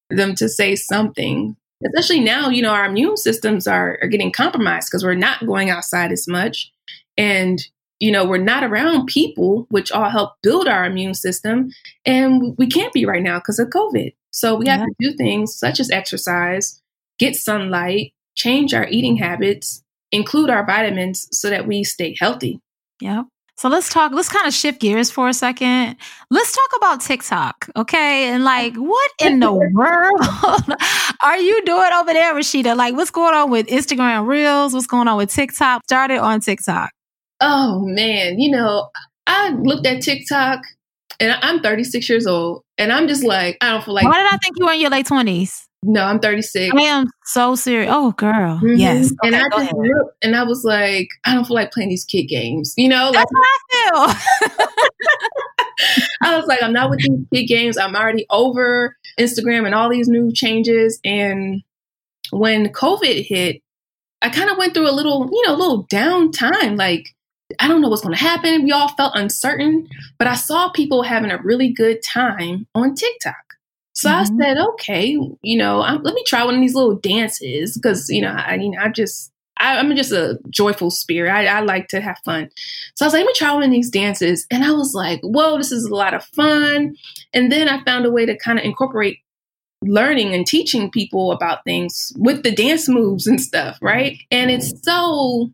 them 0.09 0.33
to 0.35 0.47
say 0.47 0.75
something 0.75 1.55
especially 1.85 2.19
now, 2.19 2.49
you 2.49 2.61
know, 2.61 2.71
our 2.71 2.85
immune 2.85 3.17
systems 3.17 3.67
are, 3.67 3.97
are 4.01 4.07
getting 4.07 4.31
compromised 4.31 4.89
because 4.89 5.03
we're 5.03 5.13
not 5.15 5.45
going 5.45 5.69
outside 5.69 6.11
as 6.11 6.27
much. 6.27 6.71
And, 7.17 7.65
you 7.99 8.11
know, 8.11 8.25
we're 8.25 8.37
not 8.37 8.63
around 8.63 9.07
people, 9.07 9.65
which 9.69 9.91
all 9.91 10.09
help 10.09 10.33
build 10.41 10.67
our 10.67 10.85
immune 10.85 11.13
system. 11.13 11.71
And 12.05 12.55
we 12.57 12.67
can't 12.67 12.93
be 12.93 13.05
right 13.05 13.23
now 13.23 13.39
because 13.39 13.59
of 13.59 13.69
COVID. 13.69 14.13
So 14.31 14.55
we 14.55 14.67
have 14.67 14.85
to 14.85 14.93
do 14.99 15.13
things 15.13 15.55
such 15.55 15.79
as 15.79 15.89
exercise, 15.89 16.81
get 17.19 17.35
sunlight, 17.35 18.13
change 18.35 18.73
our 18.73 18.87
eating 18.87 19.17
habits, 19.17 19.83
include 20.11 20.49
our 20.49 20.65
vitamins 20.65 21.27
so 21.31 21.49
that 21.49 21.67
we 21.67 21.83
stay 21.83 22.15
healthy. 22.19 22.59
Yeah. 22.99 23.23
So 23.57 23.67
let's 23.67 23.89
talk, 23.89 24.13
let's 24.13 24.29
kind 24.29 24.47
of 24.47 24.53
shift 24.53 24.79
gears 24.79 25.11
for 25.11 25.27
a 25.27 25.33
second. 25.33 25.97
Let's 26.29 26.55
talk 26.55 26.69
about 26.77 27.01
TikTok, 27.01 27.69
okay? 27.75 28.29
And 28.29 28.45
like, 28.45 28.73
what 28.77 29.11
in 29.19 29.41
the 29.41 29.51
world 29.73 30.21
are 31.21 31.37
you 31.37 31.65
doing 31.65 31.91
over 31.93 32.13
there, 32.13 32.33
Rashida? 32.33 32.77
Like, 32.77 32.95
what's 32.95 33.11
going 33.11 33.35
on 33.35 33.51
with 33.51 33.67
Instagram 33.67 34.27
Reels? 34.27 34.73
What's 34.73 34.87
going 34.87 35.09
on 35.09 35.17
with 35.17 35.29
TikTok? 35.29 35.81
Started 35.83 36.19
on 36.19 36.39
TikTok. 36.39 36.91
Oh, 37.41 37.81
man. 37.85 38.39
You 38.39 38.51
know, 38.51 38.89
I 39.27 39.49
looked 39.49 39.85
at 39.85 40.03
TikTok 40.03 40.61
and 41.19 41.37
I'm 41.41 41.59
36 41.59 42.07
years 42.07 42.25
old 42.25 42.63
and 42.77 42.93
I'm 42.93 43.09
just 43.09 43.25
like, 43.25 43.57
I 43.59 43.71
don't 43.71 43.83
feel 43.83 43.93
like. 43.93 44.05
Why 44.05 44.19
did 44.19 44.33
I 44.33 44.37
think 44.37 44.55
you 44.57 44.65
were 44.65 44.71
in 44.71 44.79
your 44.79 44.89
late 44.89 45.05
20s? 45.05 45.65
No, 45.81 46.03
I'm 46.03 46.19
36. 46.19 46.75
I 46.75 46.81
am 46.81 47.07
so 47.23 47.55
serious. 47.55 47.89
Oh, 47.91 48.11
girl. 48.11 48.57
Mm-hmm. 48.57 48.75
Yes. 48.75 49.07
Okay, 49.07 49.15
and 49.23 49.35
I 49.35 49.47
just 49.49 49.73
looked 49.73 50.17
and 50.21 50.35
I 50.35 50.43
was 50.43 50.63
like, 50.65 51.07
I 51.23 51.33
don't 51.33 51.45
feel 51.45 51.55
like 51.55 51.71
playing 51.71 51.89
these 51.89 52.03
kid 52.03 52.23
games. 52.23 52.73
You 52.77 52.89
know, 52.89 53.11
that's 53.13 53.31
like, 53.31 53.87
how 53.93 54.05
I 54.05 54.17
feel. 54.57 54.67
I 56.21 56.37
was 56.37 56.47
like, 56.47 56.61
I'm 56.61 56.73
not 56.73 56.89
with 56.89 56.99
these 56.99 57.25
kid 57.33 57.45
games. 57.45 57.77
I'm 57.77 57.95
already 57.95 58.25
over 58.29 58.97
Instagram 59.17 59.65
and 59.65 59.73
all 59.73 59.89
these 59.89 60.09
new 60.09 60.33
changes. 60.33 60.99
And 61.05 61.63
when 62.31 62.73
COVID 62.73 63.25
hit, 63.25 63.61
I 64.21 64.29
kind 64.29 64.49
of 64.49 64.57
went 64.57 64.73
through 64.73 64.89
a 64.89 64.91
little, 64.91 65.29
you 65.31 65.47
know, 65.47 65.55
a 65.55 65.57
little 65.57 65.83
down 65.83 66.33
time. 66.33 66.75
Like, 66.75 67.15
I 67.57 67.69
don't 67.69 67.81
know 67.81 67.87
what's 67.87 68.01
going 68.01 68.15
to 68.15 68.21
happen. 68.21 68.63
We 68.63 68.73
all 68.73 68.89
felt 68.89 69.15
uncertain, 69.15 69.87
but 70.17 70.27
I 70.27 70.35
saw 70.35 70.69
people 70.69 71.03
having 71.03 71.31
a 71.31 71.41
really 71.41 71.69
good 71.69 72.03
time 72.03 72.67
on 72.75 72.95
TikTok. 72.95 73.48
So 73.99 74.09
mm-hmm. 74.09 74.41
I 74.41 74.45
said, 74.45 74.57
okay, 74.57 75.19
you 75.41 75.57
know, 75.57 75.81
I'm, 75.81 76.01
let 76.03 76.13
me 76.13 76.23
try 76.25 76.45
one 76.45 76.55
of 76.55 76.61
these 76.61 76.73
little 76.73 76.95
dances 76.95 77.77
because, 77.77 78.09
you 78.09 78.21
know, 78.21 78.31
I, 78.31 78.55
you 78.55 78.71
know, 78.71 78.79
I 78.79 78.87
just, 78.87 79.29
I, 79.57 79.75
am 79.75 79.93
just 79.93 80.13
a 80.13 80.39
joyful 80.49 80.89
spirit. 80.89 81.29
I, 81.29 81.47
I, 81.47 81.59
like 81.59 81.89
to 81.89 81.99
have 81.99 82.17
fun. 82.23 82.49
So 82.95 83.03
I 83.03 83.07
was 83.07 83.13
like, 83.13 83.19
let 83.19 83.27
me 83.27 83.33
try 83.35 83.51
one 83.51 83.63
of 83.63 83.71
these 83.71 83.89
dances. 83.89 84.47
And 84.51 84.63
I 84.63 84.71
was 84.71 84.93
like, 84.93 85.19
whoa, 85.21 85.57
this 85.57 85.73
is 85.73 85.83
a 85.83 85.93
lot 85.93 86.13
of 86.13 86.23
fun. 86.23 86.95
And 87.33 87.51
then 87.51 87.67
I 87.67 87.83
found 87.83 88.05
a 88.05 88.11
way 88.11 88.25
to 88.25 88.37
kind 88.37 88.57
of 88.57 88.63
incorporate 88.63 89.19
learning 89.81 90.33
and 90.33 90.47
teaching 90.47 90.89
people 90.89 91.33
about 91.33 91.65
things 91.65 92.13
with 92.17 92.43
the 92.43 92.55
dance 92.55 92.87
moves 92.87 93.27
and 93.27 93.41
stuff, 93.41 93.77
right? 93.81 94.17
And 94.31 94.49
it's 94.49 94.71
so 94.81 95.51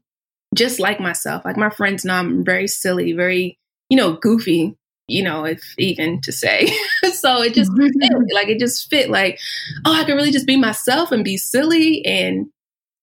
just 0.54 0.80
like 0.80 1.00
myself. 1.00 1.44
Like 1.46 1.58
my 1.58 1.72
friends 1.72 2.06
know 2.06 2.14
I'm 2.14 2.46
very 2.46 2.68
silly, 2.68 3.14
very, 3.14 3.58
you 3.90 3.98
know, 3.98 4.14
goofy 4.14 4.78
you 5.08 5.24
know, 5.24 5.46
if 5.46 5.62
even 5.78 6.22
to 6.22 6.32
say. 6.32 6.68
so 7.14 7.42
it 7.42 7.54
just 7.54 7.72
fit, 7.76 8.12
like 8.34 8.48
it 8.48 8.60
just 8.60 8.90
fit 8.90 9.10
like, 9.10 9.40
oh, 9.86 9.94
I 9.94 10.04
can 10.04 10.16
really 10.16 10.32
just 10.32 10.48
be 10.48 10.58
myself 10.58 11.12
and 11.12 11.24
be 11.24 11.38
silly 11.38 12.04
and 12.06 12.48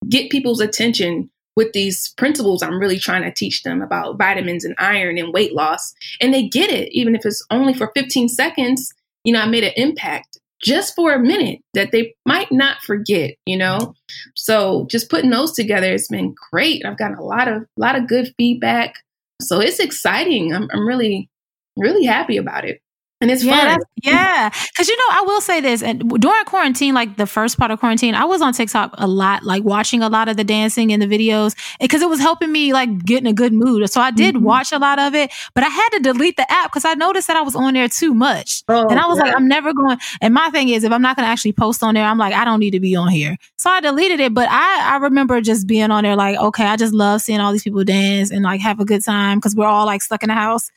get 0.09 0.31
people's 0.31 0.61
attention 0.61 1.31
with 1.57 1.73
these 1.73 2.15
principles 2.17 2.63
I'm 2.63 2.79
really 2.79 2.99
trying 2.99 3.23
to 3.23 3.31
teach 3.31 3.63
them 3.63 3.83
about 3.83 4.19
vitamins 4.19 4.65
and 4.65 4.75
iron 4.79 5.19
and 5.19 5.33
weight 5.33 5.55
loss. 5.55 5.93
And 6.21 6.33
they 6.33 6.49
get 6.49 6.71
it, 6.71 6.91
even 6.93 7.15
if 7.15 7.27
it's 7.27 7.45
only 7.51 7.75
for 7.75 7.93
15 7.95 8.29
seconds. 8.29 8.93
You 9.25 9.35
know, 9.35 9.41
I 9.41 9.47
made 9.47 9.65
an 9.65 9.73
impact 9.77 10.39
just 10.63 10.95
for 10.95 11.13
a 11.13 11.19
minute 11.19 11.61
that 11.75 11.93
they 11.93 12.15
might 12.25 12.51
not 12.51 12.79
forget, 12.83 13.35
you 13.47 13.57
know? 13.57 13.95
So 14.35 14.87
just 14.91 15.11
putting 15.11 15.31
those 15.31 15.53
together 15.53 15.91
has 15.91 16.09
been 16.09 16.35
great. 16.51 16.85
I've 16.87 16.99
gotten 16.99 17.19
a 17.19 17.25
lot 17.25 17.49
of 17.49 17.67
lot 17.77 17.97
of 17.97 18.09
good 18.09 18.33
feedback. 18.39 18.95
So 19.41 19.61
it's 19.61 19.81
exciting. 19.81 20.55
I'm, 20.55 20.69
I'm 20.73 20.87
really 20.87 21.29
really 21.77 22.05
happy 22.05 22.37
about 22.37 22.65
it. 22.65 22.83
And 23.23 23.31
it's 23.31 23.45
yeah, 23.45 23.75
fun. 23.75 23.81
Yeah. 24.03 24.51
Cause 24.77 24.89
you 24.89 24.97
know, 24.97 25.05
I 25.11 25.23
will 25.25 25.41
say 25.41 25.61
this 25.61 25.81
and 25.81 26.21
during 26.21 26.45
quarantine, 26.45 26.93
like 26.93 27.19
the 27.19 27.27
first 27.27 27.57
part 27.57 27.71
of 27.71 27.79
quarantine, 27.79 28.17
I 28.17 28.25
was 28.25 28.43
on 28.43 28.53
TikTok 28.53 28.95
a 28.99 29.07
lot, 29.07 29.45
like 29.45 29.63
watching 29.63 30.03
a 30.03 30.09
lot 30.09 30.29
of 30.29 30.37
the 30.37 30.43
dancing 30.43 30.93
and 30.93 31.01
the 31.01 31.07
videos 31.07 31.55
because 31.81 32.03
it 32.03 32.09
was 32.09 32.19
helping 32.19 32.51
me 32.51 32.73
like 32.73 33.05
get 33.05 33.21
in 33.21 33.29
a 33.29 33.33
good 33.33 33.53
mood. 33.53 33.89
So 33.91 34.01
I 34.01 34.11
did 34.11 34.35
mm-hmm. 34.35 34.45
watch 34.45 34.73
a 34.73 34.79
lot 34.79 34.99
of 34.99 35.15
it, 35.15 35.31
but 35.55 35.63
I 35.63 35.69
had 35.69 35.89
to 35.91 36.01
delete 36.01 36.37
the 36.37 36.51
app 36.51 36.73
because 36.73 36.85
I 36.85 36.95
noticed 36.95 37.29
that 37.29 37.37
I 37.37 37.43
was 37.43 37.55
on 37.55 37.75
there 37.75 37.89
too 37.89 38.13
much. 38.13 38.65
Oh, 38.67 38.89
and 38.89 38.99
I 38.99 39.07
was 39.07 39.19
yeah. 39.19 39.27
like, 39.27 39.37
I'm 39.37 39.47
never 39.47 39.73
going. 39.73 39.99
And 40.21 40.35
my 40.35 40.51
thing 40.51 40.71
is, 40.71 40.83
if 40.83 40.91
I'm 40.91 41.03
not 41.03 41.15
going 41.15 41.25
to 41.25 41.31
actually 41.31 41.53
post 41.53 41.85
on 41.85 41.95
there, 41.95 42.05
I'm 42.05 42.19
like, 42.19 42.35
I 42.35 42.45
don't 42.45 42.59
need 42.59 42.73
to 42.73 42.81
be 42.81 42.97
on 42.97 43.07
here. 43.07 43.37
So 43.57 43.71
I 43.71 43.79
deleted 43.79 44.19
it. 44.19 44.35
But 44.35 44.49
I, 44.51 44.95
I 44.95 44.97
remember 44.97 45.41
just 45.41 45.69
being 45.69 45.93
on 45.93 46.03
there 46.03 46.17
like, 46.17 46.37
okay, 46.39 46.65
I 46.65 46.75
just 46.75 46.93
love 46.93 47.21
seeing 47.21 47.39
all 47.39 47.53
these 47.53 47.63
people 47.63 47.85
dance 47.85 48.33
and 48.33 48.43
like 48.43 48.61
have 48.63 48.81
a 48.81 48.85
good 48.85 49.05
time 49.05 49.39
because 49.39 49.55
we're 49.55 49.67
all 49.67 49.87
like 49.87 50.03
stuck 50.03 50.25
in 50.25 50.29
the 50.29 50.35
house. 50.35 50.73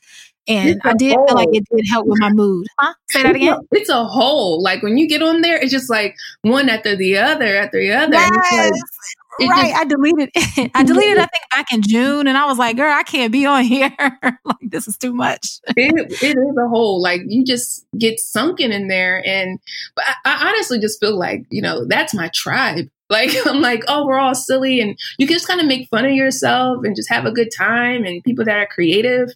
And 0.48 0.80
I 0.84 0.94
did 0.94 1.14
feel 1.14 1.34
like 1.34 1.48
it 1.52 1.64
did 1.74 1.84
help 1.90 2.06
with 2.06 2.20
my 2.20 2.30
mood. 2.30 2.66
Huh? 2.78 2.94
Say 3.10 3.22
that 3.22 3.34
again. 3.34 3.58
It's 3.72 3.88
a 3.88 4.04
hole. 4.04 4.62
Like 4.62 4.82
when 4.82 4.96
you 4.96 5.08
get 5.08 5.22
on 5.22 5.40
there, 5.40 5.56
it's 5.56 5.72
just 5.72 5.90
like 5.90 6.14
one 6.42 6.68
after 6.68 6.94
the 6.96 7.18
other 7.18 7.56
after 7.56 7.80
the 7.80 7.92
other. 7.92 8.14
Yes. 8.14 8.30
Right. 8.52 8.72
Just, 8.72 9.16
I 9.40 9.84
deleted 9.84 10.30
it. 10.34 10.70
I 10.74 10.82
deleted, 10.82 11.18
I 11.18 11.26
think, 11.26 11.50
back 11.50 11.72
in 11.72 11.82
June. 11.82 12.26
And 12.26 12.38
I 12.38 12.46
was 12.46 12.58
like, 12.58 12.76
girl, 12.76 12.92
I 12.92 13.02
can't 13.02 13.32
be 13.32 13.44
on 13.46 13.64
here. 13.64 13.92
like, 14.22 14.56
this 14.62 14.88
is 14.88 14.96
too 14.96 15.14
much. 15.14 15.60
it, 15.76 16.22
it 16.22 16.36
is 16.36 16.56
a 16.56 16.68
hole. 16.68 17.00
Like, 17.02 17.22
you 17.26 17.44
just 17.44 17.86
get 17.98 18.20
sunken 18.20 18.72
in 18.72 18.88
there. 18.88 19.22
And 19.26 19.58
but 19.94 20.04
I, 20.06 20.14
I 20.24 20.48
honestly 20.48 20.78
just 20.78 21.00
feel 21.00 21.18
like, 21.18 21.44
you 21.50 21.62
know, 21.62 21.84
that's 21.86 22.14
my 22.14 22.30
tribe. 22.34 22.88
Like 23.08 23.30
I'm 23.46 23.60
like, 23.60 23.84
oh, 23.86 24.04
we're 24.04 24.18
all 24.18 24.34
silly, 24.34 24.80
and 24.80 24.98
you 25.16 25.28
can 25.28 25.36
just 25.36 25.46
kind 25.46 25.60
of 25.60 25.68
make 25.68 25.88
fun 25.90 26.04
of 26.04 26.10
yourself 26.10 26.78
and 26.82 26.96
just 26.96 27.08
have 27.08 27.24
a 27.24 27.30
good 27.30 27.50
time. 27.56 28.04
And 28.04 28.20
people 28.24 28.44
that 28.44 28.56
are 28.56 28.66
creative, 28.66 29.28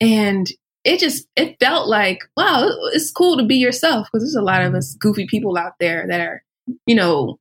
and 0.00 0.50
it 0.84 0.98
just 0.98 1.28
it 1.36 1.56
felt 1.60 1.88
like 1.88 2.20
wow 2.36 2.68
it's 2.92 3.10
cool 3.10 3.36
to 3.36 3.44
be 3.44 3.56
yourself 3.56 4.06
because 4.06 4.24
there's 4.24 4.34
a 4.34 4.42
lot 4.44 4.62
of 4.62 4.74
us 4.74 4.94
goofy 4.94 5.26
people 5.26 5.56
out 5.58 5.74
there 5.78 6.06
that 6.08 6.20
are 6.20 6.42
you 6.86 6.94
know 6.94 7.38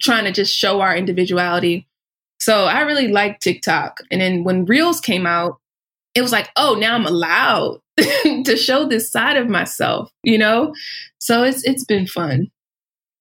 trying 0.00 0.24
to 0.24 0.32
just 0.32 0.54
show 0.54 0.80
our 0.80 0.94
individuality. 0.94 1.86
So 2.40 2.64
i 2.66 2.82
really 2.82 3.08
like 3.08 3.40
tiktok. 3.40 3.98
And 4.10 4.20
then 4.20 4.44
when 4.44 4.64
reels 4.64 5.00
came 5.00 5.26
out 5.26 5.58
it 6.14 6.22
was 6.22 6.32
like 6.32 6.50
oh 6.56 6.76
now 6.78 6.94
i'm 6.94 7.06
allowed 7.06 7.80
to 7.98 8.56
show 8.56 8.86
this 8.86 9.10
side 9.10 9.36
of 9.36 9.48
myself 9.48 10.10
you 10.22 10.38
know? 10.38 10.74
So 11.18 11.42
it's 11.42 11.64
it's 11.64 11.84
been 11.84 12.06
fun. 12.06 12.48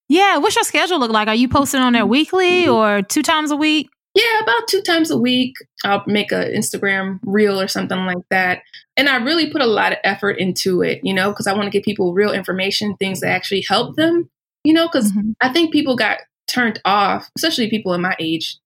Yeah 0.10 0.38
what's 0.38 0.56
your 0.56 0.64
schedule 0.64 1.00
look 1.00 1.12
like? 1.12 1.28
Are 1.28 1.36
you 1.36 1.50
posting 1.50 1.82
on 1.82 1.94
there 1.94 2.06
weekly 2.06 2.66
mm-hmm. 2.66 2.74
or 2.74 3.02
two 3.02 3.24
times 3.24 3.52
a 3.52 3.56
week 3.58 3.90
yeah, 4.18 4.40
about 4.42 4.68
two 4.68 4.82
times 4.82 5.12
a 5.12 5.18
week, 5.18 5.56
I'll 5.86 6.04
make 6.08 6.32
an 6.32 6.52
Instagram 6.52 7.20
reel 7.24 7.62
or 7.62 7.68
something 7.68 8.00
like 8.00 8.28
that. 8.32 8.64
And 8.96 9.08
I 9.08 9.18
really 9.18 9.52
put 9.52 9.62
a 9.62 9.68
lot 9.68 9.92
of 9.92 10.00
effort 10.04 10.40
into 10.40 10.82
it, 10.82 11.02
you 11.04 11.14
know, 11.14 11.30
because 11.30 11.46
I 11.46 11.54
want 11.54 11.66
to 11.66 11.70
give 11.70 11.84
people 11.84 12.16
real 12.16 12.32
information, 12.32 12.96
things 12.96 13.20
that 13.20 13.30
actually 13.30 13.64
help 13.68 13.96
them, 13.96 14.28
you 14.64 14.74
know, 14.74 14.88
because 14.88 15.12
mm-hmm. 15.12 15.34
I 15.40 15.54
think 15.54 15.72
people 15.72 15.96
got 15.96 16.18
turned 16.48 16.82
off, 16.84 17.30
especially 17.36 17.70
people 17.70 17.94
in 17.94 18.02
my 18.02 18.16
age 18.20 18.58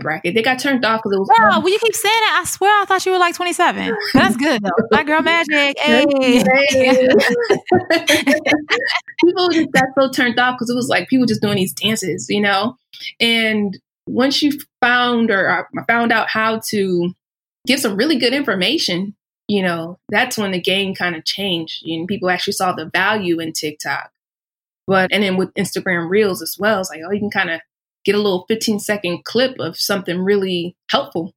bracket. 0.00 0.34
They 0.34 0.42
got 0.42 0.58
turned 0.58 0.84
off 0.84 1.00
because 1.00 1.12
it 1.12 1.20
was. 1.20 1.30
Wow, 1.38 1.60
well, 1.60 1.68
you 1.68 1.78
keep 1.78 1.94
saying 1.94 2.12
that. 2.12 2.40
I 2.42 2.44
swear 2.44 2.82
I 2.82 2.84
thought 2.86 3.06
you 3.06 3.12
were 3.12 3.18
like 3.18 3.36
27. 3.36 3.96
That's 4.14 4.36
good 4.36 4.60
though. 4.60 4.70
Black 4.90 5.06
girl 5.06 5.22
magic. 5.22 5.76
Hey. 5.86 6.08
people 9.24 9.48
just 9.50 9.70
got 9.70 9.84
so 9.96 10.10
turned 10.10 10.40
off 10.40 10.56
because 10.56 10.68
it 10.68 10.74
was 10.74 10.88
like 10.88 11.08
people 11.08 11.26
just 11.26 11.40
doing 11.40 11.56
these 11.56 11.72
dances, 11.72 12.26
you 12.28 12.40
know? 12.40 12.76
And 13.20 13.78
once 14.06 14.42
you 14.42 14.52
found 14.80 15.30
or 15.30 15.48
uh, 15.50 15.82
found 15.86 16.12
out 16.12 16.28
how 16.28 16.60
to 16.70 17.12
give 17.66 17.80
some 17.80 17.96
really 17.96 18.16
good 18.16 18.32
information, 18.32 19.14
you 19.48 19.62
know, 19.62 19.98
that's 20.08 20.38
when 20.38 20.52
the 20.52 20.60
game 20.60 20.94
kind 20.94 21.16
of 21.16 21.24
changed 21.24 21.84
and 21.86 22.08
people 22.08 22.30
actually 22.30 22.52
saw 22.52 22.72
the 22.72 22.86
value 22.86 23.40
in 23.40 23.52
TikTok. 23.52 24.10
But, 24.86 25.12
and 25.12 25.22
then 25.22 25.36
with 25.36 25.52
Instagram 25.54 26.08
Reels 26.08 26.42
as 26.42 26.56
well, 26.58 26.80
it's 26.80 26.90
like, 26.90 27.00
oh, 27.06 27.10
you 27.10 27.18
can 27.18 27.30
kind 27.30 27.50
of 27.50 27.60
get 28.04 28.14
a 28.14 28.18
little 28.18 28.44
15 28.48 28.78
second 28.78 29.24
clip 29.24 29.58
of 29.58 29.78
something 29.78 30.20
really 30.20 30.76
helpful. 30.90 31.34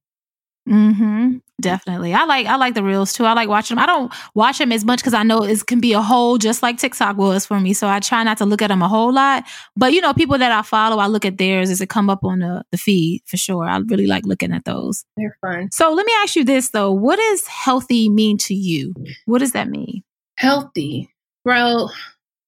Mm-hmm. 0.68 1.38
Definitely. 1.60 2.14
I 2.14 2.24
like 2.24 2.46
I 2.46 2.56
like 2.56 2.74
the 2.74 2.82
reels 2.82 3.12
too. 3.12 3.24
I 3.24 3.34
like 3.34 3.48
watching 3.48 3.76
them. 3.76 3.82
I 3.82 3.86
don't 3.86 4.12
watch 4.34 4.58
them 4.58 4.72
as 4.72 4.84
much 4.84 5.00
because 5.00 5.14
I 5.14 5.22
know 5.22 5.42
it 5.42 5.66
can 5.66 5.80
be 5.80 5.92
a 5.92 6.00
hole 6.00 6.38
just 6.38 6.62
like 6.62 6.78
TikTok 6.78 7.16
was 7.16 7.44
for 7.44 7.60
me. 7.60 7.72
So 7.72 7.88
I 7.88 8.00
try 8.00 8.22
not 8.22 8.38
to 8.38 8.46
look 8.46 8.62
at 8.62 8.68
them 8.68 8.82
a 8.82 8.88
whole 8.88 9.12
lot. 9.12 9.44
But 9.76 9.92
you 9.92 10.00
know, 10.00 10.14
people 10.14 10.38
that 10.38 10.52
I 10.52 10.62
follow, 10.62 10.98
I 10.98 11.06
look 11.06 11.24
at 11.24 11.38
theirs 11.38 11.70
as 11.70 11.80
it 11.80 11.88
come 11.88 12.08
up 12.08 12.24
on 12.24 12.40
the, 12.40 12.64
the 12.72 12.78
feed 12.78 13.22
for 13.26 13.36
sure. 13.36 13.68
I 13.68 13.76
really 13.78 14.06
like 14.06 14.24
looking 14.26 14.52
at 14.52 14.64
those. 14.64 15.04
They're 15.16 15.36
fun. 15.40 15.70
So 15.72 15.92
let 15.92 16.06
me 16.06 16.12
ask 16.22 16.36
you 16.36 16.44
this 16.44 16.70
though. 16.70 16.92
What 16.92 17.16
does 17.16 17.46
healthy 17.46 18.08
mean 18.08 18.38
to 18.38 18.54
you? 18.54 18.94
What 19.26 19.38
does 19.38 19.52
that 19.52 19.68
mean? 19.68 20.02
Healthy. 20.36 21.10
Well, 21.44 21.92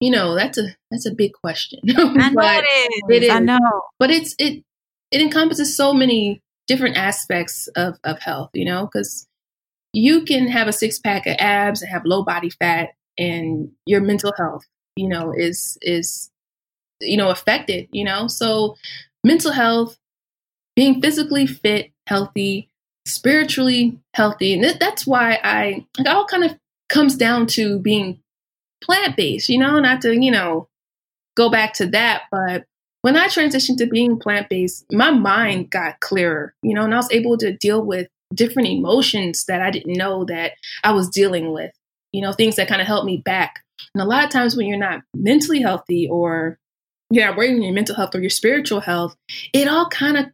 you 0.00 0.10
know, 0.10 0.34
that's 0.34 0.58
a 0.58 0.68
that's 0.90 1.06
a 1.06 1.14
big 1.14 1.32
question. 1.32 1.80
I 1.96 2.30
know 2.30 2.42
it 2.42 2.64
is. 2.64 3.02
it 3.08 3.22
is. 3.24 3.30
I 3.30 3.40
know. 3.40 3.58
But 3.98 4.10
it's 4.10 4.34
it 4.38 4.64
it 5.10 5.20
encompasses 5.20 5.76
so 5.76 5.92
many 5.92 6.40
different 6.72 6.96
aspects 6.96 7.68
of, 7.76 7.98
of 8.02 8.18
health, 8.18 8.48
you 8.54 8.64
know, 8.64 8.86
because 8.86 9.28
you 9.92 10.24
can 10.24 10.48
have 10.48 10.68
a 10.68 10.72
six 10.72 10.98
pack 10.98 11.26
of 11.26 11.36
abs 11.38 11.82
and 11.82 11.90
have 11.90 12.06
low 12.06 12.22
body 12.24 12.48
fat 12.48 12.94
and 13.18 13.70
your 13.84 14.00
mental 14.00 14.32
health, 14.38 14.64
you 14.96 15.06
know, 15.06 15.34
is, 15.36 15.76
is, 15.82 16.30
you 17.02 17.18
know, 17.18 17.28
affected, 17.28 17.88
you 17.92 18.04
know? 18.04 18.26
So 18.26 18.76
mental 19.22 19.52
health, 19.52 19.98
being 20.74 21.02
physically 21.02 21.46
fit, 21.46 21.90
healthy, 22.06 22.70
spiritually 23.04 23.98
healthy. 24.14 24.54
And 24.54 24.80
that's 24.80 25.06
why 25.06 25.38
I, 25.44 25.84
it 25.98 26.06
all 26.06 26.24
kind 26.24 26.44
of 26.44 26.56
comes 26.88 27.16
down 27.16 27.48
to 27.48 27.78
being 27.80 28.18
plant 28.82 29.14
based, 29.14 29.50
you 29.50 29.58
know, 29.58 29.78
not 29.78 30.00
to, 30.02 30.18
you 30.18 30.30
know, 30.30 30.68
go 31.36 31.50
back 31.50 31.74
to 31.74 31.86
that, 31.88 32.22
but 32.30 32.64
when 33.02 33.16
I 33.16 33.26
transitioned 33.26 33.78
to 33.78 33.86
being 33.86 34.18
plant 34.18 34.48
based, 34.48 34.86
my 34.90 35.10
mind 35.10 35.70
got 35.70 36.00
clearer, 36.00 36.54
you 36.62 36.74
know, 36.74 36.84
and 36.84 36.94
I 36.94 36.98
was 36.98 37.10
able 37.10 37.36
to 37.38 37.56
deal 37.56 37.84
with 37.84 38.08
different 38.34 38.68
emotions 38.68 39.44
that 39.46 39.60
I 39.60 39.70
didn't 39.70 39.96
know 39.96 40.24
that 40.24 40.52
I 40.82 40.92
was 40.92 41.08
dealing 41.08 41.52
with, 41.52 41.72
you 42.12 42.22
know, 42.22 42.32
things 42.32 42.56
that 42.56 42.68
kind 42.68 42.80
of 42.80 42.86
helped 42.86 43.06
me 43.06 43.18
back. 43.18 43.62
And 43.94 44.02
a 44.02 44.06
lot 44.06 44.24
of 44.24 44.30
times 44.30 44.56
when 44.56 44.66
you're 44.66 44.78
not 44.78 45.02
mentally 45.14 45.60
healthy 45.60 46.08
or 46.08 46.58
you're 47.10 47.26
not 47.26 47.36
working 47.36 47.56
on 47.56 47.62
your 47.62 47.74
mental 47.74 47.96
health 47.96 48.14
or 48.14 48.20
your 48.20 48.30
spiritual 48.30 48.80
health, 48.80 49.16
it 49.52 49.68
all 49.68 49.88
kind 49.88 50.16
of 50.16 50.26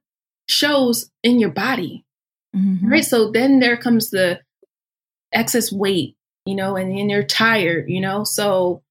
shows 0.47 1.11
in 1.22 1.40
your 1.40 1.51
body. 1.51 2.05
Mm-hmm. 2.55 2.88
Right. 2.88 3.05
So 3.05 3.30
then 3.30 3.59
there 3.59 3.76
comes 3.76 4.11
the 4.11 4.40
excess 5.32 5.72
weight, 5.72 6.16
you 6.47 6.55
know, 6.55 6.76
and 6.76 6.90
then 6.90 7.09
you're 7.11 7.24
tired, 7.24 7.88
you 7.88 8.01
know. 8.01 8.24
So 8.24 8.82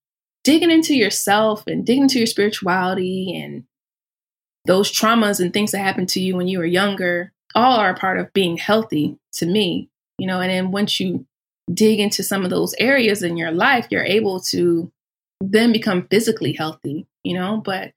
digging 0.48 0.72
into 0.72 0.96
yourself 0.96 1.64
and 1.68 1.86
digging 1.86 2.04
into 2.04 2.20
your 2.20 2.26
spirituality 2.26 3.36
and 3.36 3.66
those 4.66 4.90
traumas 4.90 5.42
and 5.42 5.52
things 5.52 5.72
that 5.72 5.80
happened 5.80 6.08
to 6.08 6.22
you 6.22 6.38
when 6.38 6.48
you 6.48 6.58
were 6.58 6.66
younger 6.66 7.34
all 7.54 7.78
are 7.78 7.90
a 7.90 7.98
part 7.98 8.18
of 8.18 8.32
being 8.32 8.56
healthy 8.56 9.18
to 9.34 9.46
me 9.46 9.90
you 10.18 10.26
know 10.26 10.40
and 10.40 10.50
then 10.50 10.72
once 10.72 11.02
you 11.02 11.26
dig 11.74 12.00
into 12.00 12.24
some 12.24 12.46
of 12.46 12.50
those 12.50 12.74
areas 12.80 13.22
in 13.24 13.36
your 13.36 13.52
life 13.52 13.88
you're 13.92 14.06
able 14.06 14.40
to 14.40 14.90
then 15.42 15.74
become 15.74 16.08
physically 16.08 16.54
healthy 16.54 17.06
you 17.26 17.34
know 17.34 17.58
but 17.58 17.92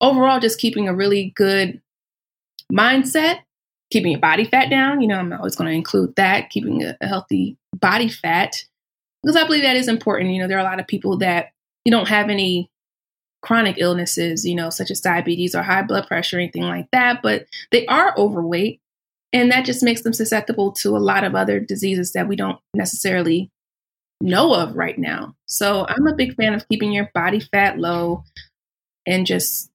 overall 0.00 0.38
just 0.38 0.60
keeping 0.60 0.86
a 0.86 0.94
really 0.94 1.32
good 1.34 1.80
mindset, 2.72 3.40
keeping 3.90 4.12
your 4.12 4.20
body 4.20 4.44
fat 4.44 4.70
down. 4.70 5.00
You 5.00 5.08
know, 5.08 5.18
I'm 5.18 5.32
always 5.32 5.56
going 5.56 5.70
to 5.70 5.76
include 5.76 6.16
that, 6.16 6.50
keeping 6.50 6.84
a, 6.84 6.96
healthy 7.00 7.56
body 7.74 8.08
fat, 8.08 8.64
because 9.22 9.36
I 9.36 9.44
believe 9.44 9.62
that 9.62 9.76
is 9.76 9.88
important. 9.88 10.30
You 10.30 10.42
know, 10.42 10.48
there 10.48 10.58
are 10.58 10.66
a 10.66 10.70
lot 10.70 10.80
of 10.80 10.86
people 10.86 11.18
that 11.18 11.52
you 11.88 11.90
don't 11.90 12.08
have 12.08 12.28
any 12.28 12.70
chronic 13.40 13.76
illnesses, 13.78 14.44
you 14.44 14.54
know, 14.54 14.68
such 14.68 14.90
as 14.90 15.00
diabetes 15.00 15.54
or 15.54 15.62
high 15.62 15.80
blood 15.80 16.06
pressure, 16.06 16.36
or 16.36 16.40
anything 16.40 16.64
like 16.64 16.86
that, 16.92 17.22
but 17.22 17.46
they 17.70 17.86
are 17.86 18.12
overweight. 18.18 18.82
And 19.32 19.50
that 19.50 19.64
just 19.64 19.82
makes 19.82 20.02
them 20.02 20.12
susceptible 20.12 20.72
to 20.72 20.94
a 20.94 20.98
lot 20.98 21.24
of 21.24 21.34
other 21.34 21.60
diseases 21.60 22.12
that 22.12 22.28
we 22.28 22.36
don't 22.36 22.58
necessarily 22.74 23.50
know 24.20 24.52
of 24.52 24.76
right 24.76 24.98
now. 24.98 25.34
So 25.46 25.86
I'm 25.88 26.06
a 26.06 26.14
big 26.14 26.34
fan 26.34 26.52
of 26.52 26.68
keeping 26.68 26.92
your 26.92 27.10
body 27.14 27.40
fat 27.40 27.78
low 27.78 28.22
and 29.06 29.26
just 29.26 29.70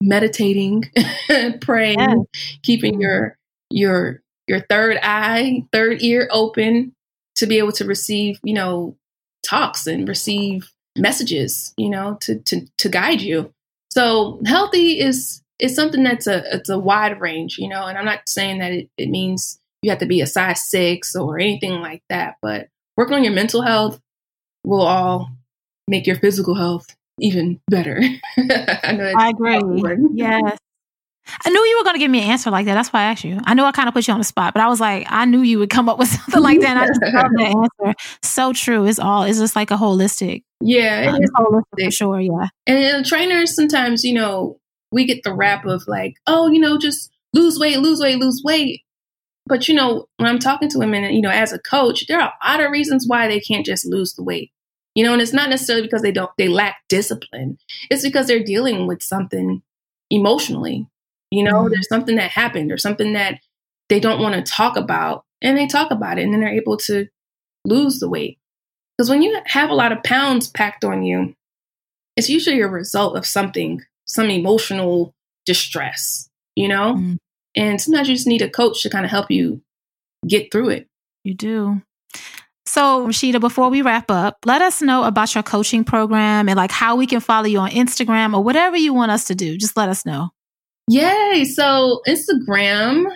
meditating, 0.00 0.84
praying, 1.60 1.98
yeah. 1.98 2.14
keeping 2.62 2.94
mm-hmm. 2.94 3.02
your 3.02 3.38
your 3.68 4.22
your 4.46 4.60
third 4.70 4.98
eye, 5.02 5.64
third 5.70 6.00
ear 6.00 6.30
open 6.32 6.94
to 7.36 7.46
be 7.46 7.58
able 7.58 7.72
to 7.72 7.84
receive, 7.84 8.40
you 8.42 8.54
know, 8.54 8.96
talks 9.42 9.86
and 9.86 10.08
receive 10.08 10.72
messages, 10.98 11.72
you 11.76 11.90
know, 11.90 12.18
to 12.22 12.38
to 12.40 12.66
to 12.78 12.88
guide 12.88 13.20
you. 13.20 13.52
So 13.90 14.40
healthy 14.46 15.00
is 15.00 15.42
is 15.58 15.74
something 15.74 16.02
that's 16.02 16.26
a 16.26 16.42
it's 16.54 16.68
a 16.68 16.78
wide 16.78 17.20
range, 17.20 17.58
you 17.58 17.68
know, 17.68 17.86
and 17.86 17.98
I'm 17.98 18.04
not 18.04 18.28
saying 18.28 18.58
that 18.58 18.72
it, 18.72 18.88
it 18.96 19.08
means 19.08 19.58
you 19.82 19.90
have 19.90 20.00
to 20.00 20.06
be 20.06 20.20
a 20.20 20.26
size 20.26 20.62
six 20.62 21.14
or 21.14 21.38
anything 21.38 21.80
like 21.80 22.02
that, 22.08 22.36
but 22.42 22.68
working 22.96 23.16
on 23.16 23.24
your 23.24 23.32
mental 23.32 23.62
health 23.62 24.00
will 24.64 24.82
all 24.82 25.30
make 25.86 26.06
your 26.06 26.16
physical 26.16 26.54
health 26.54 26.86
even 27.20 27.60
better. 27.70 28.00
I, 28.36 29.12
I 29.16 29.28
agree. 29.30 30.08
Yes. 30.14 30.58
I 31.44 31.50
knew 31.50 31.60
you 31.60 31.78
were 31.78 31.84
going 31.84 31.94
to 31.94 32.00
give 32.00 32.10
me 32.10 32.22
an 32.22 32.30
answer 32.30 32.50
like 32.50 32.66
that. 32.66 32.74
That's 32.74 32.92
why 32.92 33.00
I 33.00 33.04
asked 33.04 33.24
you. 33.24 33.38
I 33.44 33.54
knew 33.54 33.64
I 33.64 33.72
kind 33.72 33.88
of 33.88 33.94
put 33.94 34.08
you 34.08 34.14
on 34.14 34.20
the 34.20 34.24
spot, 34.24 34.54
but 34.54 34.62
I 34.62 34.68
was 34.68 34.80
like, 34.80 35.06
I 35.10 35.24
knew 35.26 35.42
you 35.42 35.58
would 35.58 35.70
come 35.70 35.88
up 35.88 35.98
with 35.98 36.08
something 36.24 36.42
like 36.42 36.60
that. 36.60 36.70
And 36.70 36.78
I 36.78 36.86
just 36.86 37.02
love 37.02 37.30
that 37.36 37.68
answer. 37.86 37.94
So 38.22 38.52
true. 38.52 38.86
It's 38.86 38.98
all, 38.98 39.24
it's 39.24 39.38
just 39.38 39.56
like 39.56 39.70
a 39.70 39.76
holistic. 39.76 40.44
Yeah, 40.60 41.14
it 41.14 41.22
is 41.22 41.30
holistic 41.30 41.84
for 41.84 41.90
sure. 41.90 42.20
Yeah. 42.20 42.48
And 42.66 43.06
trainers 43.06 43.54
sometimes, 43.54 44.04
you 44.04 44.14
know, 44.14 44.58
we 44.90 45.04
get 45.04 45.22
the 45.22 45.32
rap 45.32 45.64
of 45.66 45.84
like, 45.86 46.14
oh, 46.26 46.50
you 46.50 46.58
know, 46.58 46.78
just 46.78 47.10
lose 47.32 47.58
weight, 47.58 47.78
lose 47.78 48.00
weight, 48.00 48.18
lose 48.18 48.42
weight. 48.44 48.82
But 49.46 49.68
you 49.68 49.74
know, 49.74 50.06
when 50.16 50.28
I'm 50.28 50.38
talking 50.38 50.68
to 50.70 50.78
women, 50.78 51.04
you 51.14 51.22
know, 51.22 51.30
as 51.30 51.52
a 51.52 51.58
coach, 51.58 52.06
there 52.06 52.20
are 52.20 52.32
a 52.42 52.50
lot 52.50 52.60
of 52.60 52.70
reasons 52.70 53.06
why 53.06 53.28
they 53.28 53.40
can't 53.40 53.64
just 53.64 53.86
lose 53.86 54.14
the 54.14 54.22
weight. 54.22 54.52
You 54.94 55.04
know, 55.04 55.12
and 55.12 55.22
it's 55.22 55.32
not 55.32 55.48
necessarily 55.48 55.86
because 55.86 56.02
they 56.02 56.12
don't 56.12 56.30
they 56.38 56.48
lack 56.48 56.78
discipline. 56.88 57.58
It's 57.88 58.02
because 58.02 58.26
they're 58.26 58.42
dealing 58.42 58.86
with 58.86 59.02
something 59.02 59.62
emotionally. 60.10 60.86
You 61.30 61.44
know, 61.44 61.62
mm-hmm. 61.62 61.70
there's 61.70 61.88
something 61.88 62.16
that 62.16 62.30
happened 62.30 62.72
or 62.72 62.78
something 62.78 63.12
that 63.12 63.40
they 63.88 64.00
don't 64.00 64.20
want 64.20 64.34
to 64.34 64.52
talk 64.52 64.76
about, 64.76 65.24
and 65.40 65.56
they 65.56 65.66
talk 65.66 65.90
about 65.90 66.18
it, 66.18 66.22
and 66.22 66.32
then 66.32 66.40
they're 66.40 66.48
able 66.48 66.76
to 66.78 67.06
lose 67.64 68.00
the 68.00 68.08
weight. 68.08 68.37
Because 68.98 69.10
when 69.10 69.22
you 69.22 69.40
have 69.46 69.70
a 69.70 69.74
lot 69.74 69.92
of 69.92 70.02
pounds 70.02 70.48
packed 70.48 70.84
on 70.84 71.04
you, 71.04 71.34
it's 72.16 72.28
usually 72.28 72.60
a 72.60 72.68
result 72.68 73.16
of 73.16 73.24
something, 73.24 73.80
some 74.06 74.28
emotional 74.28 75.14
distress, 75.46 76.28
you 76.56 76.66
know? 76.66 76.94
Mm-hmm. 76.94 77.14
And 77.54 77.80
sometimes 77.80 78.08
you 78.08 78.16
just 78.16 78.26
need 78.26 78.42
a 78.42 78.50
coach 78.50 78.82
to 78.82 78.90
kind 78.90 79.04
of 79.04 79.10
help 79.10 79.30
you 79.30 79.62
get 80.26 80.50
through 80.50 80.70
it. 80.70 80.88
You 81.22 81.34
do. 81.34 81.80
So, 82.66 83.06
Rashida, 83.06 83.40
before 83.40 83.70
we 83.70 83.82
wrap 83.82 84.10
up, 84.10 84.38
let 84.44 84.60
us 84.60 84.82
know 84.82 85.04
about 85.04 85.34
your 85.34 85.42
coaching 85.42 85.84
program 85.84 86.48
and 86.48 86.56
like 86.56 86.70
how 86.70 86.96
we 86.96 87.06
can 87.06 87.20
follow 87.20 87.46
you 87.46 87.60
on 87.60 87.70
Instagram 87.70 88.34
or 88.34 88.42
whatever 88.42 88.76
you 88.76 88.92
want 88.92 89.10
us 89.10 89.24
to 89.24 89.34
do. 89.34 89.56
Just 89.56 89.76
let 89.76 89.88
us 89.88 90.04
know. 90.04 90.30
Yay. 90.88 91.44
So, 91.44 92.02
Instagram, 92.06 93.06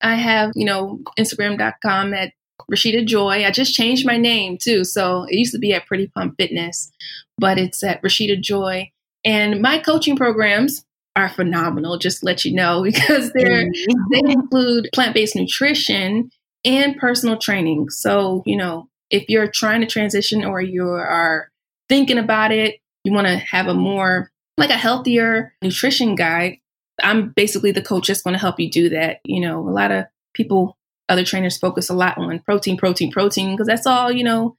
I 0.00 0.14
have, 0.14 0.52
you 0.54 0.64
know, 0.64 1.00
Instagram.com 1.18 2.14
at 2.14 2.32
Rashida 2.70 3.06
Joy. 3.06 3.44
I 3.44 3.50
just 3.50 3.74
changed 3.74 4.06
my 4.06 4.16
name 4.16 4.58
too. 4.58 4.84
So, 4.84 5.24
it 5.24 5.36
used 5.36 5.52
to 5.52 5.58
be 5.58 5.72
at 5.72 5.86
Pretty 5.86 6.08
Pump 6.08 6.34
Fitness, 6.36 6.90
but 7.38 7.58
it's 7.58 7.82
at 7.82 8.02
Rashida 8.02 8.40
Joy. 8.40 8.90
And 9.24 9.60
my 9.60 9.78
coaching 9.78 10.16
programs 10.16 10.84
are 11.16 11.28
phenomenal, 11.28 11.98
just 11.98 12.20
to 12.20 12.26
let 12.26 12.44
you 12.44 12.54
know, 12.54 12.82
because 12.84 13.32
they're, 13.32 13.66
mm. 13.66 13.96
they 14.12 14.32
include 14.32 14.88
plant 14.92 15.14
based 15.14 15.36
nutrition 15.36 16.30
and 16.64 16.96
personal 16.96 17.36
training. 17.38 17.90
So, 17.90 18.42
you 18.46 18.56
know, 18.56 18.88
if 19.10 19.28
you're 19.28 19.48
trying 19.48 19.80
to 19.80 19.86
transition 19.86 20.44
or 20.44 20.60
you 20.60 20.88
are 20.88 21.50
thinking 21.88 22.18
about 22.18 22.52
it, 22.52 22.80
you 23.04 23.12
want 23.12 23.26
to 23.26 23.36
have 23.36 23.66
a 23.66 23.74
more 23.74 24.30
like 24.56 24.70
a 24.70 24.76
healthier 24.76 25.54
nutrition 25.62 26.14
guide. 26.14 26.58
I'm 27.02 27.30
basically 27.30 27.72
the 27.72 27.82
coach 27.82 28.08
that's 28.08 28.22
going 28.22 28.34
to 28.34 28.40
help 28.40 28.60
you 28.60 28.70
do 28.70 28.88
that. 28.90 29.20
You 29.24 29.40
know, 29.40 29.60
a 29.60 29.70
lot 29.70 29.90
of 29.90 30.06
people, 30.34 30.76
other 31.08 31.24
trainers 31.24 31.58
focus 31.58 31.90
a 31.90 31.94
lot 31.94 32.18
on 32.18 32.38
protein, 32.40 32.76
protein, 32.76 33.10
protein, 33.10 33.52
because 33.52 33.66
that's 33.66 33.86
all, 33.86 34.10
you 34.10 34.24
know, 34.24 34.56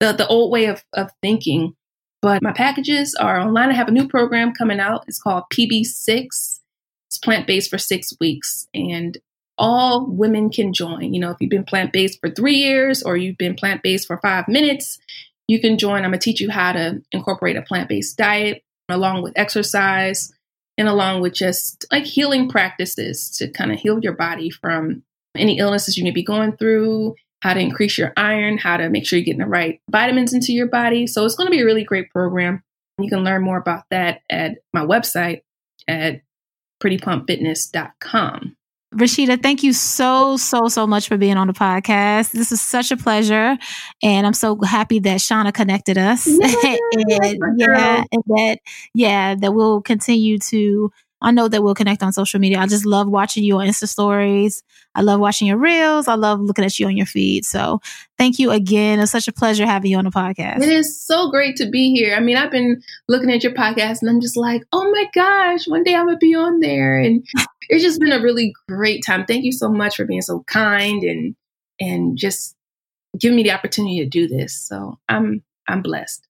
the, 0.00 0.12
the 0.12 0.26
old 0.26 0.52
way 0.52 0.66
of, 0.66 0.84
of 0.92 1.10
thinking. 1.22 1.74
But 2.22 2.42
my 2.42 2.52
packages 2.52 3.14
are 3.14 3.38
online. 3.38 3.70
I 3.70 3.74
have 3.74 3.88
a 3.88 3.92
new 3.92 4.08
program 4.08 4.52
coming 4.52 4.80
out. 4.80 5.04
It's 5.06 5.20
called 5.20 5.44
PB6. 5.52 6.26
It's 7.08 7.18
plant 7.22 7.46
based 7.46 7.70
for 7.70 7.78
six 7.78 8.12
weeks. 8.20 8.66
And 8.74 9.16
all 9.58 10.06
women 10.06 10.50
can 10.50 10.72
join. 10.72 11.14
You 11.14 11.20
know, 11.20 11.30
if 11.30 11.38
you've 11.40 11.50
been 11.50 11.64
plant 11.64 11.92
based 11.92 12.20
for 12.20 12.30
three 12.30 12.56
years 12.56 13.02
or 13.02 13.16
you've 13.16 13.38
been 13.38 13.54
plant 13.54 13.82
based 13.82 14.06
for 14.06 14.18
five 14.18 14.48
minutes, 14.48 14.98
you 15.48 15.60
can 15.60 15.78
join. 15.78 16.04
I'm 16.04 16.10
going 16.10 16.12
to 16.12 16.18
teach 16.18 16.40
you 16.40 16.50
how 16.50 16.72
to 16.72 17.02
incorporate 17.12 17.56
a 17.56 17.62
plant 17.62 17.88
based 17.88 18.16
diet 18.16 18.62
along 18.88 19.22
with 19.22 19.32
exercise 19.36 20.32
and 20.78 20.88
along 20.88 21.22
with 21.22 21.32
just 21.32 21.86
like 21.90 22.04
healing 22.04 22.48
practices 22.48 23.30
to 23.38 23.48
kind 23.48 23.72
of 23.72 23.78
heal 23.78 24.00
your 24.00 24.12
body 24.12 24.50
from 24.50 25.02
any 25.38 25.58
illnesses 25.58 25.96
you 25.96 26.04
may 26.04 26.10
be 26.10 26.22
going 26.22 26.56
through, 26.56 27.14
how 27.40 27.54
to 27.54 27.60
increase 27.60 27.98
your 27.98 28.12
iron, 28.16 28.58
how 28.58 28.76
to 28.76 28.88
make 28.88 29.06
sure 29.06 29.18
you're 29.18 29.24
getting 29.24 29.40
the 29.40 29.46
right 29.46 29.80
vitamins 29.90 30.32
into 30.32 30.52
your 30.52 30.68
body. 30.68 31.06
So 31.06 31.24
it's 31.24 31.34
going 31.34 31.46
to 31.46 31.50
be 31.50 31.60
a 31.60 31.64
really 31.64 31.84
great 31.84 32.10
program. 32.10 32.62
You 32.98 33.08
can 33.08 33.24
learn 33.24 33.42
more 33.42 33.58
about 33.58 33.84
that 33.90 34.22
at 34.30 34.58
my 34.72 34.84
website 34.84 35.42
at 35.86 36.22
prettypumpfitness.com. 36.82 38.56
Rashida, 38.94 39.42
thank 39.42 39.62
you 39.62 39.72
so, 39.72 40.36
so, 40.36 40.68
so 40.68 40.86
much 40.86 41.08
for 41.08 41.18
being 41.18 41.36
on 41.36 41.48
the 41.48 41.52
podcast. 41.52 42.32
This 42.32 42.52
is 42.52 42.62
such 42.62 42.90
a 42.90 42.96
pleasure. 42.96 43.58
And 44.02 44.26
I'm 44.26 44.32
so 44.32 44.58
happy 44.62 45.00
that 45.00 45.18
Shauna 45.18 45.52
connected 45.52 45.98
us. 45.98 46.26
and, 46.26 46.40
yeah, 47.58 48.04
and 48.10 48.22
that, 48.26 48.58
yeah, 48.94 49.34
that 49.34 49.52
we'll 49.52 49.82
continue 49.82 50.38
to 50.38 50.90
I 51.22 51.30
know 51.30 51.48
that 51.48 51.62
we'll 51.62 51.74
connect 51.74 52.02
on 52.02 52.12
social 52.12 52.38
media. 52.38 52.58
I 52.58 52.66
just 52.66 52.84
love 52.84 53.08
watching 53.08 53.42
you 53.42 53.58
on 53.58 53.66
Insta 53.66 53.88
stories. 53.88 54.62
I 54.94 55.00
love 55.00 55.18
watching 55.18 55.48
your 55.48 55.56
reels. 55.56 56.08
I 56.08 56.14
love 56.14 56.40
looking 56.40 56.64
at 56.64 56.78
you 56.78 56.86
on 56.86 56.96
your 56.96 57.06
feed. 57.06 57.44
So 57.44 57.80
thank 58.18 58.38
you 58.38 58.50
again. 58.50 59.00
It's 59.00 59.12
such 59.12 59.26
a 59.26 59.32
pleasure 59.32 59.66
having 59.66 59.90
you 59.90 59.98
on 59.98 60.04
the 60.04 60.10
podcast. 60.10 60.62
It 60.62 60.68
is 60.68 61.00
so 61.00 61.30
great 61.30 61.56
to 61.56 61.70
be 61.70 61.94
here. 61.94 62.14
I 62.14 62.20
mean, 62.20 62.36
I've 62.36 62.50
been 62.50 62.82
looking 63.08 63.30
at 63.30 63.42
your 63.42 63.52
podcast 63.52 64.02
and 64.02 64.10
I'm 64.10 64.20
just 64.20 64.36
like, 64.36 64.62
oh 64.72 64.90
my 64.90 65.06
gosh, 65.14 65.66
one 65.66 65.82
day 65.82 65.94
I'm 65.94 66.06
going 66.06 66.16
to 66.16 66.18
be 66.18 66.34
on 66.34 66.60
there. 66.60 66.98
And 66.98 67.26
it's 67.68 67.82
just 67.82 68.00
been 68.00 68.12
a 68.12 68.22
really 68.22 68.54
great 68.68 69.02
time. 69.04 69.24
Thank 69.24 69.44
you 69.44 69.52
so 69.52 69.70
much 69.70 69.96
for 69.96 70.04
being 70.04 70.22
so 70.22 70.44
kind 70.46 71.02
and, 71.02 71.34
and 71.80 72.18
just 72.18 72.54
giving 73.18 73.36
me 73.36 73.42
the 73.42 73.52
opportunity 73.52 73.98
to 74.00 74.08
do 74.08 74.28
this. 74.28 74.54
So 74.54 74.98
I'm, 75.08 75.42
I'm 75.66 75.80
blessed. 75.80 76.26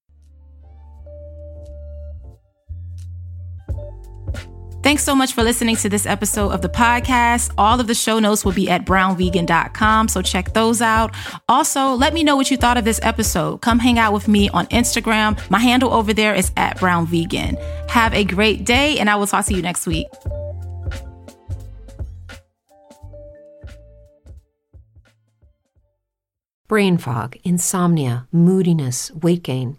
Thanks 4.86 5.02
so 5.02 5.16
much 5.16 5.32
for 5.32 5.42
listening 5.42 5.74
to 5.74 5.88
this 5.88 6.06
episode 6.06 6.52
of 6.52 6.62
the 6.62 6.68
podcast. 6.68 7.52
All 7.58 7.80
of 7.80 7.88
the 7.88 7.94
show 7.94 8.20
notes 8.20 8.44
will 8.44 8.52
be 8.52 8.70
at 8.70 8.84
brownvegan.com, 8.84 10.06
so 10.06 10.22
check 10.22 10.54
those 10.54 10.80
out. 10.80 11.12
Also, 11.48 11.88
let 11.94 12.14
me 12.14 12.22
know 12.22 12.36
what 12.36 12.52
you 12.52 12.56
thought 12.56 12.76
of 12.76 12.84
this 12.84 13.00
episode. 13.02 13.62
Come 13.62 13.80
hang 13.80 13.98
out 13.98 14.12
with 14.12 14.28
me 14.28 14.48
on 14.50 14.66
Instagram. 14.66 15.40
My 15.50 15.58
handle 15.58 15.92
over 15.92 16.14
there 16.14 16.36
is 16.36 16.52
at 16.56 16.78
brownvegan. 16.78 17.60
Have 17.90 18.14
a 18.14 18.22
great 18.22 18.64
day, 18.64 19.00
and 19.00 19.10
I 19.10 19.16
will 19.16 19.26
talk 19.26 19.46
to 19.46 19.54
you 19.54 19.60
next 19.60 19.88
week. 19.88 20.06
Brain 26.68 26.96
fog, 26.96 27.36
insomnia, 27.42 28.28
moodiness, 28.30 29.10
weight 29.10 29.42
gain. 29.42 29.78